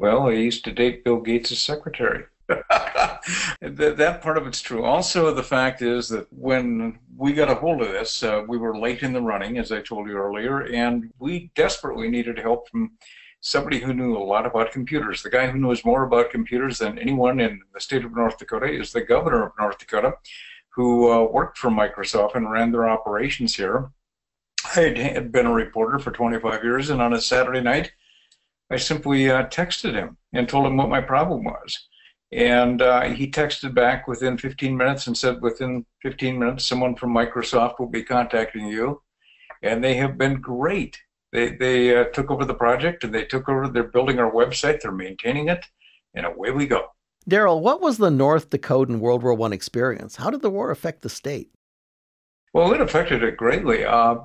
Well, 0.04 0.28
he 0.28 0.44
used 0.44 0.66
to 0.66 0.72
date 0.74 1.06
Bill 1.06 1.22
Gates' 1.22 1.58
secretary. 1.62 2.26
that, 2.50 3.22
that 3.62 4.22
part 4.22 4.38
of 4.38 4.46
it's 4.46 4.60
true. 4.60 4.84
Also, 4.84 5.34
the 5.34 5.42
fact 5.42 5.82
is 5.82 6.10
that 6.10 6.28
when 6.34 7.00
we 7.16 7.32
got 7.32 7.50
a 7.50 7.56
hold 7.56 7.82
of 7.82 7.88
this, 7.88 8.22
uh, 8.22 8.44
we 8.46 8.58
were 8.58 8.78
late 8.78 9.02
in 9.02 9.14
the 9.14 9.22
running, 9.22 9.58
as 9.58 9.72
I 9.72 9.80
told 9.80 10.10
you 10.10 10.18
earlier, 10.18 10.68
and 10.74 11.10
we 11.20 11.52
desperately 11.56 12.10
needed 12.10 12.38
help 12.38 12.68
from 12.68 12.92
somebody 13.40 13.80
who 13.80 13.94
knew 13.94 14.18
a 14.18 14.20
lot 14.20 14.46
about 14.46 14.74
computers. 14.74 15.24
The 15.24 15.30
guy 15.30 15.48
who 15.48 15.58
knows 15.58 15.86
more 15.86 16.04
about 16.04 16.32
computers 16.32 16.80
than 16.80 17.00
anyone 17.00 17.40
in 17.40 17.62
the 17.74 17.80
state 17.80 18.04
of 18.04 18.14
North 18.14 18.38
Dakota 18.38 18.66
is 18.66 18.92
the 18.92 19.06
governor 19.06 19.46
of 19.46 19.54
North 19.58 19.78
Dakota, 19.78 20.16
who 20.72 21.14
uh, 21.14 21.24
worked 21.24 21.58
for 21.58 21.70
Microsoft 21.70 22.36
and 22.36 22.52
ran 22.52 22.74
their 22.74 22.90
operations 22.90 23.56
here. 23.56 23.90
I 24.76 24.82
had 24.82 25.32
been 25.32 25.46
a 25.46 25.54
reporter 25.54 25.98
for 25.98 26.12
25 26.12 26.62
years, 26.62 26.90
and 26.90 27.02
on 27.02 27.14
a 27.14 27.22
Saturday 27.22 27.62
night, 27.62 27.94
I 28.74 28.78
simply 28.78 29.30
uh, 29.30 29.46
texted 29.48 29.94
him 29.94 30.18
and 30.34 30.50
told 30.50 30.66
him 30.66 30.78
what 30.78 30.90
my 30.90 31.00
problem 31.00 31.44
was. 31.44 31.88
And 32.32 32.82
uh, 32.82 33.04
he 33.10 33.30
texted 33.30 33.76
back 33.76 34.08
within 34.08 34.36
15 34.40 34.76
minutes 34.76 35.06
and 35.06 35.16
said, 35.16 35.44
within 35.44 35.86
15 36.02 36.40
minutes, 36.40 36.66
someone 36.66 36.96
from 36.96 37.14
Microsoft 37.14 37.78
will 37.78 37.90
be 37.90 38.04
contacting 38.04 38.66
you. 38.66 39.04
And 39.62 39.84
they 39.84 39.94
have 39.96 40.18
been 40.18 40.42
great. 40.42 40.98
They, 41.32 41.56
they 41.56 41.96
uh, 41.96 42.06
took 42.06 42.32
over 42.32 42.46
the 42.46 42.56
project 42.56 43.04
and 43.04 43.14
they 43.14 43.26
took 43.26 43.48
over, 43.48 43.68
they're 43.68 43.84
building 43.84 44.18
our 44.18 44.32
website, 44.32 44.82
they're 44.82 44.92
maintaining 44.92 45.50
it, 45.50 45.64
and 46.16 46.26
away 46.26 46.50
we 46.50 46.66
go. 46.66 46.88
Daryl, 47.30 47.62
what 47.62 47.80
was 47.80 48.00
the 48.00 48.12
North 48.12 48.50
Dakotan 48.50 49.00
World 49.00 49.22
War 49.22 49.40
I 49.40 49.54
experience? 49.54 50.16
How 50.16 50.32
did 50.32 50.42
the 50.42 50.50
war 50.50 50.72
affect 50.72 51.04
the 51.04 51.10
state? 51.10 51.52
Well, 52.54 52.74
it 52.74 52.82
affected 52.82 53.24
it 53.24 53.38
greatly. 53.38 53.86
Uh, 53.86 54.16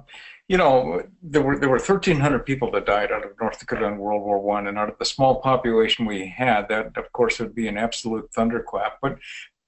you 0.49 0.57
know, 0.57 1.03
there 1.23 1.43
were 1.43 1.59
there 1.59 1.69
were 1.69 1.77
1,300 1.77 2.45
people 2.47 2.71
that 2.71 2.87
died 2.87 3.13
out 3.13 3.25
of 3.25 3.33
North 3.39 3.59
Dakota 3.59 3.87
in 3.87 3.99
World 3.99 4.23
War 4.23 4.41
One, 4.41 4.67
and 4.67 4.79
out 4.79 4.89
of 4.89 4.99
the 4.99 5.05
small 5.05 5.43
population 5.43 6.07
we 6.07 6.27
had, 6.27 6.69
that 6.69 6.97
of 6.97 7.13
course 7.13 7.39
would 7.39 7.55
be 7.55 7.69
an 7.69 7.77
absolute 7.77 8.33
thunderclap. 8.33 8.99
But 9.03 9.19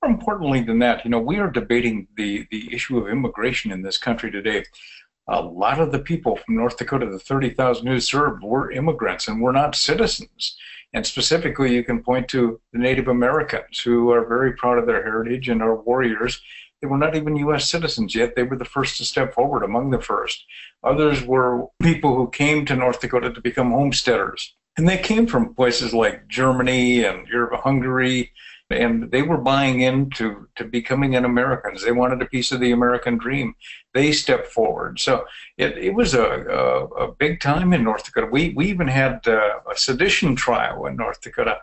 more 0.03 0.11
importantly 0.11 0.63
than 0.63 0.79
that, 0.79 1.05
you 1.05 1.11
know, 1.11 1.21
we 1.21 1.39
are 1.39 1.51
debating 1.51 2.09
the 2.17 2.47
the 2.51 2.73
issue 2.75 2.99
of 2.99 3.09
immigration 3.09 3.71
in 3.73 3.83
this 3.83 3.99
country 3.99 4.31
today. 4.31 4.65
A 5.29 5.43
lot 5.43 5.81
of 5.81 5.93
the 5.93 5.99
people 5.99 6.37
from 6.37 6.57
North 6.57 6.79
Dakota, 6.79 7.07
the 7.07 7.19
30,000 7.19 7.87
who 7.87 8.01
served, 8.01 8.43
were 8.43 8.73
immigrants 8.73 9.29
and 9.29 9.41
were 9.41 9.53
not 9.53 9.77
citizens. 9.77 10.57
And 10.93 11.07
specifically, 11.07 11.73
you 11.73 11.85
can 11.85 12.03
point 12.03 12.27
to 12.29 12.59
the 12.73 12.81
Native 12.81 13.07
Americans 13.07 13.79
who 13.79 14.11
are 14.11 14.27
very 14.27 14.55
proud 14.55 14.79
of 14.79 14.87
their 14.87 15.05
heritage 15.05 15.49
and 15.49 15.63
are 15.63 15.77
warriors 15.77 16.43
they 16.81 16.89
were 16.89 16.99
not 16.99 17.15
even 17.15 17.37
U.S. 17.37 17.69
citizens 17.69 18.15
yet. 18.15 18.35
They 18.35 18.43
were 18.43 18.57
the 18.57 18.65
first 18.65 18.97
to 18.99 19.05
step 19.05 19.35
forward, 19.35 19.63
among 19.63 19.91
the 19.91 20.01
first. 20.01 20.45
Others 20.83 21.25
were 21.25 21.67
people 21.83 22.17
who 22.17 22.31
came 22.31 22.65
to 22.67 22.77
North 22.77 23.01
Dakota 23.01 23.33
to 23.33 23.41
become 23.41 23.71
homesteaders. 23.71 24.55
And 24.77 24.89
they 24.89 24.99
came 24.99 25.27
from 25.27 25.55
places 25.55 25.93
like 25.93 26.29
Germany 26.29 27.05
and 27.05 27.27
Europe, 27.29 27.61
Hungary, 27.61 28.33
and 28.71 29.11
they 29.11 29.23
were 29.23 29.37
buying 29.37 29.81
into 29.81 30.47
to 30.55 30.65
becoming 30.65 31.17
an 31.17 31.25
Americans. 31.25 31.85
They 31.85 31.93
wanted 31.93 32.23
a 32.23 32.27
piece 32.27 32.53
of 32.53 32.61
the 32.61 32.71
American 32.71 33.19
dream. 33.19 33.57
They 33.95 34.13
stepped 34.13 34.47
forward. 34.47 35.01
So 35.01 35.25
it, 35.59 35.77
it 35.77 35.95
was 35.95 36.15
a, 36.15 36.25
a, 36.25 36.85
a 36.87 37.13
big 37.13 37.41
time 37.41 37.73
in 37.73 37.83
North 37.83 38.05
Dakota. 38.05 38.29
We, 38.31 38.51
we 38.51 38.67
even 38.67 38.87
had 38.87 39.27
uh, 39.27 39.59
a 39.71 39.77
sedition 39.77 40.37
trial 40.37 40.87
in 40.87 40.97
North 40.97 41.21
Dakota 41.21 41.59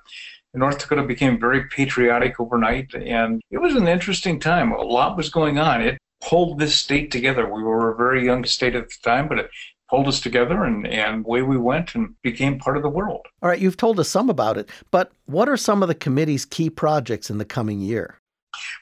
North 0.53 0.79
Dakota 0.79 1.03
became 1.03 1.39
very 1.39 1.65
patriotic 1.65 2.39
overnight, 2.39 2.93
and 2.93 3.41
it 3.51 3.59
was 3.59 3.75
an 3.75 3.87
interesting 3.87 4.39
time. 4.39 4.71
A 4.71 4.81
lot 4.81 5.17
was 5.17 5.29
going 5.29 5.59
on. 5.59 5.81
It 5.81 5.97
pulled 6.21 6.59
this 6.59 6.75
state 6.75 7.11
together. 7.11 7.45
We 7.45 7.63
were 7.63 7.91
a 7.91 7.97
very 7.97 8.25
young 8.25 8.43
state 8.45 8.75
at 8.75 8.87
the 8.87 8.95
time, 9.03 9.27
but 9.27 9.39
it 9.39 9.49
pulled 9.89 10.07
us 10.07 10.19
together, 10.19 10.63
and, 10.63 10.87
and 10.87 11.25
away 11.25 11.41
we 11.41 11.57
went 11.57 11.95
and 11.95 12.15
became 12.21 12.59
part 12.59 12.77
of 12.77 12.83
the 12.83 12.89
world. 12.89 13.25
All 13.41 13.49
right, 13.49 13.59
you've 13.59 13.77
told 13.77 13.99
us 13.99 14.09
some 14.09 14.29
about 14.29 14.57
it, 14.57 14.69
but 14.91 15.11
what 15.25 15.47
are 15.47 15.57
some 15.57 15.81
of 15.81 15.87
the 15.87 15.95
committee's 15.95 16.45
key 16.45 16.69
projects 16.69 17.29
in 17.29 17.37
the 17.37 17.45
coming 17.45 17.79
year? 17.79 18.19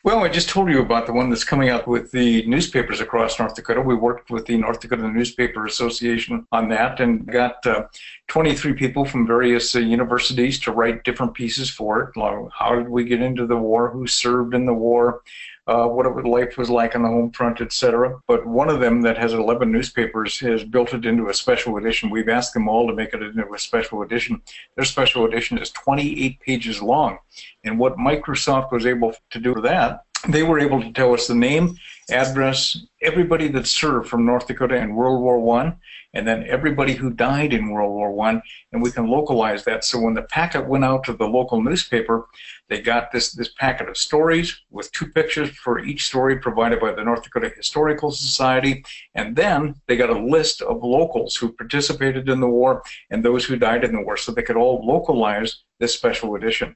Well, 0.04 0.24
I 0.24 0.30
just 0.30 0.50
told 0.50 0.70
you 0.70 0.82
about 0.82 1.06
the 1.06 1.14
one 1.14 1.30
that's 1.30 1.44
coming 1.44 1.70
out 1.70 1.88
with 1.88 2.12
the 2.12 2.46
newspapers 2.46 3.02
across 3.02 3.40
North 3.40 3.56
Dakota. 3.56 3.82
We 3.82 3.96
worked 3.96 4.30
with 4.30 4.46
the 4.46 4.58
North 4.58 4.80
Dakota 4.80 5.08
Newspaper 5.08 5.66
Association 5.66 6.46
on 6.52 6.70
that 6.70 7.00
and 7.00 7.26
got 7.26 7.66
uh, 7.66 7.86
23 8.28 8.74
people 8.74 9.06
from 9.06 9.26
various 9.26 9.76
uh, 9.76 9.80
universities 9.80 10.60
to 10.62 10.72
write 10.72 11.04
different 11.04 11.34
pieces 11.34 11.70
for 11.70 12.02
it. 12.02 12.50
How 12.54 12.76
did 12.76 12.90
we 12.90 13.04
get 13.04 13.22
into 13.22 13.46
the 13.48 13.58
war? 13.58 13.90
Who 13.90 14.08
served 14.08 14.54
in 14.54 14.66
the 14.66 14.74
war? 14.74 15.22
Uh, 15.68 15.88
what 15.88 16.26
life 16.26 16.58
was 16.58 16.70
like 16.70 16.96
on 16.96 17.04
the 17.04 17.10
home 17.10 17.32
front, 17.32 17.60
etc. 17.60 18.20
But 18.28 18.46
one 18.46 18.70
of 18.70 18.80
them 18.80 19.02
that 19.02 19.18
has 19.18 19.34
11 19.34 19.72
newspapers 19.72 20.40
has 20.40 20.64
built 20.64 20.94
it 20.94 21.06
into 21.06 21.30
a 21.30 21.34
special 21.34 21.78
edition. 21.78 22.10
We've 22.10 22.30
asked 22.30 22.54
them 22.54 22.68
all 22.68 22.88
to 22.88 22.94
make 22.94 23.14
it 23.14 23.24
into 23.24 23.52
a 23.52 23.60
special 23.60 24.04
edition. 24.04 24.42
Their 24.76 24.86
special 24.86 25.26
edition 25.26 25.58
is 25.58 25.72
28 25.72 26.40
pages 26.40 26.82
long. 26.82 27.18
And 27.64 27.80
what 27.80 27.98
Microsoft 27.98 28.72
was 28.72 28.86
able 28.86 29.16
to 29.32 29.40
do 29.40 29.54
for 29.54 29.62
that, 29.62 30.05
they 30.30 30.44
were 30.44 30.60
able 30.60 30.82
to 30.82 30.92
tell 30.92 31.14
us 31.14 31.28
the 31.28 31.36
name, 31.36 31.78
address, 32.10 32.78
everybody 33.02 33.48
that 33.50 33.68
served 33.68 34.10
from 34.10 34.26
North 34.26 34.48
Dakota 34.48 34.76
in 34.76 34.96
World 34.96 35.22
War 35.22 35.40
One, 35.40 35.78
and 36.14 36.28
then 36.28 36.46
everybody 36.48 36.94
who 36.94 37.10
died 37.12 37.54
in 37.54 37.70
World 37.70 37.94
War 37.94 38.12
One, 38.12 38.42
and 38.72 38.82
we 38.82 38.92
can 38.92 39.08
localize 39.08 39.66
that. 39.66 39.84
So 39.84 40.00
when 40.00 40.14
the 40.14 40.22
packet 40.24 40.68
went 40.68 40.86
out 40.86 41.04
to 41.06 41.14
the 41.14 41.28
local 41.28 41.62
newspaper, 41.62 42.26
they 42.70 42.82
got 42.82 43.12
this 43.12 43.34
this 43.34 43.50
packet 43.60 43.90
of 43.90 43.98
stories 43.98 44.62
with 44.72 44.92
two 44.92 45.08
pictures 45.08 45.50
for 45.52 45.80
each 45.80 46.06
story 46.06 46.40
provided 46.40 46.80
by 46.80 46.94
the 46.94 47.04
North 47.04 47.24
Dakota 47.24 47.52
Historical 47.56 48.12
Society, 48.12 48.84
and 49.14 49.36
then 49.36 49.76
they 49.88 49.98
got 49.98 50.10
a 50.10 50.20
list 50.20 50.62
of 50.62 50.84
locals 50.84 51.36
who 51.36 51.52
participated 51.52 52.30
in 52.30 52.40
the 52.40 52.48
war 52.48 52.84
and 53.10 53.24
those 53.24 53.46
who 53.46 53.58
died 53.58 53.84
in 53.84 53.94
the 53.94 54.02
war, 54.02 54.18
so 54.18 54.32
they 54.32 54.42
could 54.42 54.58
all 54.58 54.86
localize 54.86 55.64
this 55.80 55.94
special 55.94 56.36
edition. 56.36 56.76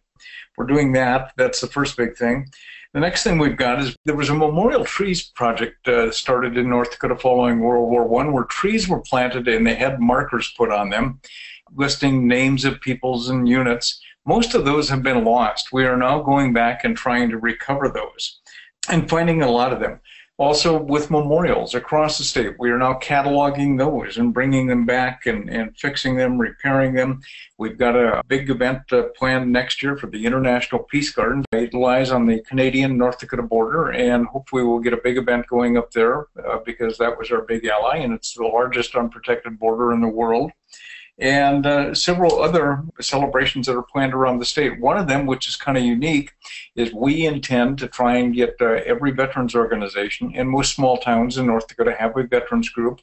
We're 0.58 0.66
doing 0.66 0.92
that. 0.94 1.32
That's 1.38 1.62
the 1.62 1.68
first 1.68 1.96
big 1.96 2.18
thing. 2.18 2.50
The 2.94 3.00
next 3.00 3.22
thing 3.22 3.38
we've 3.38 3.56
got 3.56 3.80
is 3.80 3.96
there 4.06 4.16
was 4.16 4.30
a 4.30 4.34
memorial 4.34 4.84
trees 4.84 5.22
project 5.22 5.88
uh, 5.88 6.12
started 6.12 6.58
in 6.58 6.72
North 6.72 6.90
Dakota 6.90 7.16
following 7.16 7.60
World 7.60 7.92
War 7.92 8.08
One, 8.08 8.34
where 8.34 8.46
trees 8.46 8.88
were 8.88 9.02
planted 9.02 9.48
and 9.48 9.66
they 9.66 9.76
had 9.76 10.00
markers 10.00 10.52
put 10.58 10.72
on 10.72 10.90
them, 10.90 11.22
listing 11.76 12.28
names 12.28 12.66
of 12.66 12.82
peoples 12.82 13.30
and 13.30 13.48
units. 13.48 14.02
Most 14.26 14.56
of 14.56 14.66
those 14.66 14.90
have 14.90 15.04
been 15.04 15.24
lost. 15.24 15.72
We 15.72 15.86
are 15.86 15.98
now 15.98 16.24
going 16.24 16.52
back 16.52 16.84
and 16.84 16.98
trying 16.98 17.30
to 17.30 17.38
recover 17.38 17.90
those 17.90 18.40
and 18.90 19.08
finding 19.08 19.44
a 19.44 19.52
lot 19.52 19.72
of 19.72 19.80
them. 19.80 20.00
Also, 20.40 20.82
with 20.82 21.12
memorials 21.12 21.76
across 21.76 22.18
the 22.18 22.24
state, 22.24 22.56
we 22.58 22.72
are 22.72 22.78
now 22.78 22.94
cataloging 22.94 23.78
those 23.78 24.18
and 24.18 24.34
bringing 24.34 24.68
them 24.68 24.86
back 24.86 25.26
and, 25.26 25.50
and 25.50 25.78
fixing 25.78 26.16
them, 26.16 26.38
repairing 26.38 26.94
them. 26.94 27.22
We've 27.58 27.78
got 27.78 27.98
a 27.98 28.24
big 28.30 28.50
event 28.50 28.84
uh, 28.94 29.10
planned 29.18 29.52
next 29.52 29.84
year 29.84 29.98
for 29.98 30.08
the 30.08 30.26
International 30.26 30.82
Peace 30.84 31.12
Garden. 31.12 31.44
It 31.52 31.74
lies 31.74 32.10
on 32.10 32.26
the 32.26 32.40
Canadian 32.44 32.98
North 32.98 33.20
Dakota 33.20 33.44
border, 33.44 33.90
and 33.90 34.28
hopefully, 34.28 34.64
we'll 34.64 34.80
get 34.80 34.94
a 34.94 35.02
big 35.04 35.18
event 35.18 35.46
going 35.48 35.78
up 35.78 35.92
there 35.92 36.28
uh, 36.48 36.60
because 36.66 36.98
that 37.00 37.18
was 37.18 37.32
our 37.32 37.42
big 37.42 37.66
ally, 37.66 37.98
and 37.98 38.14
it's 38.14 38.34
the 38.34 38.44
largest 38.44 38.96
unprotected 38.96 39.60
border 39.60 39.92
in 39.92 40.00
the 40.00 40.08
world 40.08 40.54
and 41.20 41.66
uh, 41.66 41.94
several 41.94 42.42
other 42.42 42.82
celebrations 43.02 43.68
that 43.68 43.76
are 43.76 43.84
planned 43.84 44.14
around 44.14 44.40
the 44.40 44.46
state. 44.46 44.80
One 44.80 44.98
of 44.98 45.08
them, 45.08 45.26
which 45.26 45.48
is 45.48 45.56
kind 45.56 45.78
of 45.78 45.84
unique, 45.84 46.32
is 46.76 46.94
we 46.94 47.26
intend 47.26 47.78
to 47.80 47.88
try 47.88 48.16
and 48.16 48.34
get 48.34 48.56
uh, 48.62 48.80
every 48.86 49.12
veterans 49.12 49.54
organization 49.54 50.34
in 50.34 50.48
most 50.48 50.76
small 50.76 50.98
towns 50.98 51.38
in 51.38 51.48
North 51.48 51.68
Dakota 51.68 51.96
have 51.98 52.16
a 52.16 52.24
veterans 52.24 52.70
group, 52.70 53.02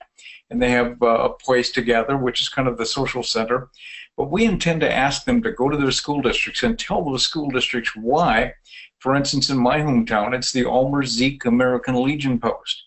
and 0.50 0.62
they 0.62 0.70
have 0.70 0.96
uh, 1.02 1.06
a 1.06 1.30
place 1.30 1.70
to 1.72 1.82
gather, 1.82 2.16
which 2.16 2.40
is 2.40 2.48
kind 2.48 2.68
of 2.68 2.78
the 2.78 2.86
social 2.86 3.22
center. 3.22 3.68
But 4.16 4.30
we 4.30 4.46
intend 4.46 4.80
to 4.80 4.92
ask 4.92 5.24
them 5.24 5.42
to 5.42 5.52
go 5.52 5.68
to 5.68 5.76
their 5.76 5.90
school 5.90 6.22
districts 6.22 6.62
and 6.62 6.78
tell 6.78 7.04
those 7.04 7.24
school 7.24 7.50
districts 7.50 7.94
why. 7.94 8.54
For 9.00 9.14
instance, 9.14 9.50
in 9.50 9.58
my 9.58 9.80
hometown, 9.80 10.34
it's 10.34 10.52
the 10.52 10.64
Ulmer 10.64 11.04
Zeke 11.04 11.44
American 11.44 12.02
Legion 12.02 12.38
Post 12.38 12.84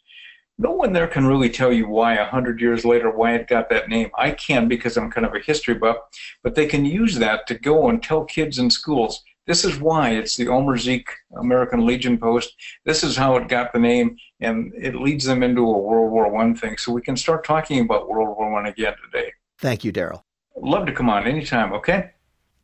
no 0.59 0.71
one 0.71 0.91
there 0.91 1.07
can 1.07 1.25
really 1.25 1.49
tell 1.49 1.71
you 1.71 1.87
why 1.87 2.15
a 2.15 2.25
hundred 2.25 2.59
years 2.59 2.83
later 2.83 3.09
why 3.09 3.33
it 3.33 3.47
got 3.47 3.69
that 3.69 3.87
name. 3.87 4.11
I 4.17 4.31
can 4.31 4.67
because 4.67 4.97
I'm 4.97 5.09
kind 5.09 5.25
of 5.25 5.33
a 5.33 5.39
history 5.39 5.73
buff, 5.73 5.95
but 6.43 6.53
they 6.53 6.67
can 6.67 6.83
use 6.83 7.15
that 7.15 7.47
to 7.47 7.57
go 7.57 7.87
and 7.87 8.03
tell 8.03 8.25
kids 8.25 8.59
in 8.59 8.69
schools. 8.69 9.23
This 9.47 9.63
is 9.63 9.79
why 9.79 10.09
it's 10.11 10.35
the 10.35 10.49
Ulmer 10.49 10.77
Zeke 10.77 11.09
American 11.37 11.85
Legion 11.85 12.17
Post. 12.17 12.53
This 12.83 13.05
is 13.05 13.15
how 13.15 13.37
it 13.37 13.47
got 13.47 13.71
the 13.71 13.79
name, 13.79 14.17
and 14.41 14.73
it 14.75 14.95
leads 14.95 15.23
them 15.23 15.43
into 15.43 15.61
a 15.61 15.79
World 15.79 16.11
War 16.11 16.29
One 16.29 16.53
thing. 16.53 16.77
So 16.77 16.91
we 16.91 17.01
can 17.01 17.15
start 17.15 17.45
talking 17.45 17.79
about 17.79 18.09
World 18.09 18.37
War 18.37 18.51
One 18.51 18.65
again 18.65 18.93
today. 19.05 19.31
Thank 19.59 19.85
you, 19.85 19.93
Daryl. 19.93 20.23
Love 20.57 20.85
to 20.87 20.91
come 20.91 21.09
on 21.09 21.25
anytime. 21.25 21.71
Okay. 21.71 22.11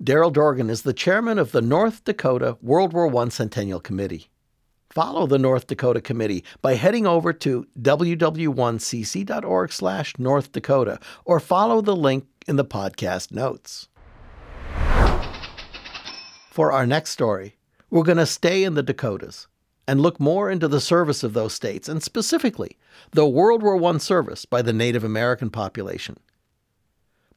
Daryl 0.04 0.34
Dorgan 0.34 0.70
is 0.70 0.82
the 0.82 0.94
chairman 0.94 1.40
of 1.40 1.54
the 1.54 1.62
North 1.62 2.04
Dakota 2.04 2.58
World 2.62 2.92
War 2.92 3.08
I 3.24 3.30
Centennial 3.30 3.80
Committee. 3.80 4.30
Follow 4.96 5.28
the 5.28 5.38
North 5.38 5.68
Dakota 5.68 6.00
Committee 6.00 6.46
by 6.62 6.76
heading 6.76 7.06
over 7.06 7.34
to 7.34 7.68
ww1cc.org 7.82 9.74
slash 9.74 10.18
North 10.18 10.54
Dakota 10.54 11.02
or 11.26 11.42
follow 11.42 11.82
the 11.82 11.96
link 11.96 12.26
in 12.48 12.56
the 12.56 12.64
podcast 12.64 13.30
notes. 13.30 13.90
For 16.50 16.72
our 16.72 16.88
next 16.88 17.10
story, 17.10 17.58
we're 17.90 18.04
going 18.04 18.20
to 18.20 18.26
stay 18.26 18.64
in 18.64 18.76
the 18.76 18.84
Dakotas 18.84 19.48
and 19.86 20.00
look 20.00 20.18
more 20.18 20.50
into 20.50 20.70
the 20.70 20.80
service 20.80 21.24
of 21.24 21.34
those 21.34 21.54
states 21.54 21.90
and 21.90 22.02
specifically 22.02 22.78
the 23.12 23.28
World 23.28 23.62
War 23.64 23.84
I 23.84 23.98
service 23.98 24.46
by 24.46 24.62
the 24.62 24.72
Native 24.72 25.04
American 25.04 25.50
population. 25.50 26.16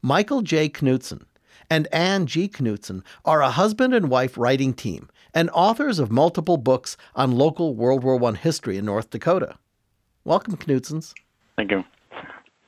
Michael 0.00 0.42
J. 0.42 0.68
Knutson 0.68 1.22
and 1.68 1.92
Ann 1.92 2.26
G. 2.26 2.48
Knutson 2.48 3.02
are 3.24 3.42
a 3.42 3.50
husband 3.50 3.94
and 3.94 4.08
wife 4.08 4.38
writing 4.38 4.72
team 4.72 5.08
and 5.38 5.50
authors 5.50 6.00
of 6.00 6.10
multiple 6.10 6.56
books 6.56 6.96
on 7.14 7.30
local 7.30 7.76
World 7.76 8.02
War 8.02 8.20
I 8.24 8.32
history 8.32 8.76
in 8.76 8.84
North 8.84 9.10
Dakota. 9.10 9.56
Welcome, 10.24 10.56
Knutsons. 10.56 11.14
Thank 11.54 11.70
you. 11.70 11.84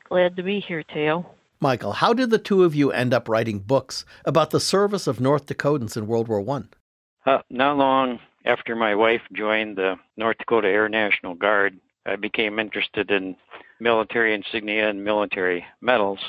Glad 0.09 0.37
to 0.37 0.45
be 0.45 0.61
here, 0.61 0.85
Theo. 0.95 1.27
Michael, 1.59 1.91
how 1.91 2.15
did 2.15 2.31
the 2.31 2.39
two 2.39 2.63
of 2.63 2.73
you 2.73 2.93
end 2.93 3.13
up 3.13 3.29
writing 3.29 3.59
books 3.59 4.05
about 4.25 4.51
the 4.51 4.61
service 4.61 5.09
of 5.09 5.21
North 5.21 5.47
Dakotans 5.47 5.97
in 5.97 6.07
World 6.07 6.29
War 6.29 6.41
One? 6.41 6.69
Uh, 7.27 7.41
not 7.51 7.77
long 7.77 8.21
after 8.45 8.77
my 8.77 8.95
wife 8.95 9.23
joined 9.33 9.77
the 9.77 9.97
North 10.17 10.39
Dakota 10.39 10.69
Air 10.69 10.89
National 10.89 11.35
Guard, 11.35 11.77
I 12.07 12.15
became 12.15 12.61
interested 12.61 13.11
in 13.11 13.35
military 13.81 14.33
insignia 14.33 14.89
and 14.89 15.03
military 15.03 15.65
medals, 15.81 16.21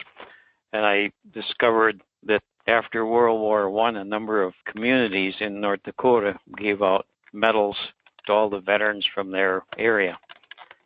and 0.73 0.87
I 0.87 1.11
discovered 1.31 2.01
that 2.23 2.41
after 2.71 3.05
World 3.05 3.41
War 3.41 3.69
One, 3.69 3.97
a 3.97 4.03
number 4.03 4.41
of 4.41 4.53
communities 4.65 5.35
in 5.39 5.59
North 5.59 5.81
Dakota 5.83 6.39
gave 6.57 6.81
out 6.81 7.05
medals 7.33 7.75
to 8.25 8.33
all 8.33 8.49
the 8.49 8.61
veterans 8.61 9.05
from 9.13 9.29
their 9.29 9.63
area. 9.77 10.17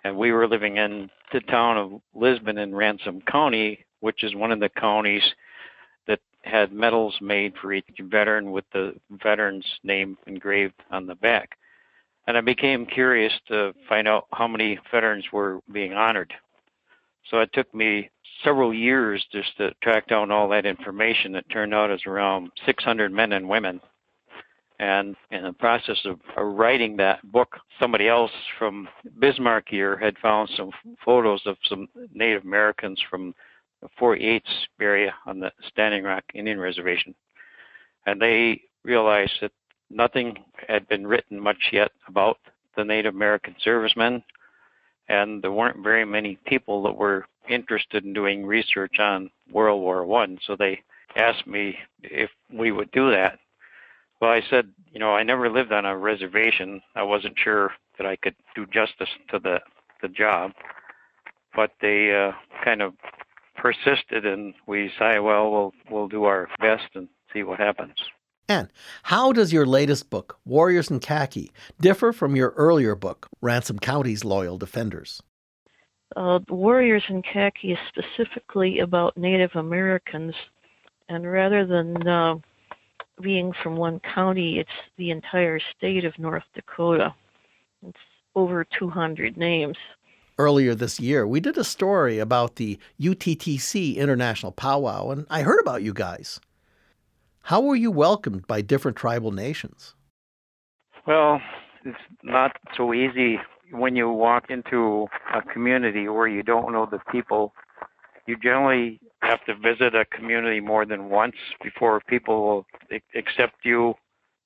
And 0.03 0.17
we 0.17 0.31
were 0.31 0.47
living 0.47 0.77
in 0.77 1.09
the 1.31 1.41
town 1.41 1.77
of 1.77 2.01
Lisbon 2.13 2.57
in 2.57 2.73
Ransom 2.73 3.21
County, 3.21 3.85
which 3.99 4.23
is 4.23 4.35
one 4.35 4.51
of 4.51 4.59
the 4.59 4.69
counties 4.69 5.23
that 6.07 6.19
had 6.43 6.73
medals 6.73 7.15
made 7.21 7.53
for 7.61 7.71
each 7.71 7.85
veteran 8.01 8.51
with 8.51 8.65
the 8.73 8.95
veteran's 9.11 9.65
name 9.83 10.17
engraved 10.27 10.81
on 10.91 11.05
the 11.05 11.15
back. 11.15 11.57
And 12.27 12.35
I 12.35 12.41
became 12.41 12.87
curious 12.87 13.33
to 13.47 13.73
find 13.87 14.07
out 14.07 14.25
how 14.31 14.47
many 14.47 14.79
veterans 14.91 15.25
were 15.31 15.59
being 15.71 15.93
honored. 15.93 16.33
So 17.29 17.39
it 17.39 17.53
took 17.53 17.71
me 17.73 18.09
several 18.45 18.73
years 18.73 19.25
just 19.31 19.57
to 19.57 19.73
track 19.81 20.07
down 20.07 20.31
all 20.31 20.47
that 20.49 20.65
information. 20.65 21.35
It 21.35 21.45
turned 21.51 21.73
out 21.73 21.91
as 21.91 22.05
around 22.05 22.51
600 22.65 23.11
men 23.11 23.33
and 23.33 23.49
women. 23.49 23.81
And 24.79 25.15
in 25.31 25.43
the 25.43 25.53
process 25.53 25.97
of, 26.05 26.19
writing 26.37 26.97
that 26.97 27.19
book, 27.31 27.57
somebody 27.79 28.07
else 28.07 28.31
from 28.59 28.87
Bismarck 29.19 29.65
here 29.69 29.97
had 29.97 30.17
found 30.19 30.49
some 30.55 30.71
photos 31.03 31.41
of 31.45 31.57
some 31.67 31.87
Native 32.13 32.43
Americans 32.43 33.01
from 33.09 33.33
the 33.81 33.87
Fort 33.97 34.19
Yates 34.19 34.49
area 34.79 35.13
on 35.25 35.39
the 35.39 35.51
Standing 35.69 36.03
Rock 36.03 36.23
Indian 36.33 36.59
Reservation. 36.59 37.15
And 38.05 38.21
they 38.21 38.61
realized 38.83 39.33
that 39.41 39.51
nothing 39.89 40.37
had 40.67 40.87
been 40.87 41.07
written 41.07 41.39
much 41.39 41.69
yet 41.71 41.91
about 42.07 42.37
the 42.75 42.83
Native 42.83 43.15
American 43.15 43.55
servicemen, 43.63 44.23
and 45.07 45.41
there 45.41 45.51
weren't 45.51 45.83
very 45.83 46.05
many 46.05 46.37
people 46.45 46.83
that 46.83 46.97
were 46.97 47.25
interested 47.49 48.03
in 48.05 48.13
doing 48.13 48.45
research 48.45 48.99
on 48.99 49.29
World 49.51 49.81
War 49.81 50.05
One. 50.05 50.39
So 50.45 50.55
they 50.55 50.81
asked 51.15 51.47
me 51.47 51.77
if 52.03 52.29
we 52.51 52.71
would 52.71 52.91
do 52.91 53.11
that. 53.11 53.39
Well, 54.21 54.31
I 54.31 54.41
said, 54.49 54.69
you 54.91 54.99
know, 54.99 55.11
I 55.11 55.23
never 55.23 55.49
lived 55.49 55.71
on 55.71 55.85
a 55.85 55.97
reservation. 55.97 56.81
I 56.95 57.03
wasn't 57.03 57.37
sure 57.37 57.71
that 57.97 58.07
I 58.07 58.15
could 58.15 58.35
do 58.55 58.65
justice 58.65 59.09
to 59.29 59.39
the 59.39 59.59
the 60.01 60.07
job, 60.09 60.51
but 61.55 61.71
they 61.81 62.13
uh, 62.13 62.31
kind 62.63 62.81
of 62.81 62.93
persisted, 63.55 64.25
and 64.25 64.53
we 64.67 64.89
decided, 64.89 65.21
well, 65.21 65.51
we'll 65.51 65.73
we'll 65.89 66.07
do 66.07 66.25
our 66.25 66.49
best 66.59 66.89
and 66.95 67.07
see 67.33 67.43
what 67.43 67.59
happens. 67.59 67.95
And 68.47 68.69
how 69.03 69.31
does 69.31 69.51
your 69.51 69.65
latest 69.65 70.09
book, 70.09 70.37
Warriors 70.45 70.91
in 70.91 70.99
Khaki, 70.99 71.51
differ 71.81 72.13
from 72.13 72.35
your 72.35 72.49
earlier 72.51 72.95
book, 72.95 73.27
Ransom 73.41 73.79
County's 73.79 74.23
Loyal 74.23 74.57
Defenders? 74.57 75.21
Uh, 76.15 76.39
Warriors 76.49 77.03
in 77.09 77.23
Khaki 77.23 77.71
is 77.71 77.79
specifically 77.87 78.79
about 78.79 79.17
Native 79.17 79.55
Americans, 79.55 80.35
and 81.09 81.29
rather 81.29 81.65
than 81.65 82.07
uh, 82.07 82.35
being 83.19 83.51
from 83.63 83.77
one 83.77 83.99
county, 83.99 84.59
it's 84.59 84.69
the 84.97 85.09
entire 85.09 85.59
state 85.75 86.05
of 86.05 86.17
North 86.19 86.43
Dakota. 86.53 87.13
It's 87.87 87.97
over 88.35 88.65
200 88.77 89.37
names. 89.37 89.77
Earlier 90.37 90.75
this 90.75 90.99
year, 90.99 91.25
we 91.25 91.39
did 91.39 91.57
a 91.57 91.63
story 91.63 92.19
about 92.19 92.57
the 92.57 92.77
UTTC 92.99 93.95
International 93.95 94.51
Powwow, 94.51 95.09
and 95.09 95.25
I 95.29 95.41
heard 95.41 95.61
about 95.61 95.81
you 95.81 95.93
guys. 95.93 96.39
How 97.45 97.61
were 97.61 97.75
you 97.75 97.91
welcomed 97.91 98.47
by 98.47 98.61
different 98.61 98.97
tribal 98.97 99.31
nations? 99.31 99.93
Well, 101.05 101.39
it's 101.85 101.95
not 102.23 102.53
so 102.75 102.91
easy 102.91 103.37
when 103.69 103.95
you 103.95 104.09
walk 104.09 104.45
into 104.49 105.05
a 105.31 105.43
community 105.43 106.09
where 106.09 106.27
you 106.27 106.41
don't 106.41 106.73
know 106.73 106.87
the 106.89 106.97
people. 107.11 107.53
You 108.25 108.35
generally 108.41 108.99
have 109.21 109.45
to 109.45 109.53
visit 109.53 109.93
a 109.93 110.05
community 110.05 110.59
more 110.59 110.87
than 110.87 111.09
once 111.09 111.35
before 111.63 112.01
people 112.07 112.65
will 112.89 112.99
accept 113.15 113.57
you 113.63 113.93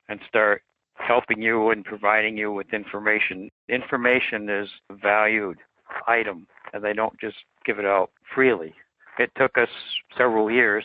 and 0.10 0.20
start 0.28 0.64
helping 0.96 1.42
you 1.42 1.70
and 1.70 1.86
providing 1.86 2.36
you 2.36 2.52
with 2.52 2.74
information. 2.74 3.50
Information 3.70 4.50
is 4.50 4.68
a 4.90 4.96
valued 4.96 5.60
item, 6.06 6.48
and 6.74 6.84
they 6.84 6.92
don't 6.92 7.18
just 7.18 7.38
give 7.66 7.80
it 7.80 7.86
out 7.86 8.12
freely. 8.36 8.74
It 9.18 9.32
took 9.38 9.58
us 9.58 9.70
several 10.18 10.52
years 10.52 10.84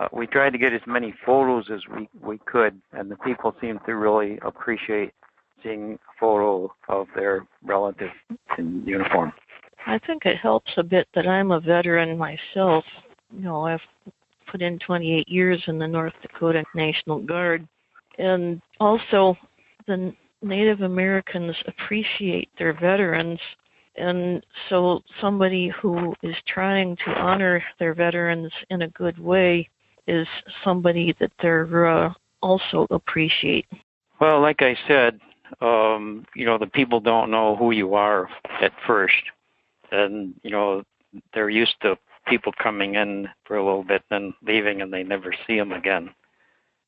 uh, 0.00 0.08
we 0.12 0.26
tried 0.26 0.50
to 0.50 0.58
get 0.58 0.72
as 0.72 0.80
many 0.86 1.14
photos 1.26 1.66
as 1.70 1.80
we, 1.94 2.08
we 2.22 2.38
could, 2.46 2.80
and 2.92 3.10
the 3.10 3.16
people 3.16 3.54
seemed 3.60 3.80
to 3.84 3.94
really 3.96 4.38
appreciate 4.42 5.12
seeing 5.62 5.94
a 5.94 5.98
photo 6.18 6.72
of 6.88 7.06
their 7.14 7.46
relative 7.62 8.08
in 8.56 8.82
uniform. 8.86 9.30
I 9.86 9.98
think 9.98 10.24
it 10.24 10.38
helps 10.38 10.72
a 10.78 10.82
bit 10.82 11.06
that 11.14 11.26
I'm 11.26 11.50
a 11.50 11.60
veteran 11.60 12.16
myself. 12.16 12.84
You 13.30 13.42
know, 13.42 13.66
I've 13.66 13.80
put 14.50 14.62
in 14.62 14.78
28 14.78 15.28
years 15.28 15.62
in 15.66 15.78
the 15.78 15.86
North 15.86 16.14
Dakota 16.22 16.64
National 16.74 17.18
Guard, 17.18 17.68
and 18.18 18.62
also 18.80 19.36
the 19.86 20.14
Native 20.40 20.80
Americans 20.80 21.54
appreciate 21.66 22.48
their 22.58 22.72
veterans. 22.72 23.38
And 23.96 24.44
so, 24.70 25.02
somebody 25.20 25.70
who 25.82 26.14
is 26.22 26.36
trying 26.46 26.96
to 27.04 27.10
honor 27.10 27.62
their 27.78 27.92
veterans 27.92 28.50
in 28.70 28.82
a 28.82 28.88
good 28.88 29.18
way 29.18 29.68
is 30.10 30.26
somebody 30.64 31.14
that 31.20 31.32
they're 31.40 31.86
uh, 31.86 32.12
also 32.42 32.86
appreciate. 32.90 33.66
Well, 34.20 34.40
like 34.40 34.60
I 34.60 34.76
said, 34.88 35.20
um, 35.60 36.26
you 36.34 36.44
know, 36.44 36.58
the 36.58 36.66
people 36.66 37.00
don't 37.00 37.30
know 37.30 37.56
who 37.56 37.70
you 37.70 37.94
are 37.94 38.28
at 38.60 38.72
first, 38.86 39.22
and 39.92 40.34
you 40.42 40.50
know, 40.50 40.82
they're 41.32 41.50
used 41.50 41.74
to 41.82 41.96
people 42.26 42.52
coming 42.62 42.96
in 42.96 43.28
for 43.44 43.56
a 43.56 43.64
little 43.64 43.84
bit, 43.84 44.02
and 44.10 44.34
leaving, 44.42 44.82
and 44.82 44.92
they 44.92 45.02
never 45.02 45.32
see 45.46 45.56
them 45.56 45.72
again. 45.72 46.10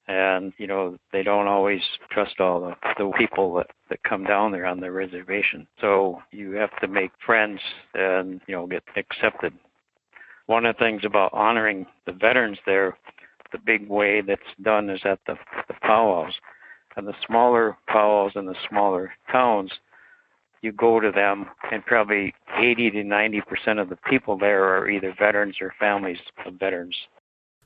And 0.09 0.53
you 0.59 0.67
know, 0.67 0.99
they 1.13 1.23
don't 1.23 1.47
always 1.47 1.81
trust 2.11 2.41
all 2.41 2.61
the, 2.61 2.75
the 2.99 3.11
people 3.17 3.55
that, 3.55 3.69
that 3.89 4.03
come 4.03 4.25
down 4.25 4.51
there 4.51 4.67
on 4.67 4.81
the 4.81 4.91
reservation. 4.91 5.67
So 5.81 6.21
you 6.33 6.53
have 6.53 6.77
to 6.81 6.89
make 6.89 7.13
friends 7.25 7.61
and 7.95 8.41
you 8.47 8.55
know 8.55 8.67
get 8.67 8.83
accepted 8.97 9.55
one 10.47 10.67
of 10.67 10.77
the 10.77 10.85
things 10.85 11.03
about 11.05 11.33
honoring 11.33 11.87
the 12.07 12.13
veterans 12.13 12.59
there, 12.67 12.97
the 13.53 13.59
big 13.59 13.89
way 13.89 14.21
that's 14.21 14.41
done 14.63 14.91
is 14.91 15.01
at 15.05 15.21
the, 15.27 15.35
the 15.69 15.75
powwows. 15.83 16.35
And 16.97 17.07
the 17.07 17.15
smaller 17.27 17.77
powwows 17.87 18.33
in 18.35 18.47
the 18.47 18.57
smaller 18.69 19.13
towns, 19.31 19.71
you 20.61 20.73
go 20.73 21.01
to 21.01 21.11
them, 21.11 21.47
and 21.71 21.85
probably 21.85 22.35
80 22.59 22.91
to 22.91 23.05
90 23.05 23.41
percent 23.43 23.79
of 23.79 23.89
the 23.89 23.99
people 24.09 24.37
there 24.37 24.65
are 24.65 24.91
either 24.91 25.15
veterans 25.19 25.57
or 25.61 25.73
families 25.79 26.19
of 26.45 26.55
veterans. 26.55 26.97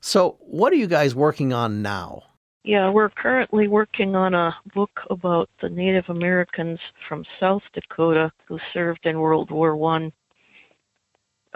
So, 0.00 0.36
what 0.40 0.72
are 0.72 0.76
you 0.76 0.86
guys 0.86 1.14
working 1.14 1.52
on 1.52 1.82
now? 1.82 2.22
Yeah, 2.62 2.90
we're 2.90 3.10
currently 3.10 3.68
working 3.68 4.14
on 4.14 4.34
a 4.34 4.56
book 4.74 5.00
about 5.10 5.48
the 5.60 5.68
Native 5.68 6.04
Americans 6.08 6.78
from 7.08 7.24
South 7.40 7.62
Dakota 7.74 8.30
who 8.46 8.58
served 8.72 9.06
in 9.06 9.18
World 9.18 9.50
War 9.50 9.76
One 9.76 10.12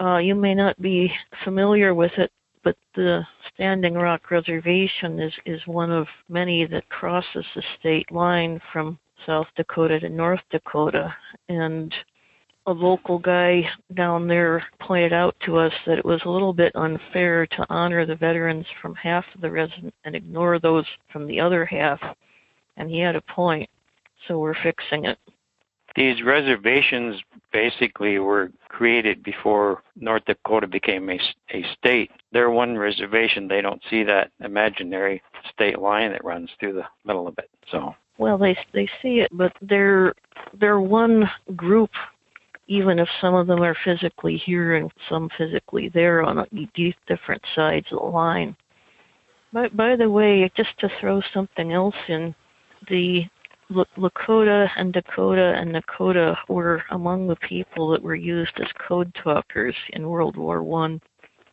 uh, 0.01 0.17
you 0.19 0.35
may 0.35 0.55
not 0.55 0.81
be 0.81 1.13
familiar 1.45 1.95
with 1.95 2.13
it, 2.17 2.31
but 2.63 2.77
the 2.95 3.27
Standing 3.55 3.95
Rock 3.95 4.31
Reservation 4.31 5.21
is, 5.21 5.33
is 5.47 5.61
one 5.67 5.91
of 5.91 6.07
many 6.29 6.67
that 6.67 6.89
crosses 6.89 7.45
the 7.55 7.63
state 7.79 8.11
line 8.13 8.61
from 8.73 8.99
South 9.27 9.47
Dakota 9.57 10.01
to 10.01 10.09
North 10.09 10.41
Dakota. 10.51 11.15
And 11.49 11.95
a 12.67 12.73
local 12.73 13.19
guy 13.19 13.69
down 13.95 14.29
there 14.29 14.65
pointed 14.81 15.13
out 15.13 15.35
to 15.45 15.57
us 15.57 15.73
that 15.87 15.99
it 15.99 16.05
was 16.05 16.21
a 16.25 16.31
little 16.31 16.53
bit 16.53 16.73
unfair 16.75 17.47
to 17.47 17.67
honor 17.71 18.05
the 18.05 18.15
veterans 18.15 18.67
from 18.81 18.95
half 18.95 19.25
of 19.35 19.41
the 19.41 19.51
resident 19.51 19.95
and 20.05 20.15
ignore 20.15 20.59
those 20.59 20.85
from 21.13 21.27
the 21.27 21.41
other 21.41 21.65
half. 21.65 22.01
And 22.77 22.91
he 22.91 23.01
had 23.01 23.17
a 23.17 23.23
point, 23.23 23.69
so 24.29 24.39
we're 24.39 24.63
fixing 24.63 25.07
it. 25.07 25.19
These 25.97 26.23
reservations 26.23 27.21
basically 27.53 28.19
were 28.19 28.51
created 28.69 29.23
before 29.23 29.83
North 29.97 30.25
Dakota 30.25 30.67
became 30.67 31.11
a, 31.11 31.19
a 31.53 31.65
state. 31.79 32.11
They're 32.33 32.51
one 32.51 32.79
reservation. 32.79 33.49
They 33.49 33.61
don't 33.61 33.83
see 33.91 34.05
that 34.05 34.31
imaginary 34.41 35.23
state 35.53 35.79
line 35.79 36.13
that 36.13 36.25
runs 36.25 36.49
through 36.59 36.75
the 36.75 36.85
middle 37.05 37.27
of 37.27 37.37
it. 37.39 37.51
So 37.71 37.95
well, 38.19 38.39
they 38.39 38.57
they 38.73 38.89
see 39.03 39.21
it, 39.21 39.31
but 39.33 39.53
they're 39.63 40.15
they're 40.59 40.81
one 40.81 41.29
group. 41.57 41.91
Even 42.69 43.01
if 43.01 43.09
some 43.21 43.35
of 43.35 43.49
them 43.49 43.63
are 43.63 43.77
physically 43.85 44.37
here 44.37 44.77
and 44.77 44.93
some 45.09 45.29
physically 45.37 45.89
there 45.89 46.23
on 46.23 46.47
different 47.09 47.43
sides 47.57 47.87
of 47.91 47.99
the 47.99 48.05
line. 48.05 48.57
By, 49.53 49.67
by 49.69 49.97
the 49.97 50.09
way, 50.09 50.49
just 50.57 50.79
to 50.79 50.89
throw 51.01 51.21
something 51.35 51.73
else 51.73 51.97
in, 52.07 52.33
the 52.89 53.25
Lakota 53.71 54.69
and 54.77 54.93
Dakota 54.93 55.55
and 55.57 55.73
Nakota 55.73 56.37
were 56.49 56.83
among 56.91 57.29
the 57.29 57.37
people 57.37 57.89
that 57.91 58.03
were 58.03 58.17
used 58.17 58.59
as 58.59 58.67
code 58.89 59.15
talkers 59.23 59.77
in 59.91 60.09
World 60.09 60.37
War 60.37 60.63
One. 60.63 61.01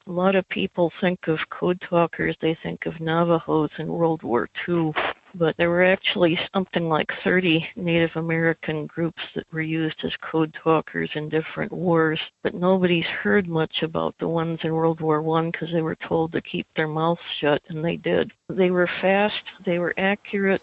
A 0.08 0.12
lot 0.12 0.36
of 0.36 0.48
people 0.50 0.92
think 1.00 1.28
of 1.28 1.38
code 1.52 1.80
talkers, 1.88 2.36
they 2.42 2.58
think 2.64 2.86
of 2.86 3.00
Navajos 3.00 3.70
in 3.78 3.88
World 3.88 4.24
War 4.24 4.50
II, 4.68 4.94
but 5.36 5.56
there 5.58 5.70
were 5.70 5.84
actually 5.84 6.40
something 6.54 6.90
like 6.90 7.08
30 7.24 7.68
Native 7.76 8.16
American 8.16 8.88
groups 8.88 9.22
that 9.36 9.46
were 9.52 9.62
used 9.62 9.98
as 10.04 10.14
code 10.32 10.56
talkers 10.64 11.10
in 11.14 11.30
different 11.30 11.72
wars, 11.72 12.20
but 12.42 12.56
nobody's 12.56 13.06
heard 13.06 13.48
much 13.48 13.84
about 13.84 14.16
the 14.20 14.28
ones 14.28 14.60
in 14.64 14.74
World 14.74 15.02
War 15.02 15.20
I 15.38 15.52
because 15.52 15.70
they 15.72 15.82
were 15.82 15.98
told 16.08 16.32
to 16.32 16.42
keep 16.42 16.66
their 16.76 16.88
mouths 16.88 17.20
shut, 17.40 17.62
and 17.68 17.84
they 17.84 17.98
did. 17.98 18.32
They 18.50 18.72
were 18.72 18.90
fast, 19.02 19.44
they 19.66 19.78
were 19.78 19.94
accurate, 19.98 20.62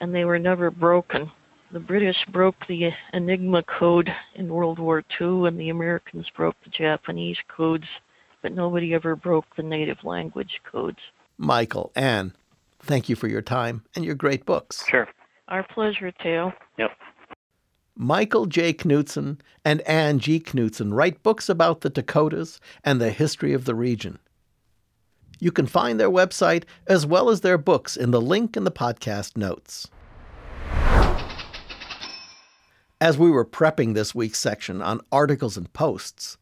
and 0.00 0.14
they 0.14 0.24
were 0.24 0.38
never 0.38 0.70
broken. 0.70 1.30
The 1.72 1.80
British 1.80 2.16
broke 2.32 2.66
the 2.68 2.90
Enigma 3.12 3.62
code 3.64 4.08
in 4.34 4.48
World 4.48 4.78
War 4.78 5.02
II, 5.20 5.48
and 5.48 5.58
the 5.58 5.70
Americans 5.70 6.26
broke 6.36 6.56
the 6.62 6.70
Japanese 6.70 7.38
codes, 7.48 7.86
but 8.40 8.52
nobody 8.52 8.94
ever 8.94 9.16
broke 9.16 9.46
the 9.56 9.62
native 9.62 10.04
language 10.04 10.60
codes. 10.70 10.98
Michael, 11.38 11.90
Anne, 11.96 12.34
thank 12.80 13.08
you 13.08 13.16
for 13.16 13.28
your 13.28 13.42
time 13.42 13.82
and 13.94 14.04
your 14.04 14.14
great 14.14 14.46
books. 14.46 14.86
Sure. 14.88 15.08
Our 15.48 15.64
pleasure, 15.64 16.12
Theo. 16.22 16.52
Yep. 16.78 16.90
Michael 17.96 18.46
J. 18.46 18.74
Knutson 18.74 19.40
and 19.64 19.80
Anne 19.82 20.18
G. 20.18 20.38
Knutson 20.38 20.92
write 20.92 21.22
books 21.22 21.48
about 21.48 21.80
the 21.80 21.90
Dakotas 21.90 22.60
and 22.84 23.00
the 23.00 23.10
history 23.10 23.52
of 23.52 23.64
the 23.64 23.74
region. 23.74 24.18
You 25.38 25.52
can 25.52 25.66
find 25.66 26.00
their 26.00 26.10
website 26.10 26.64
as 26.86 27.06
well 27.06 27.28
as 27.28 27.42
their 27.42 27.58
books 27.58 27.96
in 27.96 28.10
the 28.10 28.20
link 28.20 28.56
in 28.56 28.64
the 28.64 28.70
podcast 28.70 29.36
notes. 29.36 29.88
As 33.00 33.18
we 33.18 33.30
were 33.30 33.44
prepping 33.44 33.94
this 33.94 34.14
week's 34.14 34.38
section 34.38 34.80
on 34.80 35.02
articles 35.12 35.58
and 35.58 35.70
posts, 35.74 36.38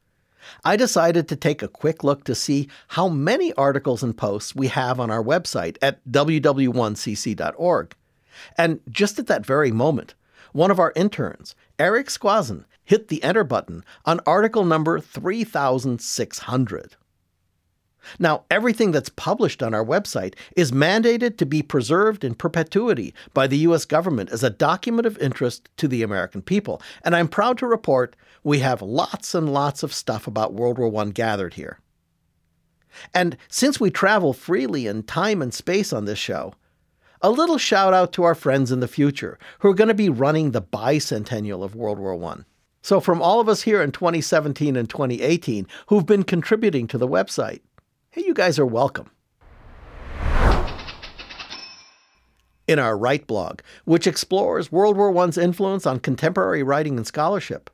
I 0.64 0.76
decided 0.76 1.26
to 1.28 1.36
take 1.36 1.62
a 1.62 1.68
quick 1.68 2.04
look 2.04 2.24
to 2.24 2.34
see 2.34 2.68
how 2.88 3.08
many 3.08 3.52
articles 3.54 4.02
and 4.02 4.16
posts 4.16 4.54
we 4.54 4.68
have 4.68 5.00
on 5.00 5.10
our 5.10 5.22
website 5.22 5.76
at 5.82 6.04
ww1cc.org. 6.08 7.96
And 8.56 8.80
just 8.88 9.18
at 9.18 9.26
that 9.26 9.44
very 9.46 9.72
moment, 9.72 10.14
one 10.52 10.70
of 10.70 10.78
our 10.78 10.92
interns, 10.94 11.56
Eric 11.78 12.06
Squazen, 12.06 12.64
hit 12.84 13.08
the 13.08 13.22
enter 13.24 13.42
button 13.42 13.84
on 14.04 14.20
article 14.26 14.64
number 14.64 15.00
3600. 15.00 16.96
Now, 18.18 18.44
everything 18.50 18.92
that's 18.92 19.08
published 19.08 19.62
on 19.62 19.74
our 19.74 19.84
website 19.84 20.34
is 20.56 20.72
mandated 20.72 21.36
to 21.38 21.46
be 21.46 21.62
preserved 21.62 22.24
in 22.24 22.34
perpetuity 22.34 23.14
by 23.32 23.46
the 23.46 23.58
U.S. 23.58 23.84
government 23.84 24.30
as 24.30 24.42
a 24.42 24.50
document 24.50 25.06
of 25.06 25.18
interest 25.18 25.68
to 25.76 25.88
the 25.88 26.02
American 26.02 26.42
people. 26.42 26.80
And 27.02 27.14
I'm 27.14 27.28
proud 27.28 27.58
to 27.58 27.66
report 27.66 28.16
we 28.42 28.58
have 28.60 28.82
lots 28.82 29.34
and 29.34 29.52
lots 29.52 29.82
of 29.82 29.92
stuff 29.92 30.26
about 30.26 30.54
World 30.54 30.78
War 30.78 31.02
I 31.02 31.10
gathered 31.10 31.54
here. 31.54 31.80
And 33.12 33.36
since 33.48 33.80
we 33.80 33.90
travel 33.90 34.32
freely 34.32 34.86
in 34.86 35.02
time 35.02 35.42
and 35.42 35.52
space 35.52 35.92
on 35.92 36.04
this 36.04 36.18
show, 36.18 36.54
a 37.22 37.30
little 37.30 37.58
shout 37.58 37.94
out 37.94 38.12
to 38.12 38.22
our 38.22 38.34
friends 38.34 38.70
in 38.70 38.80
the 38.80 38.88
future 38.88 39.38
who 39.60 39.70
are 39.70 39.74
going 39.74 39.88
to 39.88 39.94
be 39.94 40.10
running 40.10 40.50
the 40.50 40.62
bicentennial 40.62 41.64
of 41.64 41.74
World 41.74 41.98
War 41.98 42.22
I. 42.22 42.42
So, 42.82 43.00
from 43.00 43.22
all 43.22 43.40
of 43.40 43.48
us 43.48 43.62
here 43.62 43.80
in 43.80 43.92
2017 43.92 44.76
and 44.76 44.90
2018 44.90 45.66
who've 45.86 46.04
been 46.04 46.22
contributing 46.22 46.86
to 46.88 46.98
the 46.98 47.08
website, 47.08 47.62
hey, 48.14 48.22
you 48.24 48.32
guys 48.32 48.60
are 48.60 48.66
welcome. 48.66 49.10
In 52.68 52.78
our 52.78 52.96
Write 52.96 53.26
blog, 53.26 53.58
which 53.86 54.06
explores 54.06 54.70
World 54.70 54.96
War 54.96 55.18
I's 55.18 55.36
influence 55.36 55.84
on 55.84 55.98
contemporary 55.98 56.62
writing 56.62 56.96
and 56.96 57.04
scholarship, 57.04 57.70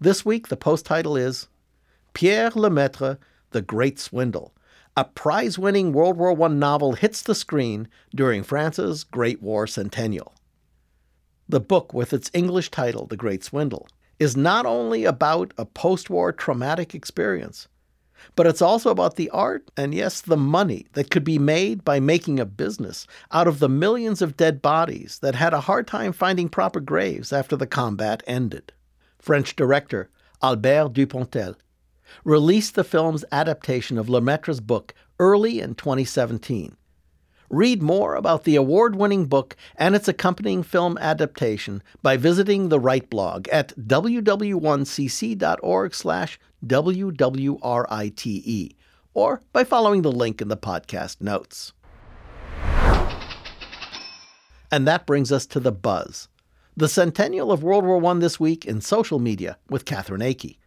this 0.00 0.24
week 0.24 0.46
the 0.46 0.56
post 0.56 0.86
title 0.86 1.16
is 1.16 1.48
Pierre 2.14 2.50
Lemaitre, 2.50 3.18
The 3.50 3.62
Great 3.62 3.98
Swindle. 3.98 4.54
A 4.96 5.04
prize 5.04 5.58
winning 5.58 5.92
World 5.92 6.16
War 6.16 6.40
I 6.40 6.48
novel 6.48 6.92
hits 6.92 7.22
the 7.22 7.34
screen 7.34 7.88
during 8.14 8.44
France's 8.44 9.02
Great 9.02 9.42
War 9.42 9.66
Centennial. 9.66 10.34
The 11.48 11.60
book, 11.60 11.92
with 11.92 12.12
its 12.12 12.30
English 12.32 12.70
title, 12.70 13.06
The 13.06 13.16
Great 13.16 13.42
Swindle, 13.42 13.88
is 14.20 14.36
not 14.36 14.66
only 14.66 15.04
about 15.04 15.52
a 15.58 15.64
post 15.64 16.08
war 16.10 16.30
traumatic 16.30 16.94
experience, 16.94 17.66
but 18.36 18.46
it's 18.46 18.62
also 18.62 18.90
about 18.90 19.16
the 19.16 19.30
art 19.30 19.70
and, 19.76 19.94
yes, 19.94 20.20
the 20.20 20.36
money 20.36 20.86
that 20.92 21.10
could 21.10 21.24
be 21.24 21.38
made 21.38 21.84
by 21.84 22.00
making 22.00 22.38
a 22.38 22.46
business 22.46 23.06
out 23.32 23.48
of 23.48 23.58
the 23.58 23.68
millions 23.68 24.22
of 24.22 24.36
dead 24.36 24.62
bodies 24.62 25.18
that 25.20 25.34
had 25.34 25.54
a 25.54 25.62
hard 25.62 25.86
time 25.86 26.12
finding 26.12 26.48
proper 26.48 26.80
graves 26.80 27.32
after 27.32 27.56
the 27.56 27.66
combat 27.66 28.22
ended. 28.26 28.72
French 29.18 29.56
director 29.56 30.10
Albert 30.42 30.94
Dupontel 30.94 31.56
released 32.24 32.74
the 32.74 32.84
film's 32.84 33.24
adaptation 33.30 33.98
of 33.98 34.08
Lemaitre's 34.08 34.60
book 34.60 34.94
early 35.18 35.60
in 35.60 35.74
2017. 35.74 36.76
Read 37.50 37.82
more 37.82 38.14
about 38.14 38.44
the 38.44 38.54
award 38.54 38.94
winning 38.94 39.26
book 39.26 39.56
and 39.74 39.96
its 39.96 40.06
accompanying 40.06 40.62
film 40.62 40.96
adaptation 40.98 41.82
by 42.00 42.16
visiting 42.16 42.68
the 42.68 42.78
Write 42.78 43.10
blog 43.10 43.48
at 43.48 43.76
ww1cc.org 43.76 45.94
slash 45.94 46.38
WWRITE 46.64 48.74
or 49.14 49.42
by 49.52 49.64
following 49.64 50.02
the 50.02 50.12
link 50.12 50.40
in 50.40 50.46
the 50.46 50.56
podcast 50.56 51.20
notes. 51.20 51.72
And 54.70 54.86
that 54.86 55.04
brings 55.04 55.32
us 55.32 55.44
to 55.46 55.58
the 55.58 55.72
buzz. 55.72 56.28
The 56.76 56.88
centennial 56.88 57.50
of 57.50 57.64
World 57.64 57.84
War 57.84 58.06
I 58.06 58.14
this 58.20 58.38
week 58.38 58.64
in 58.64 58.80
social 58.80 59.18
media 59.18 59.58
with 59.68 59.84
Catherine 59.84 60.20
Akey. 60.20 60.58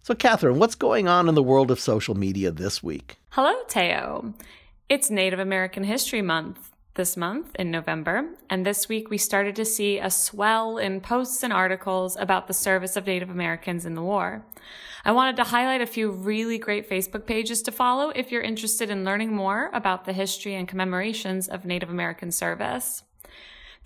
So, 0.00 0.14
Catherine, 0.14 0.58
what's 0.58 0.74
going 0.74 1.06
on 1.06 1.28
in 1.28 1.34
the 1.34 1.42
world 1.42 1.70
of 1.70 1.78
social 1.78 2.14
media 2.14 2.50
this 2.50 2.82
week? 2.82 3.18
Hello, 3.30 3.54
Theo. 3.68 4.32
It's 4.86 5.08
Native 5.10 5.38
American 5.38 5.84
History 5.84 6.20
Month 6.20 6.70
this 6.92 7.16
month 7.16 7.56
in 7.58 7.70
November, 7.70 8.34
and 8.50 8.66
this 8.66 8.86
week 8.86 9.08
we 9.08 9.16
started 9.16 9.56
to 9.56 9.64
see 9.64 9.98
a 9.98 10.10
swell 10.10 10.76
in 10.76 11.00
posts 11.00 11.42
and 11.42 11.54
articles 11.54 12.18
about 12.20 12.48
the 12.48 12.52
service 12.52 12.94
of 12.94 13.06
Native 13.06 13.30
Americans 13.30 13.86
in 13.86 13.94
the 13.94 14.02
war. 14.02 14.44
I 15.02 15.12
wanted 15.12 15.36
to 15.36 15.44
highlight 15.44 15.80
a 15.80 15.86
few 15.86 16.10
really 16.10 16.58
great 16.58 16.88
Facebook 16.88 17.24
pages 17.24 17.62
to 17.62 17.72
follow 17.72 18.10
if 18.10 18.30
you're 18.30 18.42
interested 18.42 18.90
in 18.90 19.06
learning 19.06 19.34
more 19.34 19.70
about 19.72 20.04
the 20.04 20.12
history 20.12 20.54
and 20.54 20.68
commemorations 20.68 21.48
of 21.48 21.64
Native 21.64 21.88
American 21.88 22.30
service. 22.30 23.04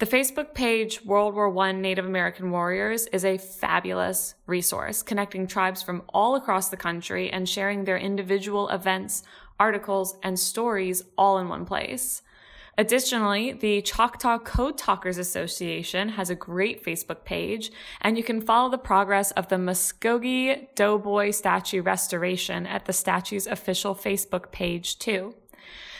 The 0.00 0.06
Facebook 0.06 0.54
page 0.54 1.04
World 1.04 1.34
War 1.34 1.56
I 1.58 1.72
Native 1.72 2.06
American 2.06 2.52
Warriors 2.52 3.06
is 3.08 3.24
a 3.24 3.36
fabulous 3.38 4.34
resource 4.46 5.02
connecting 5.02 5.46
tribes 5.46 5.82
from 5.82 6.02
all 6.10 6.36
across 6.36 6.68
the 6.68 6.76
country 6.76 7.30
and 7.30 7.48
sharing 7.48 7.84
their 7.84 7.98
individual 7.98 8.68
events, 8.68 9.24
articles, 9.58 10.16
and 10.22 10.38
stories 10.38 11.02
all 11.16 11.38
in 11.38 11.48
one 11.48 11.64
place. 11.64 12.22
Additionally, 12.78 13.52
the 13.52 13.82
Choctaw 13.82 14.38
Code 14.38 14.78
Talkers 14.78 15.18
Association 15.18 16.10
has 16.10 16.30
a 16.30 16.36
great 16.36 16.84
Facebook 16.84 17.24
page, 17.24 17.72
and 18.00 18.16
you 18.16 18.22
can 18.22 18.40
follow 18.40 18.70
the 18.70 18.78
progress 18.78 19.32
of 19.32 19.48
the 19.48 19.56
Muskogee 19.56 20.72
Doughboy 20.76 21.32
statue 21.32 21.82
restoration 21.82 22.68
at 22.68 22.84
the 22.84 22.92
statue's 22.92 23.48
official 23.48 23.96
Facebook 23.96 24.52
page, 24.52 25.00
too. 25.00 25.34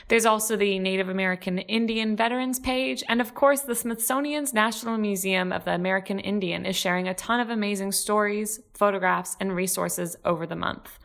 There's 0.06 0.24
also 0.24 0.56
the 0.56 0.78
Native 0.78 1.08
American 1.08 1.58
Indian 1.58 2.16
Veterans 2.16 2.60
page, 2.60 3.02
and 3.08 3.20
of 3.20 3.34
course, 3.34 3.62
the 3.62 3.74
Smithsonian's 3.74 4.54
National 4.54 4.96
Museum 4.96 5.52
of 5.52 5.64
the 5.64 5.74
American 5.74 6.20
Indian 6.20 6.64
is 6.64 6.76
sharing 6.76 7.08
a 7.08 7.12
ton 7.14 7.40
of 7.40 7.50
amazing 7.50 7.90
stories, 7.90 8.60
photographs, 8.72 9.36
and 9.40 9.54
resources 9.54 10.16
over 10.24 10.46
the 10.46 10.56
month. 10.56 10.98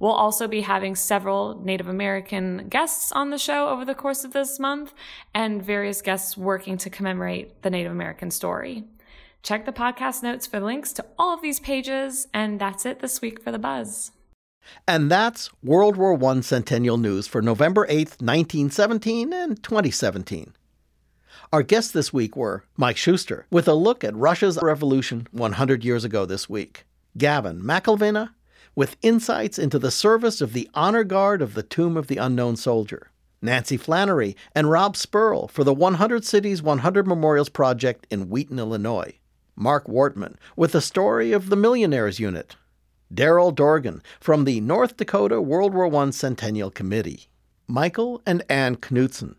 We'll 0.00 0.12
also 0.12 0.48
be 0.48 0.62
having 0.62 0.96
several 0.96 1.60
Native 1.62 1.86
American 1.86 2.68
guests 2.68 3.12
on 3.12 3.28
the 3.28 3.38
show 3.38 3.68
over 3.68 3.84
the 3.84 3.94
course 3.94 4.24
of 4.24 4.32
this 4.32 4.58
month 4.58 4.94
and 5.34 5.62
various 5.62 6.00
guests 6.00 6.38
working 6.38 6.78
to 6.78 6.90
commemorate 6.90 7.62
the 7.62 7.70
Native 7.70 7.92
American 7.92 8.30
story. 8.30 8.84
Check 9.42 9.66
the 9.66 9.72
podcast 9.72 10.22
notes 10.22 10.46
for 10.46 10.58
links 10.58 10.94
to 10.94 11.04
all 11.18 11.34
of 11.34 11.42
these 11.42 11.60
pages, 11.60 12.26
and 12.32 12.58
that's 12.58 12.86
it 12.86 13.00
this 13.00 13.20
week 13.20 13.42
for 13.42 13.52
the 13.52 13.58
buzz. 13.58 14.12
And 14.88 15.10
that's 15.10 15.50
World 15.62 15.96
War 15.96 16.18
I 16.30 16.40
Centennial 16.40 16.96
News 16.96 17.26
for 17.26 17.42
November 17.42 17.86
8th, 17.86 18.20
1917 18.22 19.32
and 19.32 19.62
2017. 19.62 20.54
Our 21.52 21.62
guests 21.62 21.92
this 21.92 22.12
week 22.12 22.36
were 22.36 22.64
Mike 22.76 22.96
Schuster, 22.96 23.46
with 23.50 23.68
a 23.68 23.74
look 23.74 24.02
at 24.02 24.16
Russia's 24.16 24.58
revolution 24.62 25.26
100 25.32 25.84
years 25.84 26.04
ago 26.04 26.24
this 26.24 26.48
week, 26.48 26.84
Gavin 27.18 27.60
McIlvenna, 27.60 28.30
with 28.80 28.96
insights 29.02 29.58
into 29.58 29.78
the 29.78 29.90
service 29.90 30.40
of 30.40 30.54
the 30.54 30.66
honor 30.72 31.04
guard 31.04 31.42
of 31.42 31.52
the 31.52 31.62
Tomb 31.62 31.98
of 31.98 32.06
the 32.06 32.16
Unknown 32.16 32.56
Soldier, 32.56 33.10
Nancy 33.42 33.76
Flannery 33.76 34.34
and 34.54 34.70
Rob 34.70 34.96
Spurl 34.96 35.50
for 35.50 35.64
the 35.64 35.74
100 35.74 36.24
Cities 36.24 36.62
100 36.62 37.06
Memorials 37.06 37.50
Project 37.50 38.06
in 38.08 38.30
Wheaton, 38.30 38.58
Illinois, 38.58 39.18
Marc 39.54 39.86
Wortman 39.86 40.36
with 40.56 40.72
the 40.72 40.80
story 40.80 41.30
of 41.30 41.50
the 41.50 41.56
Millionaires 41.56 42.18
Unit, 42.18 42.56
Daryl 43.12 43.54
Dorgan 43.54 44.02
from 44.18 44.46
the 44.46 44.62
North 44.62 44.96
Dakota 44.96 45.42
World 45.42 45.74
War 45.74 45.94
I 45.94 46.08
Centennial 46.08 46.70
Committee, 46.70 47.28
Michael 47.68 48.22
and 48.24 48.42
Ann 48.48 48.76
Knutson, 48.76 49.34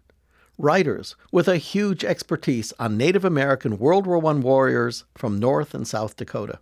writers 0.59 1.15
with 1.31 1.47
a 1.47 1.57
huge 1.57 2.03
expertise 2.03 2.73
on 2.77 2.95
Native 2.95 3.25
American 3.25 3.79
World 3.79 4.05
War 4.05 4.23
I 4.23 4.33
warriors 4.33 5.05
from 5.15 5.39
North 5.39 5.73
and 5.73 5.87
South 5.87 6.15
Dakota, 6.15 6.59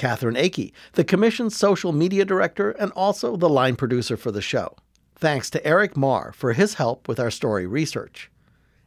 Catherine 0.00 0.34
Akey, 0.34 0.72
the 0.94 1.04
Commission's 1.04 1.54
social 1.54 1.92
media 1.92 2.24
director 2.24 2.70
and 2.70 2.90
also 2.92 3.36
the 3.36 3.50
line 3.50 3.76
producer 3.76 4.16
for 4.16 4.32
the 4.32 4.40
show. 4.40 4.74
Thanks 5.14 5.50
to 5.50 5.66
Eric 5.66 5.94
Marr 5.94 6.32
for 6.32 6.54
his 6.54 6.74
help 6.74 7.06
with 7.06 7.20
our 7.20 7.30
story 7.30 7.66
research. 7.66 8.30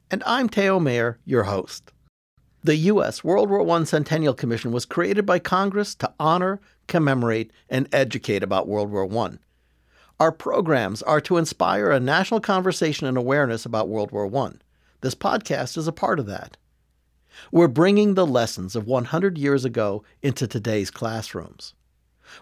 And 0.09 0.24
I'm 0.26 0.49
Theo 0.49 0.80
Mayer, 0.80 1.20
your 1.24 1.43
host. 1.43 1.91
The 2.64 2.78
U.S. 2.78 3.24
World 3.24 3.51
War 3.51 3.70
I 3.70 3.84
Centennial 3.84 4.34
Commission 4.34 4.72
was 4.72 4.86
created 4.86 5.24
by 5.24 5.38
Congress 5.38 5.93
to 5.95 6.11
honor, 6.20 6.59
commemorate, 6.88 7.51
and 7.70 7.88
educate 7.93 8.41
about 8.41 8.68
World 8.68 8.89
War 8.89 9.07
I. 9.26 9.34
Our 10.20 10.32
programs 10.32 11.03
are 11.03 11.22
to 11.22 11.38
inspire 11.38 11.91
a 11.91 11.99
national 11.99 12.39
conversation 12.39 13.05
and 13.05 13.18
awareness 13.18 13.68
about 13.68 13.88
World 13.88 14.11
War 14.11 14.36
I. 14.36 14.53
This 15.01 15.14
podcast 15.14 15.78
is 15.78 15.88
a 15.88 15.91
part 15.91 16.20
of 16.20 16.26
that. 16.26 16.57
We're 17.51 17.67
bringing 17.67 18.13
the 18.13 18.25
lessons 18.25 18.75
of 18.75 18.88
100 18.88 19.38
years 19.38 19.65
ago 19.65 20.03
into 20.21 20.47
today's 20.47 20.91
classrooms. 20.91 21.73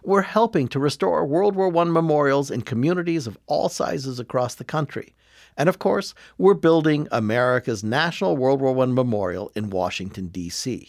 We're 0.04 0.22
helping 0.22 0.68
to 0.70 0.80
restore 0.80 1.26
World 1.26 1.56
War 1.56 1.76
I 1.76 1.84
memorials 1.86 2.52
in 2.52 2.62
communities 2.62 3.28
of 3.28 3.38
all 3.48 3.70
sizes 3.70 4.20
across 4.20 4.56
the 4.56 4.64
country. 4.64 5.16
And 5.58 5.68
of 5.68 5.80
course, 5.80 6.14
we're 6.38 6.54
building 6.54 7.10
America's 7.12 7.84
National 7.84 8.38
World 8.38 8.62
War 8.62 8.84
I 8.84 8.86
Memorial 8.86 9.52
in 9.56 9.70
Washington, 9.70 10.28
D.C. 10.28 10.88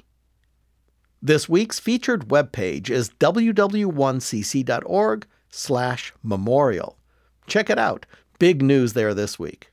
This 1.20 1.48
week's 1.48 1.80
featured 1.80 2.28
webpage 2.28 2.90
is 2.90 3.10
ww1cc.org 3.10 5.26
slash 5.50 6.12
memorial. 6.22 6.98
Check 7.46 7.70
it 7.70 7.78
out. 7.78 8.06
Big 8.38 8.62
news 8.62 8.92
there 8.92 9.14
this 9.14 9.38
week. 9.38 9.71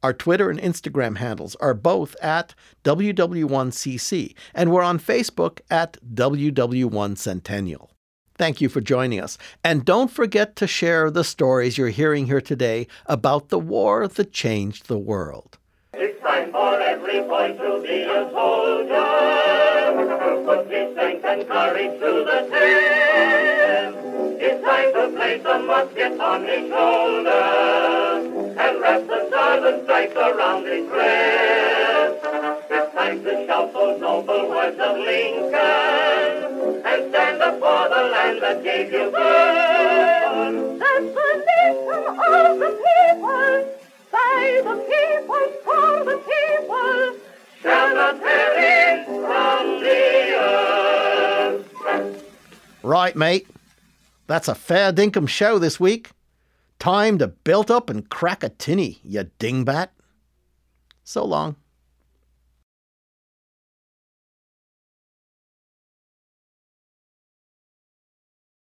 Our 0.03 0.13
Twitter 0.13 0.49
and 0.51 0.59
Instagram 0.59 1.17
handles 1.17 1.55
are 1.55 1.73
both 1.73 2.15
at 2.21 2.53
WW1CC, 2.83 4.35
and 4.53 4.71
we're 4.71 4.83
on 4.83 4.99
Facebook 4.99 5.59
at 5.71 5.97
WW1 6.13 7.17
Centennial. 7.17 7.89
Thank 8.37 8.61
you 8.61 8.69
for 8.69 8.79
joining 8.81 9.19
us. 9.19 9.39
And 9.63 9.83
don't 9.83 10.11
forget 10.11 10.55
to 10.57 10.67
share 10.67 11.09
the 11.09 11.23
stories 11.23 11.77
you're 11.77 11.89
hearing 11.89 12.27
here 12.27 12.41
today 12.41 12.85
about 13.07 13.49
the 13.49 13.57
war 13.57 14.07
that 14.07 14.31
changed 14.31 14.87
the 14.87 14.99
world. 14.99 15.57
It's 15.93 16.21
time 16.21 16.51
for 16.51 16.79
every 16.79 17.21
boy 17.21 17.57
to 17.57 17.81
be 17.81 18.03
a 18.03 18.29
soldier, 18.29 18.93
put 20.45 20.67
his 20.69 20.91
strength 20.93 21.25
and 21.25 21.47
courage 21.47 21.99
to 21.99 22.23
the 22.23 22.47
test. 22.51 23.97
It's 24.39 24.63
time 24.63 24.93
to 24.93 25.09
place 25.17 25.43
a 25.43 25.59
musket 25.59 26.19
on 26.19 26.43
his 26.45 26.69
shoulder 26.69 27.57
and 28.59 28.79
wrap 28.81 29.16
the 29.61 29.83
stars 29.83 29.97
stripes 29.97 30.15
around 30.15 30.65
his 30.65 30.87
breast. 30.89 32.25
It's 32.69 32.93
time 32.93 33.23
to 33.23 33.45
shout 33.47 33.73
those 33.73 33.99
noble 33.99 34.49
words 34.49 34.79
of 34.79 34.97
Lincoln 34.97 35.55
and 36.85 37.09
stand 37.09 37.41
up 37.41 37.53
for 37.55 37.89
the 37.89 38.03
land 38.11 38.41
that 38.41 38.63
gave 38.63 38.91
you 38.91 39.11
birth. 39.11 40.79
That's 40.79 41.13
the 41.17 41.45
nation 41.47 42.03
of 42.07 42.59
the 42.59 42.71
people, 42.85 43.55
by 44.11 44.61
the 44.63 44.75
people, 44.91 45.45
for 45.65 45.91
the 46.05 46.17
people, 46.31 46.99
shall 47.61 47.95
not 47.95 48.15
perish 48.21 49.05
from 49.05 49.63
the 49.81 50.01
earth. 51.95 52.23
Right, 52.83 53.15
mate. 53.15 53.47
That's 54.27 54.47
a 54.47 54.55
fair 54.55 54.91
dinkum 54.91 55.27
show 55.27 55.57
this 55.57 55.79
week. 55.79 56.11
Time 56.79 57.17
to 57.17 57.27
build 57.27 57.71
up 57.71 57.89
and 57.89 58.09
crack 58.09 58.43
a 58.43 58.49
tinny, 58.49 58.99
you 59.03 59.23
dingbat. 59.39 59.89
So 61.03 61.25
long. 61.25 61.55